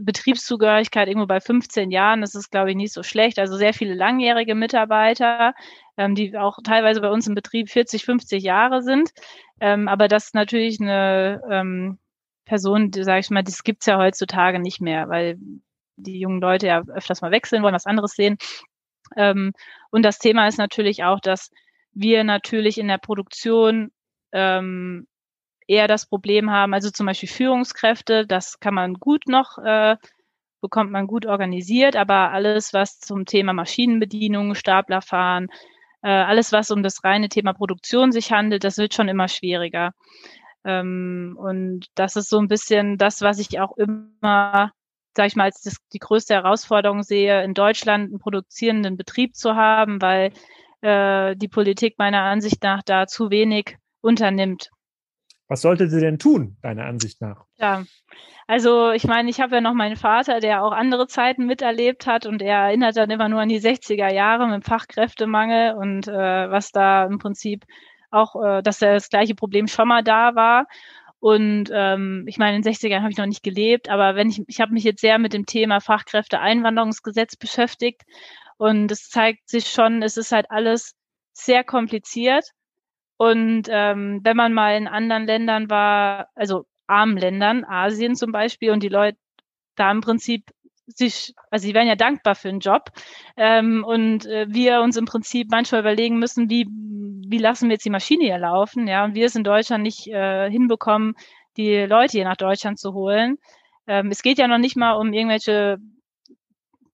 Betriebszugehörigkeit 0.00 1.08
irgendwo 1.08 1.26
bei 1.26 1.40
15 1.40 1.90
Jahren. 1.90 2.20
Das 2.20 2.34
ist, 2.34 2.50
glaube 2.50 2.70
ich, 2.70 2.76
nicht 2.76 2.92
so 2.92 3.02
schlecht. 3.02 3.38
Also 3.38 3.56
sehr 3.56 3.72
viele 3.72 3.94
langjährige 3.94 4.54
Mitarbeiter, 4.54 5.54
ähm, 5.96 6.14
die 6.14 6.36
auch 6.36 6.58
teilweise 6.64 7.00
bei 7.00 7.10
uns 7.10 7.26
im 7.26 7.34
Betrieb 7.34 7.70
40, 7.70 8.04
50 8.04 8.42
Jahre 8.42 8.82
sind. 8.82 9.10
Ähm, 9.60 9.88
aber 9.88 10.08
das 10.08 10.26
ist 10.26 10.34
natürlich 10.34 10.80
eine 10.80 11.40
ähm, 11.50 11.98
Person, 12.44 12.92
sage 12.92 13.20
ich 13.20 13.30
mal, 13.30 13.42
das 13.42 13.62
gibt's 13.62 13.86
ja 13.86 13.98
heutzutage 13.98 14.58
nicht 14.58 14.80
mehr, 14.80 15.08
weil 15.08 15.38
die 15.96 16.18
jungen 16.18 16.40
Leute 16.40 16.66
ja 16.66 16.82
öfters 16.92 17.22
mal 17.22 17.30
wechseln 17.30 17.62
wollen, 17.62 17.74
was 17.74 17.86
anderes 17.86 18.12
sehen. 18.12 18.36
Ähm, 19.16 19.52
und 19.90 20.02
das 20.02 20.18
Thema 20.18 20.48
ist 20.48 20.58
natürlich 20.58 21.04
auch, 21.04 21.20
dass 21.20 21.50
wir 21.92 22.24
natürlich 22.24 22.78
in 22.78 22.88
der 22.88 22.98
Produktion 22.98 23.92
ähm, 24.34 25.06
eher 25.66 25.88
das 25.88 26.06
Problem 26.06 26.50
haben, 26.50 26.74
also 26.74 26.90
zum 26.90 27.06
Beispiel 27.06 27.28
Führungskräfte, 27.28 28.26
das 28.26 28.60
kann 28.60 28.74
man 28.74 28.94
gut 28.94 29.28
noch, 29.28 29.58
äh, 29.58 29.96
bekommt 30.60 30.90
man 30.90 31.06
gut 31.06 31.26
organisiert, 31.26 31.96
aber 31.96 32.32
alles, 32.32 32.72
was 32.74 32.98
zum 32.98 33.26
Thema 33.26 33.52
Maschinenbedienung, 33.52 34.54
Staplerfahren, 34.54 35.48
äh, 36.02 36.10
alles, 36.10 36.52
was 36.52 36.70
um 36.70 36.82
das 36.82 37.04
reine 37.04 37.28
Thema 37.28 37.54
Produktion 37.54 38.12
sich 38.12 38.32
handelt, 38.32 38.64
das 38.64 38.78
wird 38.78 38.94
schon 38.94 39.08
immer 39.08 39.28
schwieriger. 39.28 39.92
Ähm, 40.64 41.36
und 41.38 41.86
das 41.94 42.16
ist 42.16 42.30
so 42.30 42.38
ein 42.38 42.48
bisschen 42.48 42.98
das, 42.98 43.22
was 43.22 43.38
ich 43.38 43.60
auch 43.60 43.76
immer, 43.76 44.72
sage 45.16 45.26
ich 45.28 45.36
mal, 45.36 45.44
als 45.44 45.62
das, 45.62 45.76
die 45.92 45.98
größte 45.98 46.34
Herausforderung 46.34 47.02
sehe, 47.02 47.44
in 47.44 47.54
Deutschland 47.54 48.10
einen 48.10 48.18
produzierenden 48.18 48.96
Betrieb 48.96 49.36
zu 49.36 49.54
haben, 49.56 50.00
weil 50.02 50.32
äh, 50.82 51.36
die 51.36 51.48
Politik 51.48 51.98
meiner 51.98 52.22
Ansicht 52.22 52.62
nach 52.62 52.82
da 52.82 53.06
zu 53.06 53.30
wenig 53.30 53.76
unternimmt. 54.04 54.70
Was 55.48 55.62
sollte 55.62 55.88
sie 55.88 56.00
denn 56.00 56.18
tun, 56.18 56.56
deiner 56.62 56.86
Ansicht 56.86 57.20
nach? 57.20 57.44
Ja, 57.56 57.84
also 58.46 58.92
ich 58.92 59.04
meine, 59.04 59.30
ich 59.30 59.40
habe 59.40 59.56
ja 59.56 59.60
noch 59.60 59.74
meinen 59.74 59.96
Vater, 59.96 60.40
der 60.40 60.62
auch 60.64 60.72
andere 60.72 61.06
Zeiten 61.06 61.46
miterlebt 61.46 62.06
hat 62.06 62.26
und 62.26 62.42
er 62.42 62.58
erinnert 62.60 62.96
dann 62.96 63.10
immer 63.10 63.28
nur 63.28 63.40
an 63.40 63.48
die 63.48 63.60
60er 63.60 64.12
Jahre 64.12 64.48
mit 64.48 64.64
Fachkräftemangel 64.64 65.74
und 65.74 66.08
äh, 66.08 66.50
was 66.50 66.70
da 66.70 67.04
im 67.04 67.18
Prinzip 67.18 67.64
auch, 68.10 68.36
äh, 68.42 68.62
dass 68.62 68.78
das 68.78 69.10
gleiche 69.10 69.34
Problem 69.34 69.66
schon 69.66 69.88
mal 69.88 70.02
da 70.02 70.34
war. 70.34 70.66
Und 71.20 71.70
ähm, 71.72 72.24
ich 72.26 72.36
meine, 72.36 72.56
in 72.56 72.62
den 72.62 72.72
60ern 72.72 73.00
habe 73.00 73.10
ich 73.10 73.16
noch 73.16 73.26
nicht 73.26 73.42
gelebt, 73.42 73.88
aber 73.88 74.14
wenn 74.14 74.28
ich, 74.28 74.42
ich 74.46 74.60
habe 74.60 74.72
mich 74.72 74.84
jetzt 74.84 75.00
sehr 75.00 75.18
mit 75.18 75.32
dem 75.32 75.46
Thema 75.46 75.80
Fachkräfteeinwanderungsgesetz 75.80 77.36
beschäftigt 77.36 78.02
und 78.58 78.90
es 78.92 79.08
zeigt 79.08 79.48
sich 79.48 79.68
schon, 79.68 80.02
es 80.02 80.18
ist 80.18 80.32
halt 80.32 80.50
alles 80.50 80.94
sehr 81.32 81.64
kompliziert. 81.64 82.50
Und 83.16 83.68
ähm, 83.70 84.20
wenn 84.22 84.36
man 84.36 84.52
mal 84.52 84.76
in 84.76 84.88
anderen 84.88 85.26
Ländern 85.26 85.70
war, 85.70 86.28
also 86.34 86.66
armen 86.86 87.16
Ländern, 87.16 87.64
Asien 87.64 88.16
zum 88.16 88.32
Beispiel, 88.32 88.70
und 88.70 88.82
die 88.82 88.88
Leute 88.88 89.18
da 89.76 89.90
im 89.90 90.00
Prinzip 90.00 90.50
sich, 90.86 91.34
also 91.50 91.66
sie 91.66 91.74
wären 91.74 91.88
ja 91.88 91.96
dankbar 91.96 92.34
für 92.34 92.48
einen 92.48 92.60
Job. 92.60 92.90
Ähm, 93.36 93.84
und 93.84 94.26
äh, 94.26 94.46
wir 94.48 94.80
uns 94.80 94.96
im 94.96 95.06
Prinzip 95.06 95.48
manchmal 95.50 95.80
überlegen 95.80 96.18
müssen, 96.18 96.50
wie, 96.50 96.66
wie 96.66 97.38
lassen 97.38 97.68
wir 97.68 97.74
jetzt 97.74 97.84
die 97.84 97.90
Maschine 97.90 98.24
hier 98.24 98.38
laufen, 98.38 98.86
ja, 98.86 99.04
und 99.04 99.14
wir 99.14 99.26
es 99.26 99.34
in 99.34 99.44
Deutschland 99.44 99.82
nicht 99.82 100.06
äh, 100.08 100.50
hinbekommen, 100.50 101.14
die 101.56 101.78
Leute 101.80 102.12
hier 102.12 102.24
nach 102.24 102.36
Deutschland 102.36 102.78
zu 102.78 102.92
holen. 102.92 103.38
Ähm, 103.86 104.08
es 104.10 104.22
geht 104.22 104.38
ja 104.38 104.48
noch 104.48 104.58
nicht 104.58 104.76
mal 104.76 104.92
um 104.92 105.12
irgendwelche 105.12 105.78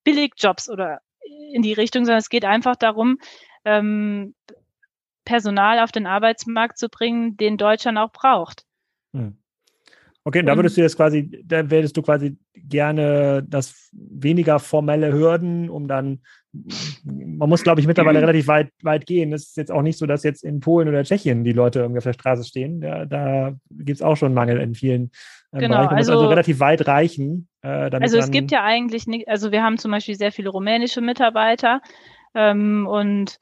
Billigjobs 0.04 0.68
oder 0.70 1.00
in 1.52 1.62
die 1.62 1.72
Richtung, 1.72 2.04
sondern 2.04 2.20
es 2.20 2.28
geht 2.28 2.44
einfach 2.44 2.76
darum, 2.76 3.18
ähm, 3.64 4.34
Personal 5.24 5.78
auf 5.80 5.92
den 5.92 6.06
Arbeitsmarkt 6.06 6.78
zu 6.78 6.88
bringen, 6.88 7.36
den 7.36 7.56
Deutschland 7.56 7.98
auch 7.98 8.12
braucht. 8.12 8.64
Hm. 9.14 9.36
Okay, 10.22 10.42
da 10.42 10.54
würdest 10.54 10.76
du 10.76 10.82
jetzt 10.82 10.96
quasi, 10.96 11.42
da 11.44 11.70
würdest 11.70 11.96
du 11.96 12.02
quasi 12.02 12.36
gerne 12.54 13.42
das 13.48 13.88
weniger 13.92 14.58
formelle 14.58 15.12
Hürden, 15.12 15.70
um 15.70 15.88
dann, 15.88 16.20
man 17.04 17.48
muss, 17.48 17.62
glaube 17.62 17.80
ich, 17.80 17.86
mittlerweile 17.86 18.20
relativ 18.20 18.46
weit, 18.46 18.70
weit 18.82 19.06
gehen. 19.06 19.32
Es 19.32 19.48
ist 19.48 19.56
jetzt 19.56 19.72
auch 19.72 19.80
nicht 19.80 19.96
so, 19.96 20.04
dass 20.04 20.22
jetzt 20.22 20.44
in 20.44 20.60
Polen 20.60 20.88
oder 20.88 21.04
Tschechien 21.04 21.42
die 21.42 21.54
Leute 21.54 21.78
irgendwie 21.78 21.98
auf 21.98 22.04
der 22.04 22.12
Straße 22.12 22.44
stehen. 22.44 22.82
Da, 22.82 23.06
da 23.06 23.54
gibt 23.70 23.96
es 23.96 24.02
auch 24.02 24.16
schon 24.16 24.34
Mangel 24.34 24.60
in 24.60 24.74
vielen 24.74 25.10
äh, 25.52 25.60
genau, 25.60 25.78
Bereichen. 25.78 25.96
Also, 25.96 26.12
also 26.12 26.28
relativ 26.28 26.60
weit 26.60 26.86
reichen. 26.86 27.48
Äh, 27.62 27.90
also 27.96 28.18
es 28.18 28.30
gibt 28.30 28.50
ja 28.50 28.62
eigentlich 28.62 29.06
nicht, 29.06 29.26
also 29.26 29.52
wir 29.52 29.62
haben 29.62 29.78
zum 29.78 29.90
Beispiel 29.90 30.16
sehr 30.16 30.32
viele 30.32 30.50
rumänische 30.50 31.00
Mitarbeiter 31.00 31.80
ähm, 32.34 32.86
und 32.86 33.38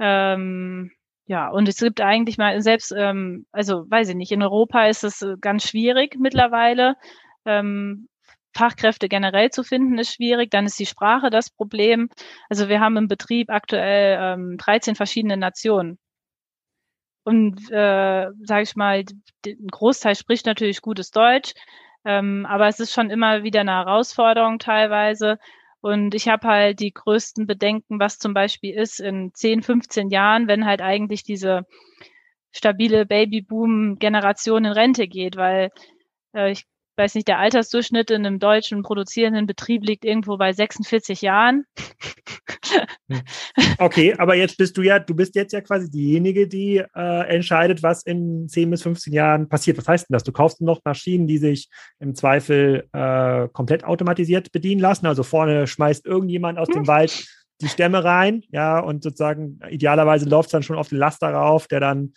ähm, 0.00 0.90
ja, 1.26 1.48
und 1.48 1.68
es 1.68 1.78
gibt 1.78 2.00
eigentlich 2.00 2.38
mal 2.38 2.60
selbst, 2.62 2.92
ähm, 2.96 3.46
also 3.52 3.90
weiß 3.90 4.10
ich 4.10 4.14
nicht, 4.16 4.32
in 4.32 4.42
Europa 4.42 4.86
ist 4.86 5.04
es 5.04 5.22
äh, 5.22 5.34
ganz 5.40 5.68
schwierig 5.68 6.16
mittlerweile. 6.18 6.94
Ähm, 7.44 8.08
Fachkräfte 8.56 9.08
generell 9.08 9.50
zu 9.50 9.62
finden 9.64 9.98
ist 9.98 10.14
schwierig, 10.14 10.50
dann 10.50 10.66
ist 10.66 10.78
die 10.78 10.86
Sprache 10.86 11.30
das 11.30 11.50
Problem. 11.50 12.08
Also 12.48 12.68
wir 12.68 12.80
haben 12.80 12.96
im 12.96 13.08
Betrieb 13.08 13.50
aktuell 13.50 14.18
ähm, 14.20 14.56
13 14.58 14.94
verschiedene 14.94 15.36
Nationen. 15.36 15.98
Und 17.24 17.70
äh, 17.72 18.28
sage 18.44 18.62
ich 18.62 18.76
mal, 18.76 19.04
ein 19.44 19.66
Großteil 19.70 20.14
spricht 20.14 20.46
natürlich 20.46 20.80
gutes 20.80 21.10
Deutsch, 21.10 21.54
ähm, 22.04 22.46
aber 22.46 22.68
es 22.68 22.78
ist 22.78 22.92
schon 22.92 23.10
immer 23.10 23.42
wieder 23.42 23.60
eine 23.62 23.72
Herausforderung 23.72 24.60
teilweise. 24.60 25.38
Und 25.86 26.16
ich 26.16 26.26
habe 26.26 26.48
halt 26.48 26.80
die 26.80 26.92
größten 26.92 27.46
Bedenken, 27.46 28.00
was 28.00 28.18
zum 28.18 28.34
Beispiel 28.34 28.74
ist 28.74 28.98
in 28.98 29.32
10, 29.32 29.62
15 29.62 30.10
Jahren, 30.10 30.48
wenn 30.48 30.66
halt 30.66 30.82
eigentlich 30.82 31.22
diese 31.22 31.64
stabile 32.50 33.06
Babyboom-Generation 33.06 34.64
in 34.64 34.72
Rente 34.72 35.06
geht, 35.06 35.36
weil 35.36 35.70
äh, 36.34 36.50
ich 36.50 36.66
weiß 36.96 37.14
nicht, 37.14 37.28
der 37.28 37.38
Altersdurchschnitt 37.38 38.10
in 38.10 38.26
einem 38.26 38.38
deutschen 38.38 38.82
produzierenden 38.82 39.46
Betrieb 39.46 39.84
liegt 39.84 40.04
irgendwo 40.04 40.36
bei 40.36 40.52
46 40.52 41.22
Jahren. 41.22 41.64
Hm. 43.08 43.20
Okay, 43.78 44.14
aber 44.18 44.34
jetzt 44.34 44.58
bist 44.58 44.76
du 44.76 44.82
ja, 44.82 44.98
du 44.98 45.14
bist 45.14 45.34
jetzt 45.34 45.52
ja 45.52 45.60
quasi 45.60 45.90
diejenige, 45.90 46.48
die 46.48 46.82
äh, 46.94 47.28
entscheidet, 47.28 47.82
was 47.82 48.02
in 48.02 48.48
10 48.48 48.70
bis 48.70 48.82
15 48.82 49.12
Jahren 49.12 49.48
passiert. 49.48 49.78
Was 49.78 49.88
heißt 49.88 50.08
denn 50.08 50.14
das? 50.14 50.24
Du 50.24 50.32
kaufst 50.32 50.60
noch 50.60 50.80
Maschinen, 50.84 51.26
die 51.26 51.38
sich 51.38 51.68
im 52.00 52.14
Zweifel 52.14 52.88
äh, 52.92 53.48
komplett 53.52 53.84
automatisiert 53.84 54.52
bedienen 54.52 54.80
lassen. 54.80 55.06
Also 55.06 55.22
vorne 55.22 55.66
schmeißt 55.66 56.06
irgendjemand 56.06 56.58
aus 56.58 56.68
dem 56.68 56.80
hm. 56.82 56.86
Wald 56.88 57.26
die 57.60 57.68
Stämme 57.68 58.04
rein, 58.04 58.42
ja, 58.50 58.78
und 58.78 59.02
sozusagen 59.02 59.60
idealerweise 59.70 60.28
läuft 60.28 60.48
es 60.48 60.52
dann 60.52 60.62
schon 60.62 60.76
auf 60.76 60.88
den 60.88 60.98
Laster 60.98 61.30
rauf, 61.30 61.66
der 61.68 61.80
dann 61.80 62.12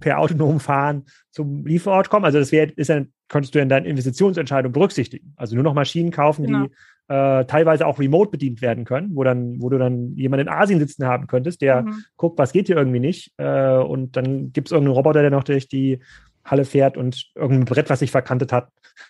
per 0.00 0.18
autonomem 0.18 0.60
Fahren 0.60 1.04
zum 1.30 1.66
Lieferort 1.66 2.10
kommt. 2.10 2.24
Also 2.24 2.38
das 2.38 2.52
wäre, 2.52 2.70
ist 2.76 2.90
dann, 2.90 3.12
könntest 3.28 3.54
du 3.54 3.60
in 3.60 3.68
deiner 3.68 3.86
Investitionsentscheidung 3.86 4.72
berücksichtigen. 4.72 5.32
Also 5.36 5.54
nur 5.54 5.64
noch 5.64 5.74
Maschinen 5.74 6.10
kaufen, 6.10 6.46
genau. 6.46 6.66
die 6.66 6.72
äh, 7.08 7.44
teilweise 7.46 7.86
auch 7.86 7.98
remote 7.98 8.30
bedient 8.30 8.60
werden 8.60 8.84
können, 8.84 9.14
wo 9.14 9.24
dann, 9.24 9.60
wo 9.60 9.68
du 9.68 9.78
dann 9.78 10.14
jemanden 10.14 10.46
in 10.46 10.52
Asien 10.52 10.78
sitzen 10.78 11.06
haben 11.06 11.26
könntest, 11.26 11.62
der 11.62 11.82
mhm. 11.82 12.04
guckt, 12.16 12.38
was 12.38 12.52
geht 12.52 12.66
hier 12.66 12.76
irgendwie 12.76 13.00
nicht. 13.00 13.32
Äh, 13.38 13.76
und 13.76 14.16
dann 14.16 14.52
gibt 14.52 14.68
es 14.68 14.72
irgendeinen 14.72 14.96
Roboter, 14.96 15.22
der 15.22 15.30
noch 15.30 15.44
durch 15.44 15.68
die 15.68 16.00
Halle 16.44 16.64
fährt 16.64 16.96
und 16.96 17.30
irgendein 17.34 17.64
Brett, 17.64 17.90
was 17.90 17.98
sich 18.00 18.10
verkantet 18.10 18.52
hat, 18.52 18.68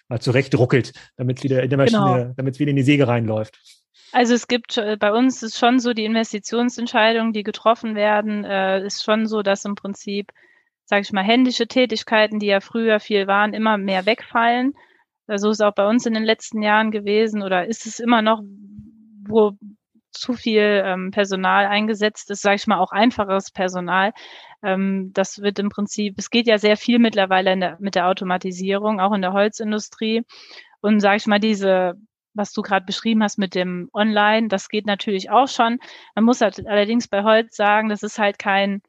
mal 0.09 0.20
zurecht 0.20 0.57
ruckelt, 0.57 0.93
damit 1.16 1.39
es 1.39 1.45
wieder 1.45 1.62
in 1.62 1.70
der 1.70 1.79
Maschine, 1.79 2.22
genau. 2.22 2.35
damit 2.37 2.55
es 2.55 2.61
wieder 2.61 2.70
in 2.70 2.76
die 2.76 2.83
Säge 2.83 3.07
reinläuft. 3.07 3.59
Also 4.12 4.35
es 4.35 4.49
gibt 4.49 4.79
äh, 4.79 4.97
bei 4.99 5.12
uns 5.12 5.43
ist 5.43 5.59
schon 5.59 5.81
so 5.81 5.93
die 5.93 6.05
Investitionsentscheidungen, 6.05 7.33
die 7.33 7.43
getroffen 7.43 7.95
werden, 7.95 8.45
äh, 8.45 8.85
ist 8.85 9.05
schon 9.05 9.26
so, 9.26 9.43
dass 9.43 9.64
im 9.64 9.74
Prinzip 9.74 10.33
sage 10.89 11.03
ich 11.03 11.12
mal, 11.12 11.22
händische 11.22 11.66
Tätigkeiten, 11.66 12.39
die 12.39 12.47
ja 12.47 12.61
früher 12.61 12.99
viel 12.99 13.26
waren, 13.26 13.53
immer 13.53 13.76
mehr 13.76 14.07
wegfallen. 14.07 14.72
So 15.26 15.51
ist 15.51 15.61
auch 15.61 15.74
bei 15.74 15.86
uns 15.86 16.07
in 16.07 16.14
den 16.14 16.24
letzten 16.24 16.62
Jahren 16.62 16.91
gewesen 16.91 17.43
oder 17.43 17.66
ist 17.66 17.84
es 17.84 18.01
immer 18.01 18.22
noch, 18.22 18.41
wo 19.28 19.53
zu 20.11 20.32
viel 20.32 20.82
ähm, 20.86 21.11
Personal 21.11 21.66
eingesetzt 21.66 22.30
ist, 22.30 22.41
sage 22.41 22.57
ich 22.57 22.66
mal, 22.66 22.78
auch 22.78 22.91
einfaches 22.91 23.51
Personal. 23.51 24.12
Ähm, 24.62 25.11
das 25.12 25.43
wird 25.43 25.59
im 25.59 25.68
Prinzip, 25.68 26.14
es 26.16 26.30
geht 26.30 26.47
ja 26.47 26.57
sehr 26.57 26.78
viel 26.78 26.99
mittlerweile 26.99 27.59
der, 27.59 27.76
mit 27.80 27.95
der 27.95 28.09
Automatisierung, 28.09 28.99
auch 28.99 29.12
in 29.12 29.20
der 29.20 29.34
Holzindustrie. 29.34 30.22
Und 30.80 31.01
sage 31.01 31.18
ich 31.18 31.26
mal, 31.26 31.39
diese 31.39 31.97
was 32.34 32.53
du 32.53 32.62
gerade 32.62 32.86
beschrieben 32.86 33.22
hast 33.22 33.36
mit 33.36 33.55
dem 33.55 33.91
Online, 33.93 34.49
das 34.49 34.68
geht 34.68 34.86
natürlich 34.86 35.28
auch 35.28 35.49
schon. 35.49 35.80
Man 36.14 36.24
muss 36.24 36.41
halt 36.41 36.66
allerdings 36.66 37.09
bei 37.09 37.24
Holz 37.24 37.57
sagen, 37.57 37.89
das 37.89 38.03
ist 38.03 38.18
halt 38.18 38.39
kein 38.39 38.80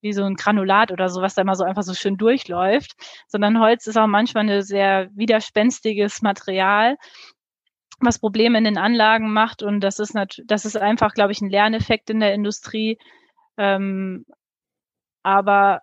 wie 0.00 0.12
so 0.12 0.24
ein 0.24 0.34
Granulat 0.34 0.92
oder 0.92 1.08
so, 1.08 1.22
was 1.22 1.34
da 1.34 1.42
immer 1.42 1.54
so 1.54 1.64
einfach 1.64 1.82
so 1.82 1.94
schön 1.94 2.16
durchläuft, 2.16 2.92
sondern 3.28 3.60
Holz 3.60 3.86
ist 3.86 3.96
auch 3.96 4.06
manchmal 4.06 4.48
ein 4.48 4.62
sehr 4.62 5.08
widerspenstiges 5.14 6.22
Material, 6.22 6.96
was 8.00 8.18
Probleme 8.18 8.58
in 8.58 8.64
den 8.64 8.78
Anlagen 8.78 9.32
macht 9.32 9.62
und 9.62 9.80
das 9.80 9.98
ist 9.98 10.14
natürlich, 10.14 10.46
das 10.48 10.64
ist 10.64 10.76
einfach, 10.76 11.12
glaube 11.14 11.32
ich, 11.32 11.40
ein 11.40 11.50
Lerneffekt 11.50 12.10
in 12.10 12.20
der 12.20 12.34
Industrie. 12.34 12.98
Ähm, 13.58 14.24
aber 15.22 15.82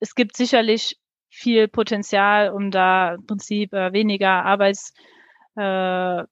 es 0.00 0.14
gibt 0.14 0.36
sicherlich 0.36 0.98
viel 1.30 1.68
Potenzial, 1.68 2.50
um 2.50 2.70
da 2.70 3.14
im 3.14 3.26
Prinzip 3.26 3.72
äh, 3.72 3.92
weniger 3.92 4.44
Arbeits, 4.44 4.92
äh, 5.56 6.24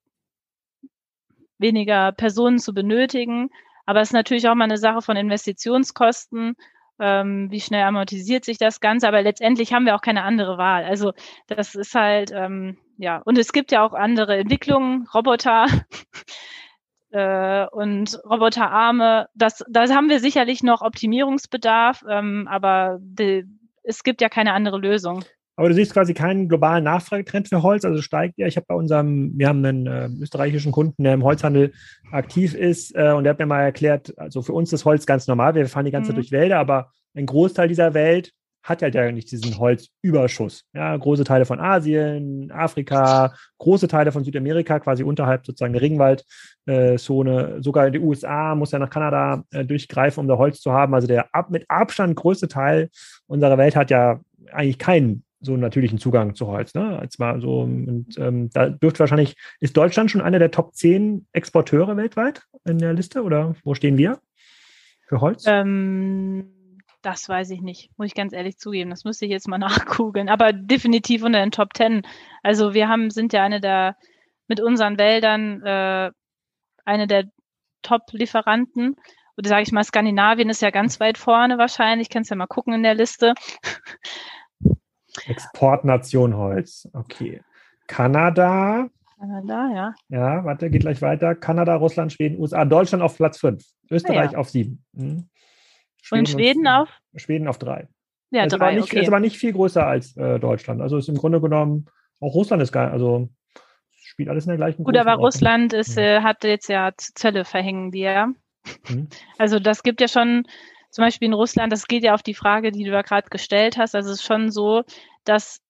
weniger 1.59 2.13
Personen 2.13 2.59
zu 2.59 2.75
benötigen. 2.75 3.51
Aber 3.87 4.01
es 4.01 4.09
ist 4.09 4.15
natürlich 4.15 4.49
auch 4.49 4.55
mal 4.55 4.65
eine 4.65 4.79
Sache 4.79 5.03
von 5.03 5.17
Investitionskosten 5.17 6.55
ähm, 7.03 7.51
wie 7.51 7.61
schnell 7.61 7.83
amortisiert 7.83 8.45
sich 8.45 8.59
das 8.59 8.81
Ganze, 8.81 9.09
aber 9.09 9.23
letztendlich 9.23 9.73
haben 9.73 9.85
wir 9.85 9.97
auch 9.97 10.01
keine 10.01 10.23
andere 10.23 10.57
Wahl. 10.57 10.85
Also 10.85 11.13
das 11.49 11.75
ist 11.75 11.95
halt, 11.97 12.31
ähm, 12.33 12.79
ja, 12.97 13.21
und 13.25 13.37
es 13.39 13.53
gibt 13.53 13.73
ja 13.73 13.85
auch 13.85 13.93
andere 13.93 14.37
Entwicklungen, 14.37 15.09
Roboter 15.13 15.67
äh, 17.11 17.67
und 17.67 18.21
Roboterarme. 18.25 19.29
Das, 19.35 19.65
da 19.69 19.89
haben 19.89 20.09
wir 20.09 20.21
sicherlich 20.21 20.63
noch 20.63 20.81
Optimierungsbedarf, 20.81 22.05
ähm, 22.09 22.47
aber 22.49 23.01
es 23.83 24.05
gibt 24.05 24.21
ja 24.21 24.29
keine 24.29 24.53
andere 24.53 24.79
Lösung. 24.79 25.25
Aber 25.57 25.69
du 25.69 25.75
siehst 25.75 25.93
quasi 25.93 26.15
keinen 26.15 26.49
globalen 26.49 26.85
Nachfragetrend 26.85 27.49
für 27.49 27.63
Holz, 27.63 27.85
also 27.85 28.01
steigt 28.01 28.39
ja. 28.39 28.47
Ich 28.47 28.57
habe 28.57 28.67
bei 28.67 28.75
unserem, 28.75 29.33
wir 29.37 29.49
haben 29.49 29.65
einen 29.65 29.87
äh, 29.87 30.09
österreichischen 30.21 30.73
Kunden, 30.73 31.05
der 31.05 31.15
im 31.15 31.25
Holzhandel 31.25 31.73
aktiv 32.11 32.55
ist 32.55 32.95
äh, 32.97 33.13
und 33.13 33.25
der 33.25 33.33
hat 33.33 33.39
mir 33.39 33.47
mal 33.47 33.63
erklärt, 33.63 34.17
also 34.19 34.43
für 34.43 34.53
uns 34.53 34.73
ist 34.73 34.85
Holz 34.85 35.07
ganz 35.07 35.27
normal, 35.27 35.55
wir 35.55 35.69
fahren 35.69 35.85
die 35.85 35.91
ganze 35.91 36.09
Zeit 36.09 36.17
mhm. 36.17 36.21
durch 36.21 36.33
Wälder, 36.33 36.59
aber 36.59 36.91
ein 37.15 37.27
Großteil 37.27 37.69
dieser 37.69 37.95
Welt 37.95 38.33
hat 38.63 38.83
halt 38.83 38.95
ja 38.95 39.11
nicht 39.11 39.31
diesen 39.31 39.59
Holzüberschuss. 39.59 40.65
Ja, 40.73 40.97
große 40.97 41.25
Teile 41.25 41.45
von 41.45 41.59
Asien, 41.59 42.51
Afrika, 42.53 43.35
große 43.59 43.89
Teile 43.89 44.13
von 44.13 44.23
Südamerika, 44.25 44.79
quasi 44.79 45.03
unterhalb 45.03 45.45
sozusagen 45.45 45.73
der 45.73 45.83
Regenwaldzone, 45.83 47.57
äh, 47.57 47.63
sogar 47.63 47.91
die 47.91 47.99
USA 47.99 48.55
muss 48.55 48.71
ja 48.71 48.79
nach 48.79 48.91
Kanada 48.91 49.43
äh, 49.51 49.65
durchgreifen, 49.65 50.21
um 50.21 50.29
da 50.29 50.39
Holz 50.39 50.61
zu 50.61 50.73
haben. 50.73 50.95
Also 50.95 51.09
der 51.09 51.35
ab, 51.35 51.51
mit 51.51 51.65
Abstand 51.69 52.15
größte 52.15 52.49
Teil 52.49 52.89
unserer 53.27 53.59
Welt 53.59 53.75
hat 53.75 53.91
ja 53.91 54.21
eigentlich 54.53 54.79
keinen 54.79 55.25
so 55.43 55.53
einen 55.53 55.61
natürlichen 55.61 55.99
Zugang 55.99 56.35
zu 56.35 56.47
Holz. 56.47 56.75
Ne? 56.75 57.07
Mal 57.19 57.41
so, 57.41 57.61
und 57.61 58.17
ähm, 58.17 58.49
da 58.51 58.69
dürfte 58.69 59.01
wahrscheinlich, 59.01 59.37
ist 59.61 59.77
Deutschland 59.77 60.11
schon 60.11 60.21
einer 60.21 60.39
der 60.39 60.51
Top 60.51 60.75
10 60.75 61.27
Exporteure 61.33 61.97
weltweit 61.97 62.43
in 62.65 62.79
der 62.79 62.95
Liste 62.95 63.23
oder 63.23 63.55
wo 63.65 63.75
stehen 63.75 63.99
wir 63.99 64.21
für 65.07 65.21
Holz? 65.21 65.45
Ähm, 65.47 66.53
das 67.03 67.29
weiß 67.29 67.51
ich 67.51 67.61
nicht, 67.61 67.91
muss 67.99 68.07
ich 68.07 68.15
ganz 68.15 68.33
ehrlich 68.33 68.57
zugeben. 68.57 68.91
Das 68.91 69.05
müsste 69.05 69.27
ich 69.27 69.31
jetzt 69.31 69.49
mal 69.49 69.59
nachgoogeln, 69.59 70.29
aber 70.29 70.53
definitiv 70.53 71.23
unter 71.25 71.41
den 71.41 71.51
Top 71.51 71.71
10. 71.77 72.03
Also 72.43 72.73
wir 72.75 72.89
haben, 72.89 73.11
sind 73.11 73.33
ja 73.33 73.43
eine 73.43 73.61
der, 73.61 73.97
mit 74.47 74.61
unseren 74.61 74.99
Wäldern, 74.99 75.63
äh, 75.63 76.11
eine 76.85 77.07
der 77.07 77.25
Top-Lieferanten. 77.83 78.97
Oder 79.37 79.49
sage 79.49 79.63
ich 79.63 79.73
mal, 79.73 79.85
Skandinavien 79.85 80.51
ist 80.51 80.63
ja 80.63 80.71
ganz 80.71 81.01
weit 81.01 81.19
vorne 81.19 81.59
wahrscheinlich. 81.59 82.11
Kannst 82.11 82.31
ja 82.31 82.37
mal 82.37 82.47
gucken 82.47 82.75
in 82.75 82.83
der 82.83 82.95
Liste. 82.95 83.35
Exportnation 85.27 86.37
Holz. 86.37 86.89
Okay. 86.93 87.41
Kanada. 87.87 88.89
Kanada, 89.19 89.71
ja. 89.75 89.95
Ja, 90.09 90.45
warte, 90.45 90.71
geht 90.71 90.83
gleich 90.83 91.01
weiter. 91.03 91.35
Kanada, 91.35 91.77
Russland, 91.77 92.13
Schweden, 92.13 92.41
USA, 92.41 92.65
Deutschland 92.65 93.03
auf 93.03 93.17
Platz 93.17 93.39
5. 93.39 93.63
Österreich 93.91 94.31
ah, 94.31 94.33
ja. 94.33 94.39
auf 94.39 94.51
7. 94.51 94.85
Hm. 94.97 95.29
Schweden 96.01 96.21
und 96.21 96.29
Schweden 96.29 96.67
auf? 96.67 96.89
Schweden 97.15 97.49
auf 97.49 97.59
3. 97.59 97.89
Ja, 98.31 98.45
ist, 98.45 98.53
drei, 98.53 98.57
aber 98.57 98.73
nicht, 98.73 98.85
okay. 98.85 99.01
ist 99.01 99.09
aber 99.09 99.21
nicht 99.21 99.37
viel 99.37 99.53
größer 99.53 99.87
als 99.87 100.17
äh, 100.17 100.41
Deutschland. 100.41 100.81
Also 100.81 100.97
ist 100.97 101.09
im 101.09 101.17
Grunde 101.17 101.41
genommen, 101.41 101.87
auch 102.19 102.35
Russland 102.35 102.63
ist 102.63 102.73
geil. 102.73 102.91
Also 102.91 103.29
spielt 103.93 104.29
alles 104.29 104.45
in 104.45 104.49
der 104.49 104.57
gleichen 104.57 104.85
Gut, 104.85 104.97
aber 104.97 105.15
Russland 105.15 105.73
ist, 105.73 105.97
hm. 105.97 106.03
äh, 106.03 106.21
hat 106.23 106.43
jetzt 106.45 106.69
ja 106.69 106.93
Zölle 106.97 107.45
verhängen 107.45 107.91
die 107.91 108.01
ja. 108.01 108.33
Hm. 108.87 109.09
Also 109.39 109.59
das 109.59 109.83
gibt 109.83 110.01
ja 110.01 110.09
schon 110.09 110.45
zum 110.93 111.05
Beispiel 111.05 111.27
in 111.27 111.35
Russland, 111.35 111.73
das 111.73 111.89
geht 111.89 112.05
ja 112.05 112.13
auf 112.13 112.23
die 112.23 112.35
Frage, 112.35 112.71
die 112.71 112.85
du 112.85 112.91
da 112.91 113.01
gerade 113.01 113.31
gestellt 113.31 113.79
hast. 113.79 113.95
Also 113.95 114.11
es 114.11 114.21
ist 114.21 114.27
schon 114.27 114.51
so, 114.51 114.83
dass 115.25 115.61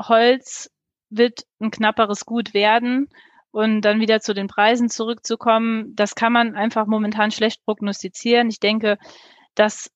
Holz 0.00 0.70
wird 1.10 1.44
ein 1.60 1.72
knapperes 1.72 2.24
Gut 2.24 2.54
werden. 2.54 3.08
Und 3.52 3.80
dann 3.80 3.98
wieder 3.98 4.20
zu 4.20 4.32
den 4.32 4.46
Preisen 4.46 4.88
zurückzukommen, 4.88 5.96
das 5.96 6.14
kann 6.14 6.32
man 6.32 6.54
einfach 6.54 6.86
momentan 6.86 7.32
schlecht 7.32 7.64
prognostizieren. 7.64 8.48
Ich 8.48 8.60
denke, 8.60 8.96
dass 9.56 9.90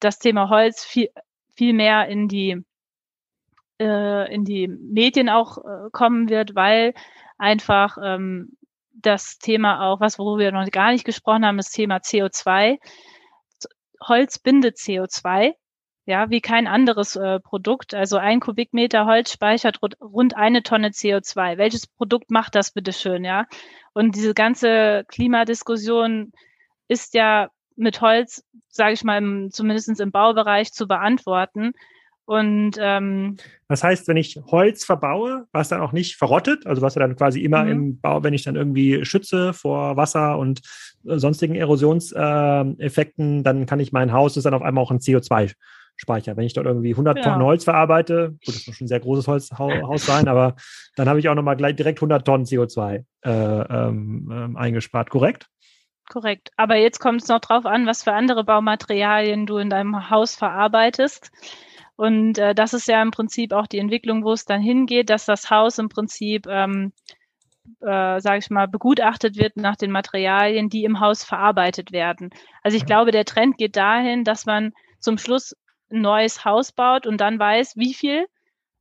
das 0.00 0.18
Thema 0.18 0.50
Holz 0.50 0.84
viel, 0.84 1.08
viel 1.56 1.72
mehr 1.72 2.08
in 2.08 2.28
die, 2.28 2.62
äh, 3.80 4.34
in 4.34 4.44
die 4.44 4.68
Medien 4.68 5.30
auch 5.30 5.56
äh, 5.56 5.88
kommen 5.92 6.28
wird, 6.28 6.54
weil 6.54 6.92
einfach 7.38 7.96
ähm, 8.04 8.58
das 8.92 9.38
Thema 9.38 9.86
auch, 9.86 10.00
was 10.00 10.18
worüber 10.18 10.40
wir 10.40 10.52
noch 10.52 10.70
gar 10.70 10.92
nicht 10.92 11.06
gesprochen 11.06 11.46
haben, 11.46 11.56
das 11.56 11.70
Thema 11.70 11.96
CO2. 11.96 12.76
Holz 14.02 14.38
bindet 14.38 14.76
CO2, 14.76 15.54
ja, 16.06 16.30
wie 16.30 16.40
kein 16.40 16.66
anderes 16.66 17.16
äh, 17.16 17.40
Produkt. 17.40 17.94
Also 17.94 18.16
ein 18.16 18.40
Kubikmeter 18.40 19.06
Holz 19.06 19.32
speichert 19.32 19.78
rund 20.00 20.36
eine 20.36 20.62
Tonne 20.62 20.88
CO2. 20.88 21.58
Welches 21.58 21.86
Produkt 21.86 22.30
macht 22.30 22.54
das 22.54 22.72
bitte 22.72 22.92
schön, 22.92 23.24
ja? 23.24 23.46
Und 23.92 24.14
diese 24.16 24.34
ganze 24.34 25.04
Klimadiskussion 25.08 26.32
ist 26.88 27.14
ja 27.14 27.50
mit 27.76 28.00
Holz, 28.00 28.44
sage 28.68 28.92
ich 28.92 29.04
mal, 29.04 29.18
im, 29.18 29.50
zumindest 29.52 30.00
im 30.00 30.12
Baubereich 30.12 30.72
zu 30.72 30.86
beantworten. 30.88 31.72
Und 32.30 32.76
ähm, 32.78 33.38
das 33.66 33.82
heißt, 33.82 34.06
wenn 34.06 34.16
ich 34.16 34.38
Holz 34.52 34.84
verbaue, 34.84 35.48
was 35.50 35.68
dann 35.68 35.80
auch 35.80 35.90
nicht 35.90 36.14
verrottet, 36.14 36.64
also 36.64 36.80
was 36.80 36.94
ja 36.94 37.00
dann 37.00 37.16
quasi 37.16 37.40
immer 37.40 37.64
mhm. 37.64 37.70
im 37.72 38.00
Bau, 38.00 38.22
wenn 38.22 38.34
ich 38.34 38.44
dann 38.44 38.54
irgendwie 38.54 39.04
schütze 39.04 39.52
vor 39.52 39.96
Wasser 39.96 40.38
und 40.38 40.60
äh, 41.08 41.18
sonstigen 41.18 41.56
Erosionseffekten, 41.56 43.40
äh, 43.40 43.42
dann 43.42 43.66
kann 43.66 43.80
ich 43.80 43.90
mein 43.90 44.12
Haus, 44.12 44.36
ist 44.36 44.44
dann 44.44 44.54
auf 44.54 44.62
einmal 44.62 44.84
auch 44.84 44.92
ein 44.92 45.00
CO2-Speicher. 45.00 46.36
Wenn 46.36 46.44
ich 46.44 46.52
dort 46.52 46.68
irgendwie 46.68 46.92
100 46.92 47.16
ja. 47.16 47.24
Tonnen 47.24 47.42
Holz 47.42 47.64
verarbeite, 47.64 48.36
gut, 48.46 48.54
das 48.54 48.64
muss 48.68 48.76
schon 48.76 48.84
ein 48.84 48.88
sehr 48.88 49.00
großes 49.00 49.26
Holzhaus 49.26 50.06
sein, 50.06 50.28
aber 50.28 50.54
dann 50.94 51.08
habe 51.08 51.18
ich 51.18 51.28
auch 51.28 51.34
nochmal 51.34 51.56
gleich 51.56 51.74
direkt 51.74 51.98
100 51.98 52.24
Tonnen 52.24 52.44
CO2 52.44 53.04
äh, 53.24 53.28
ähm, 53.28 54.30
ähm, 54.32 54.56
eingespart, 54.56 55.10
korrekt? 55.10 55.48
Korrekt. 56.08 56.52
Aber 56.56 56.76
jetzt 56.76 57.00
kommt 57.00 57.22
es 57.22 57.28
noch 57.28 57.40
drauf 57.40 57.66
an, 57.66 57.86
was 57.86 58.04
für 58.04 58.12
andere 58.12 58.44
Baumaterialien 58.44 59.46
du 59.46 59.56
in 59.56 59.68
deinem 59.68 60.10
Haus 60.10 60.36
verarbeitest. 60.36 61.32
Und 62.00 62.38
äh, 62.38 62.54
das 62.54 62.72
ist 62.72 62.88
ja 62.88 63.02
im 63.02 63.10
Prinzip 63.10 63.52
auch 63.52 63.66
die 63.66 63.78
Entwicklung, 63.78 64.24
wo 64.24 64.32
es 64.32 64.46
dann 64.46 64.62
hingeht, 64.62 65.10
dass 65.10 65.26
das 65.26 65.50
Haus 65.50 65.76
im 65.76 65.90
Prinzip, 65.90 66.46
ähm, 66.46 66.94
äh, 67.82 68.18
sage 68.22 68.38
ich 68.38 68.48
mal, 68.48 68.68
begutachtet 68.68 69.36
wird 69.36 69.58
nach 69.58 69.76
den 69.76 69.90
Materialien, 69.90 70.70
die 70.70 70.84
im 70.84 71.00
Haus 71.00 71.24
verarbeitet 71.24 71.92
werden. 71.92 72.30
Also 72.62 72.78
ich 72.78 72.86
glaube, 72.86 73.10
der 73.10 73.26
Trend 73.26 73.58
geht 73.58 73.76
dahin, 73.76 74.24
dass 74.24 74.46
man 74.46 74.72
zum 74.98 75.18
Schluss 75.18 75.54
ein 75.90 76.00
neues 76.00 76.42
Haus 76.46 76.72
baut 76.72 77.06
und 77.06 77.20
dann 77.20 77.38
weiß, 77.38 77.76
wie 77.76 77.92
viel 77.92 78.24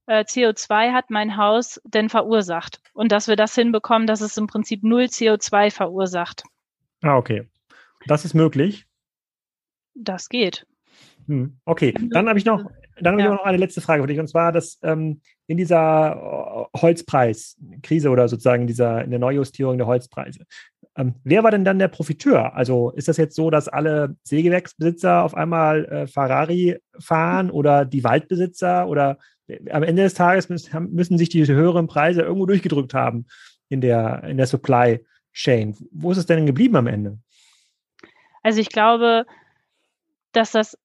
äh, 0.06 0.24
CO2 0.24 0.94
hat 0.94 1.10
mein 1.10 1.36
Haus 1.36 1.82
denn 1.84 2.08
verursacht. 2.08 2.80
Und 2.94 3.12
dass 3.12 3.28
wir 3.28 3.36
das 3.36 3.54
hinbekommen, 3.54 4.08
dass 4.08 4.22
es 4.22 4.38
im 4.38 4.48
Prinzip 4.48 4.82
null 4.82 5.04
CO2 5.04 5.72
verursacht. 5.72 6.44
Ah, 7.02 7.18
okay. 7.18 7.50
Das 8.08 8.24
ist 8.24 8.34
möglich. 8.34 8.86
Das 9.94 10.30
geht. 10.30 10.66
Hm, 11.30 11.60
okay, 11.66 11.94
dann 12.10 12.28
habe 12.28 12.40
ich 12.40 12.46
noch, 12.46 12.66
dann 13.00 13.14
habe 13.14 13.22
ja. 13.22 13.32
ich 13.32 13.38
noch 13.38 13.46
eine 13.46 13.60
letzte 13.60 13.82
Frage 13.82 14.02
für 14.02 14.08
dich. 14.08 14.20
Und 14.20 14.28
zwar, 14.28 14.52
dass 14.52 14.80
ähm, 14.82 15.22
in 15.46 15.58
dieser 15.58 16.68
äh, 16.74 16.80
Holzpreiskrise 16.80 18.10
oder 18.10 18.28
sozusagen 18.28 18.66
dieser 18.66 19.04
in 19.04 19.12
der 19.12 19.20
Neujustierung 19.20 19.78
der 19.78 19.86
Holzpreise, 19.86 20.46
ähm, 20.98 21.14
wer 21.24 21.44
war 21.44 21.52
denn 21.52 21.64
dann 21.64 21.78
der 21.78 21.88
Profiteur? 21.88 22.56
Also 22.56 22.90
ist 22.90 23.08
das 23.08 23.18
jetzt 23.18 23.36
so, 23.36 23.52
dass 23.52 23.68
alle 23.68 24.16
Sägewerksbesitzer 24.24 25.24
auf 25.24 25.36
einmal 25.36 25.86
äh, 25.86 26.08
Ferrari 26.08 26.80
fahren 27.00 27.52
oder 27.52 27.86
die 27.86 28.04
Waldbesitzer 28.04 28.88
oder 28.88 29.20
äh, 29.48 29.70
am 29.70 29.84
Ende 29.84 30.02
des 30.02 30.16
Tages 30.16 30.50
müssen, 30.50 30.92
müssen 30.92 31.20
sich 31.20 31.30
die 31.30 31.46
höheren 31.46 31.86
Preise 31.86 32.24
irgendwo 32.24 32.48
durchgedrückt 32.48 32.96
haben 32.96 33.28
in 33.70 33.82
der, 33.82 34.24
in 34.24 34.38
der 34.38 34.48
Supply 34.48 35.06
Chain. 35.32 35.78
Wo 35.92 36.12
ist 36.12 36.18
es 36.18 36.26
denn 36.26 36.48
geblieben 36.48 36.76
am 36.76 36.88
Ende? 36.88 37.20
Also 38.42 38.60
ich 38.60 38.70
glaube, 38.70 39.28
dass 40.32 40.54
das 40.54 40.76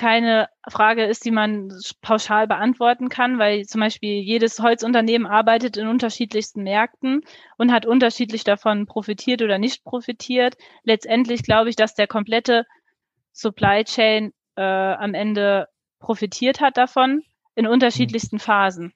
keine 0.00 0.48
Frage 0.66 1.04
ist, 1.04 1.26
die 1.26 1.30
man 1.30 1.70
pauschal 2.00 2.46
beantworten 2.46 3.10
kann, 3.10 3.38
weil 3.38 3.66
zum 3.66 3.82
Beispiel 3.82 4.22
jedes 4.22 4.58
Holzunternehmen 4.58 5.26
arbeitet 5.26 5.76
in 5.76 5.88
unterschiedlichsten 5.88 6.62
Märkten 6.62 7.20
und 7.58 7.70
hat 7.70 7.84
unterschiedlich 7.84 8.42
davon 8.42 8.86
profitiert 8.86 9.42
oder 9.42 9.58
nicht 9.58 9.84
profitiert. 9.84 10.56
Letztendlich 10.84 11.42
glaube 11.42 11.68
ich, 11.68 11.76
dass 11.76 11.94
der 11.94 12.06
komplette 12.06 12.64
Supply 13.32 13.84
Chain 13.84 14.32
äh, 14.56 14.62
am 14.62 15.12
Ende 15.12 15.68
profitiert 15.98 16.62
hat 16.62 16.78
davon 16.78 17.22
in 17.54 17.66
unterschiedlichsten 17.66 18.38
Phasen. 18.38 18.94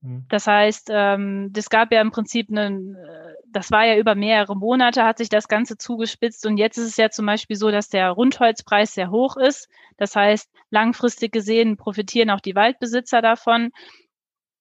Mhm. 0.00 0.26
Das 0.28 0.48
heißt, 0.48 0.88
ähm, 0.90 1.50
das 1.52 1.70
gab 1.70 1.92
ja 1.92 2.00
im 2.00 2.10
Prinzip 2.10 2.50
einen, 2.50 2.96
äh, 2.96 3.34
das 3.54 3.70
war 3.70 3.86
ja 3.86 3.96
über 3.96 4.14
mehrere 4.14 4.56
Monate, 4.56 5.04
hat 5.04 5.18
sich 5.18 5.28
das 5.28 5.48
Ganze 5.48 5.78
zugespitzt 5.78 6.44
und 6.46 6.56
jetzt 6.56 6.76
ist 6.76 6.88
es 6.88 6.96
ja 6.96 7.10
zum 7.10 7.26
Beispiel 7.26 7.56
so, 7.56 7.70
dass 7.70 7.88
der 7.88 8.10
Rundholzpreis 8.10 8.94
sehr 8.94 9.10
hoch 9.10 9.36
ist. 9.36 9.68
Das 9.96 10.16
heißt, 10.16 10.50
langfristig 10.70 11.32
gesehen 11.32 11.76
profitieren 11.76 12.30
auch 12.30 12.40
die 12.40 12.54
Waldbesitzer 12.54 13.22
davon. 13.22 13.70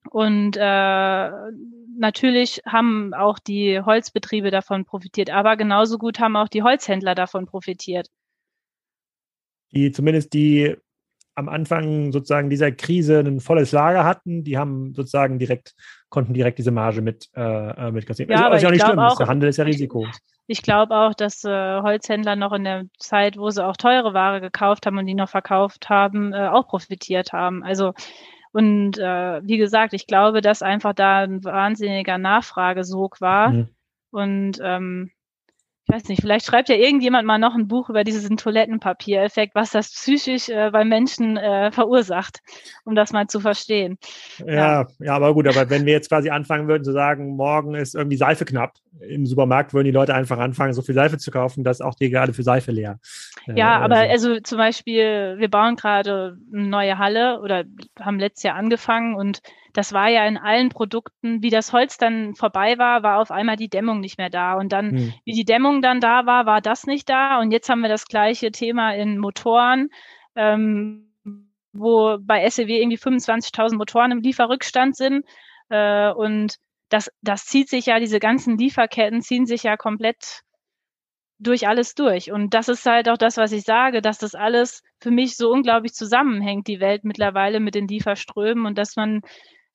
Und 0.09 0.57
äh, 0.57 1.31
natürlich 1.97 2.61
haben 2.67 3.13
auch 3.13 3.39
die 3.39 3.79
Holzbetriebe 3.81 4.51
davon 4.51 4.85
profitiert, 4.85 5.29
aber 5.29 5.57
genauso 5.57 5.97
gut 5.97 6.19
haben 6.19 6.35
auch 6.35 6.49
die 6.49 6.61
Holzhändler 6.61 7.15
davon 7.15 7.45
profitiert. 7.45 8.09
Die 9.71 9.91
zumindest 9.91 10.33
die 10.33 10.75
am 11.35 11.49
Anfang 11.49 12.11
sozusagen 12.11 12.49
dieser 12.49 12.71
Krise 12.71 13.19
ein 13.19 13.39
volles 13.39 13.71
Lager 13.71 14.03
hatten, 14.03 14.43
die 14.43 14.57
haben 14.57 14.93
sozusagen 14.93 15.39
direkt, 15.39 15.73
konnten 16.09 16.33
direkt 16.33 16.59
diese 16.59 16.71
Marge 16.71 17.01
mit, 17.01 17.29
äh, 17.35 17.41
äh 17.41 17.91
mit 17.91 18.05
kassieren. 18.05 18.31
Ja, 18.31 18.49
also, 18.49 18.55
ist 18.55 18.61
ja 18.61 18.67
auch 18.67 18.71
nicht 18.71 18.85
schlimm, 18.85 18.99
auch, 18.99 19.17
der 19.17 19.27
Handel 19.27 19.49
ist 19.49 19.57
ja 19.57 19.63
Risiko. 19.63 20.05
Ich 20.47 20.61
glaube 20.61 20.95
auch, 20.95 21.13
dass 21.13 21.43
äh, 21.43 21.81
Holzhändler 21.81 22.35
noch 22.35 22.51
in 22.51 22.65
der 22.65 22.83
Zeit, 22.99 23.37
wo 23.37 23.49
sie 23.49 23.65
auch 23.65 23.77
teure 23.77 24.13
Ware 24.13 24.41
gekauft 24.41 24.85
haben 24.85 24.97
und 24.97 25.05
die 25.05 25.15
noch 25.15 25.29
verkauft 25.29 25.89
haben, 25.89 26.33
äh, 26.33 26.47
auch 26.49 26.67
profitiert 26.67 27.33
haben. 27.33 27.63
Also 27.63 27.93
und 28.53 28.99
äh, 28.99 29.41
wie 29.43 29.57
gesagt, 29.57 29.93
ich 29.93 30.05
glaube, 30.05 30.41
dass 30.41 30.61
einfach 30.61 30.93
da 30.93 31.21
ein 31.21 31.43
wahnsinniger 31.43 32.19
Nachfragesog 32.19 33.19
war. 33.19 33.49
Mhm. 33.49 33.69
Und 34.11 34.59
ähm, 34.61 35.11
ich 35.85 35.93
weiß 35.93 36.07
nicht, 36.07 36.21
vielleicht 36.21 36.45
schreibt 36.45 36.69
ja 36.69 36.75
irgendjemand 36.75 37.27
mal 37.27 37.37
noch 37.37 37.55
ein 37.55 37.67
Buch 37.67 37.89
über 37.89 38.05
diesen 38.05 38.37
Toilettenpapiereffekt, 38.37 39.53
was 39.53 39.71
das 39.71 39.91
psychisch 39.91 40.47
äh, 40.47 40.71
bei 40.71 40.85
Menschen 40.85 41.35
äh, 41.35 41.71
verursacht, 41.73 42.39
um 42.85 42.95
das 42.95 43.11
mal 43.11 43.27
zu 43.27 43.41
verstehen. 43.41 43.97
Ja, 44.39 44.53
ja, 44.53 44.87
ja, 44.99 45.15
aber 45.15 45.33
gut, 45.33 45.45
aber 45.45 45.69
wenn 45.69 45.85
wir 45.85 45.91
jetzt 45.91 46.07
quasi 46.07 46.29
anfangen 46.29 46.69
würden 46.69 46.85
zu 46.85 46.93
sagen, 46.93 47.35
morgen 47.35 47.75
ist 47.75 47.95
irgendwie 47.95 48.15
Seife 48.15 48.45
knapp 48.45 48.75
im 49.01 49.25
Supermarkt, 49.25 49.73
würden 49.73 49.85
die 49.85 49.91
Leute 49.91 50.15
einfach 50.15 50.37
anfangen, 50.37 50.73
so 50.73 50.81
viel 50.81 50.95
Seife 50.95 51.17
zu 51.17 51.31
kaufen, 51.31 51.65
dass 51.65 51.81
auch 51.81 51.95
die 51.95 52.09
gerade 52.09 52.31
für 52.31 52.43
Seife 52.43 52.71
leer. 52.71 52.99
Äh, 53.47 53.59
ja, 53.59 53.79
aber 53.81 53.97
so. 53.97 54.01
also 54.03 54.39
zum 54.39 54.57
Beispiel, 54.59 55.35
wir 55.37 55.49
bauen 55.49 55.75
gerade 55.75 56.37
eine 56.53 56.67
neue 56.67 56.97
Halle 56.97 57.41
oder 57.41 57.65
haben 57.99 58.19
letztes 58.19 58.43
Jahr 58.43 58.55
angefangen 58.55 59.15
und 59.15 59.41
das 59.73 59.91
war 59.91 60.07
ja 60.07 60.25
in 60.25 60.37
allen 60.37 60.69
Produkten, 60.69 61.41
wie 61.41 61.49
das 61.49 61.73
Holz 61.73 61.97
dann 61.97 62.35
vorbei 62.35 62.77
war, 62.77 63.01
war 63.01 63.19
auf 63.19 63.31
einmal 63.31 63.55
die 63.55 63.69
Dämmung 63.69 63.99
nicht 63.99 64.19
mehr 64.19 64.29
da. 64.29 64.53
Und 64.53 64.71
dann, 64.71 64.91
hm. 64.91 65.13
wie 65.25 65.33
die 65.33 65.45
Dämmung 65.45 65.81
dann 65.81 65.99
da 65.99 66.25
war, 66.25 66.45
war 66.45 66.61
das 66.61 66.85
nicht 66.85 67.09
da. 67.09 67.39
Und 67.39 67.51
jetzt 67.51 67.69
haben 67.69 67.81
wir 67.81 67.89
das 67.89 68.05
gleiche 68.05 68.51
Thema 68.51 68.93
in 68.93 69.17
Motoren, 69.17 69.89
ähm, 70.35 71.11
wo 71.73 72.17
bei 72.21 72.47
SEW 72.47 72.79
irgendwie 72.79 72.99
25.000 72.99 73.75
Motoren 73.75 74.11
im 74.11 74.21
Lieferrückstand 74.21 74.95
sind. 74.95 75.25
Äh, 75.69 76.11
und 76.11 76.57
das, 76.89 77.09
das 77.21 77.45
zieht 77.45 77.69
sich 77.69 77.87
ja, 77.87 77.99
diese 77.99 78.19
ganzen 78.19 78.57
Lieferketten 78.57 79.21
ziehen 79.21 79.47
sich 79.47 79.63
ja 79.63 79.75
komplett 79.75 80.43
durch 81.39 81.67
alles 81.67 81.95
durch. 81.95 82.31
Und 82.31 82.53
das 82.53 82.69
ist 82.69 82.85
halt 82.85 83.09
auch 83.09 83.17
das, 83.17 83.37
was 83.37 83.51
ich 83.51 83.63
sage, 83.63 84.01
dass 84.01 84.19
das 84.19 84.35
alles 84.35 84.83
für 84.99 85.11
mich 85.11 85.35
so 85.35 85.49
unglaublich 85.49 85.93
zusammenhängt, 85.93 86.67
die 86.67 86.79
Welt 86.79 87.03
mittlerweile 87.03 87.59
mit 87.59 87.75
den 87.75 87.87
Lieferströmen 87.87 88.65
und 88.67 88.77
dass 88.77 88.95
man 88.95 89.21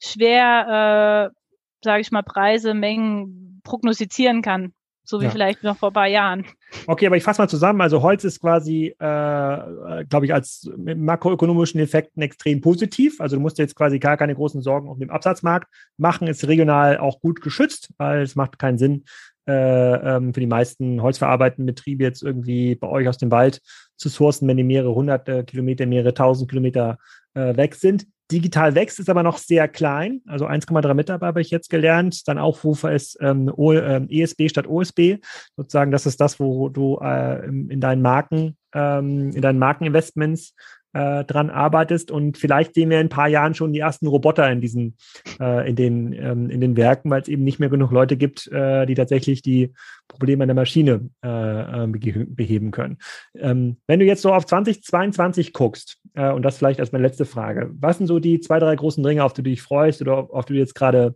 schwer, 0.01 1.31
äh, 1.33 1.39
sage 1.85 2.01
ich 2.01 2.11
mal, 2.11 2.23
Preise, 2.23 2.75
Mengen 2.75 3.61
prognostizieren 3.65 4.43
kann. 4.43 4.73
So 5.05 5.21
wie 5.21 5.25
ja. 5.25 5.31
vielleicht 5.31 5.63
noch 5.63 5.79
vor 5.79 5.89
ein 5.89 5.95
paar 5.95 6.07
Jahren. 6.07 6.45
Okay, 6.87 7.07
aber 7.07 7.17
ich 7.17 7.23
fasse 7.23 7.41
mal 7.41 7.49
zusammen. 7.49 7.81
Also 7.81 8.03
Holz 8.03 8.25
ist 8.25 8.41
quasi, 8.41 8.89
äh, 8.89 10.05
glaube 10.05 10.27
ich, 10.27 10.35
als 10.35 10.71
makroökonomischen 10.77 11.81
Effekten 11.81 12.21
extrem 12.21 12.61
positiv. 12.61 13.19
Also 13.19 13.37
du 13.37 13.41
musst 13.41 13.57
jetzt 13.57 13.75
quasi 13.75 13.99
gar 13.99 14.19
keine 14.19 14.35
großen 14.35 14.61
Sorgen 14.61 14.91
um 14.91 14.99
den 14.99 15.09
Absatzmarkt 15.09 15.67
machen. 15.97 16.29
Ist 16.29 16.47
regional 16.47 16.99
auch 16.99 17.21
gut 17.21 17.41
geschützt, 17.41 17.89
weil 17.97 18.21
es 18.21 18.37
macht 18.37 18.59
keinen 18.59 18.77
Sinn, 18.77 19.07
äh, 19.49 20.17
ähm, 20.17 20.35
für 20.35 20.41
die 20.41 20.47
meisten 20.47 21.01
holzverarbeitenden 21.01 21.75
Betriebe 21.75 22.05
jetzt 22.05 22.23
irgendwie 22.23 22.75
bei 22.75 22.87
euch 22.87 23.09
aus 23.09 23.17
dem 23.17 23.31
Wald 23.31 23.63
zu 23.97 24.11
sourcen, 24.11 24.47
wenn 24.47 24.59
die 24.59 24.63
mehrere 24.63 24.95
hundert 24.95 25.47
Kilometer, 25.47 25.87
mehrere 25.87 26.13
tausend 26.13 26.51
Kilometer 26.51 26.99
äh, 27.33 27.57
weg 27.57 27.77
sind. 27.77 28.07
Digital 28.31 28.75
wächst, 28.75 29.01
ist 29.01 29.09
aber 29.09 29.23
noch 29.23 29.39
sehr 29.39 29.69
klein, 29.69 30.21
also 30.27 30.47
1,3 30.47 30.95
Mitarbeiter 30.95 31.27
habe 31.27 31.41
ich 31.41 31.51
jetzt 31.51 31.71
gelernt. 31.71 32.29
Dann 32.29 32.39
Aufrufe 32.39 32.91
ist 32.91 33.17
ähm, 33.21 33.51
ähm, 33.59 34.09
ESB 34.11 34.49
statt 34.49 34.67
OSB. 34.67 35.19
Sozusagen, 35.57 35.91
das 35.91 36.07
ist 36.07 36.21
das, 36.21 36.39
wo 36.39 36.69
du 36.69 36.99
äh, 37.03 37.47
in 37.47 37.81
deinen 37.81 38.03
Marken, 38.03 38.57
ähm, 38.75 39.31
in 39.31 39.41
deinen 39.41 39.59
Markeninvestments 39.59 40.55
äh, 40.93 41.25
dran 41.25 41.51
arbeitest 41.51 42.11
und 42.11 42.39
vielleicht 42.39 42.75
sehen 42.75 42.91
wir 42.91 43.01
in 43.01 43.07
ein 43.07 43.11
paar 43.11 43.29
Jahren 43.29 43.55
schon 43.55 43.73
die 43.73 43.81
ersten 43.81 44.07
Roboter 44.07 44.51
in 44.51 44.61
diesen, 44.61 44.97
äh, 45.41 45.69
in 45.69 45.77
den, 45.77 46.13
ähm, 46.13 46.51
in 46.51 46.61
den 46.61 46.77
Werken, 46.77 47.11
weil 47.11 47.23
es 47.23 47.29
eben 47.29 47.45
nicht 47.45 47.59
mehr 47.59 47.69
genug 47.69 47.91
Leute 47.91 48.17
gibt, 48.17 48.47
äh, 48.53 48.87
die 48.87 48.95
tatsächlich 48.95 49.43
die 49.43 49.73
Probleme 50.09 50.45
an 50.45 50.49
der 50.49 50.55
Maschine 50.55 51.11
äh, 51.25 51.85
äh 51.85 52.27
beheben 52.27 52.71
können. 52.71 52.99
Ähm, 53.35 53.77
wenn 53.87 54.01
du 54.01 54.07
jetzt 54.07 54.23
so 54.23 54.33
auf 54.33 54.47
2022 54.47 55.53
guckst, 55.53 55.99
äh, 56.15 56.31
und 56.33 56.43
das 56.43 56.59
vielleicht 56.59 56.81
als 56.81 56.93
meine 56.93 57.07
letzte 57.07 57.25
Frage, 57.25 57.71
was 57.79 57.99
sind 57.99 58.07
so 58.07 58.19
die 58.19 58.41
zwei, 58.41 58.59
drei 58.59 58.75
großen 58.75 59.03
Dinge, 59.05 59.25
auf 59.25 59.33
die 59.33 59.43
du 59.43 59.51
dich 59.51 59.63
freust 59.63 60.01
oder 60.01 60.17
auf, 60.17 60.31
auf 60.31 60.45
die 60.47 60.55
du 60.55 60.59
jetzt 60.59 60.75
gerade 60.75 61.15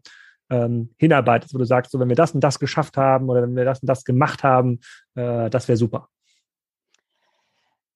ähm, 0.50 0.90
hinarbeitest, 0.98 1.54
wo 1.54 1.58
du 1.58 1.64
sagst, 1.64 1.90
so 1.92 1.98
wenn 1.98 2.08
wir 2.08 2.16
das 2.16 2.32
und 2.32 2.42
das 2.42 2.58
geschafft 2.58 2.96
haben 2.96 3.28
oder 3.28 3.42
wenn 3.42 3.56
wir 3.56 3.64
das 3.64 3.80
und 3.80 3.86
das 3.86 4.04
gemacht 4.04 4.44
haben, 4.44 4.80
äh, 5.14 5.48
das 5.50 5.66
wäre 5.66 5.76
super. 5.76 6.08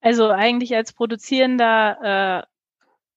Also 0.07 0.30
eigentlich 0.30 0.72
als 0.76 0.92
produzierender 0.92 2.44
äh, 2.44 2.46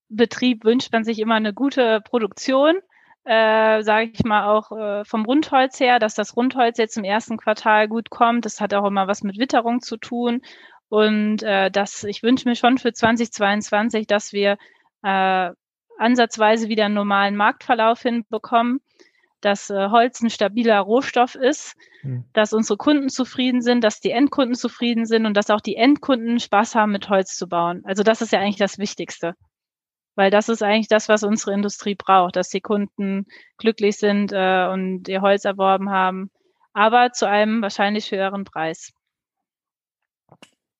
Betrieb 0.07 0.65
wünscht 0.65 0.91
man 0.91 1.03
sich 1.03 1.19
immer 1.19 1.35
eine 1.35 1.53
gute 1.53 2.01
Produktion. 2.01 2.79
Äh, 3.25 3.83
sage 3.83 4.09
ich 4.11 4.23
mal 4.23 4.47
auch 4.47 4.71
äh, 4.71 5.05
vom 5.05 5.23
Rundholz 5.23 5.79
her, 5.79 5.99
dass 5.99 6.15
das 6.15 6.35
Rundholz 6.35 6.79
jetzt 6.79 6.97
im 6.97 7.03
ersten 7.03 7.37
Quartal 7.37 7.87
gut 7.87 8.09
kommt. 8.09 8.45
Das 8.45 8.59
hat 8.59 8.73
auch 8.73 8.87
immer 8.87 9.07
was 9.07 9.21
mit 9.21 9.37
Witterung 9.37 9.81
zu 9.81 9.97
tun. 9.97 10.41
Und 10.87 11.43
äh, 11.43 11.69
das, 11.69 12.05
ich 12.05 12.23
wünsche 12.23 12.49
mir 12.49 12.55
schon 12.55 12.79
für 12.79 12.91
2022, 12.91 14.07
dass 14.07 14.33
wir 14.33 14.57
äh, 15.03 15.51
ansatzweise 15.99 16.69
wieder 16.69 16.85
einen 16.85 16.95
normalen 16.95 17.35
Marktverlauf 17.35 18.01
hinbekommen 18.01 18.81
dass 19.41 19.69
äh, 19.69 19.89
Holz 19.89 20.21
ein 20.21 20.29
stabiler 20.29 20.79
Rohstoff 20.79 21.35
ist, 21.35 21.75
mhm. 22.03 22.25
dass 22.33 22.53
unsere 22.53 22.77
Kunden 22.77 23.09
zufrieden 23.09 23.61
sind, 23.61 23.83
dass 23.83 23.99
die 23.99 24.11
Endkunden 24.11 24.55
zufrieden 24.55 25.05
sind 25.05 25.25
und 25.25 25.35
dass 25.35 25.49
auch 25.49 25.61
die 25.61 25.75
Endkunden 25.75 26.39
Spaß 26.39 26.75
haben, 26.75 26.91
mit 26.91 27.09
Holz 27.09 27.35
zu 27.35 27.47
bauen. 27.47 27.81
Also 27.85 28.03
das 28.03 28.21
ist 28.21 28.31
ja 28.31 28.39
eigentlich 28.39 28.57
das 28.57 28.77
Wichtigste. 28.77 29.35
Weil 30.15 30.31
das 30.31 30.49
ist 30.49 30.61
eigentlich 30.61 30.89
das, 30.89 31.07
was 31.07 31.23
unsere 31.23 31.53
Industrie 31.53 31.95
braucht, 31.95 32.35
dass 32.35 32.49
die 32.49 32.61
Kunden 32.61 33.25
glücklich 33.57 33.97
sind 33.97 34.31
äh, 34.33 34.67
und 34.67 35.07
ihr 35.07 35.21
Holz 35.21 35.45
erworben 35.45 35.89
haben, 35.89 36.29
aber 36.73 37.11
zu 37.13 37.27
einem 37.27 37.61
wahrscheinlich 37.61 38.11
höheren 38.11 38.43
Preis. 38.43 38.91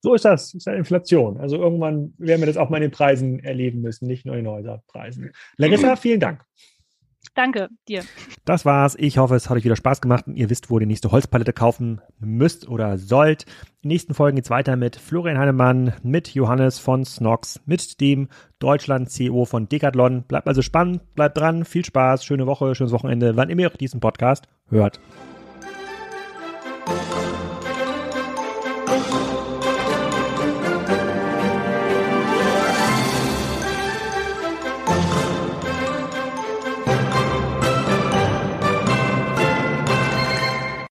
So 0.01 0.14
ist 0.14 0.26
das. 0.26 0.51
Das 0.51 0.53
ist 0.55 0.66
ja 0.66 0.74
Inflation. 0.74 1.38
Also 1.39 1.57
irgendwann 1.57 2.14
werden 2.18 2.41
wir 2.41 2.47
das 2.47 2.57
auch 2.57 2.70
mal 2.70 2.78
in 2.78 2.84
den 2.84 2.91
Preisen 2.91 3.39
erleben 3.39 3.82
müssen, 3.82 4.07
nicht 4.07 4.26
nur 4.26 4.36
in 4.36 4.45
den 4.45 4.51
Häuserpreisen. 4.51 5.32
Larissa, 5.57 5.95
vielen 5.97 6.20
Dank. 6.20 6.43
Danke 7.36 7.70
dir. 7.88 8.03
Das 8.45 8.65
war's. 8.65 8.95
Ich 8.97 9.17
hoffe, 9.17 9.36
es 9.36 9.49
hat 9.49 9.57
euch 9.57 9.63
wieder 9.63 9.76
Spaß 9.76 10.01
gemacht 10.01 10.28
und 10.28 10.36
ihr 10.36 10.49
wisst, 10.49 10.70
wo 10.70 10.78
ihr 10.78 10.82
die 10.82 10.86
nächste 10.88 11.11
Holzpalette 11.11 11.53
kaufen 11.53 12.01
müsst 12.20 12.67
oder 12.67 12.97
sollt. 12.97 13.43
In 13.82 13.88
den 13.88 13.88
nächsten 13.89 14.13
Folgen 14.13 14.36
geht's 14.36 14.49
weiter 14.49 14.76
mit 14.76 14.95
Florian 14.95 15.38
Heinemann, 15.38 15.93
mit 16.03 16.34
Johannes 16.34 16.80
von 16.80 17.05
Snox, 17.05 17.61
mit 17.65 18.01
dem 18.01 18.28
Deutschland 18.59 19.09
CEO 19.09 19.45
von 19.45 19.70
Decathlon. 19.70 20.24
Bleibt 20.24 20.47
also 20.47 20.61
spannend, 20.61 21.15
bleibt 21.15 21.38
dran, 21.38 21.65
viel 21.65 21.86
Spaß, 21.86 22.26
schöne 22.26 22.47
Woche, 22.47 22.76
schönes 22.76 22.93
Wochenende, 22.93 23.36
wann 23.38 23.49
immer 23.49 23.61
ihr 23.61 23.70
diesen 23.70 23.99
Podcast 23.99 24.47
hört. 24.70 24.99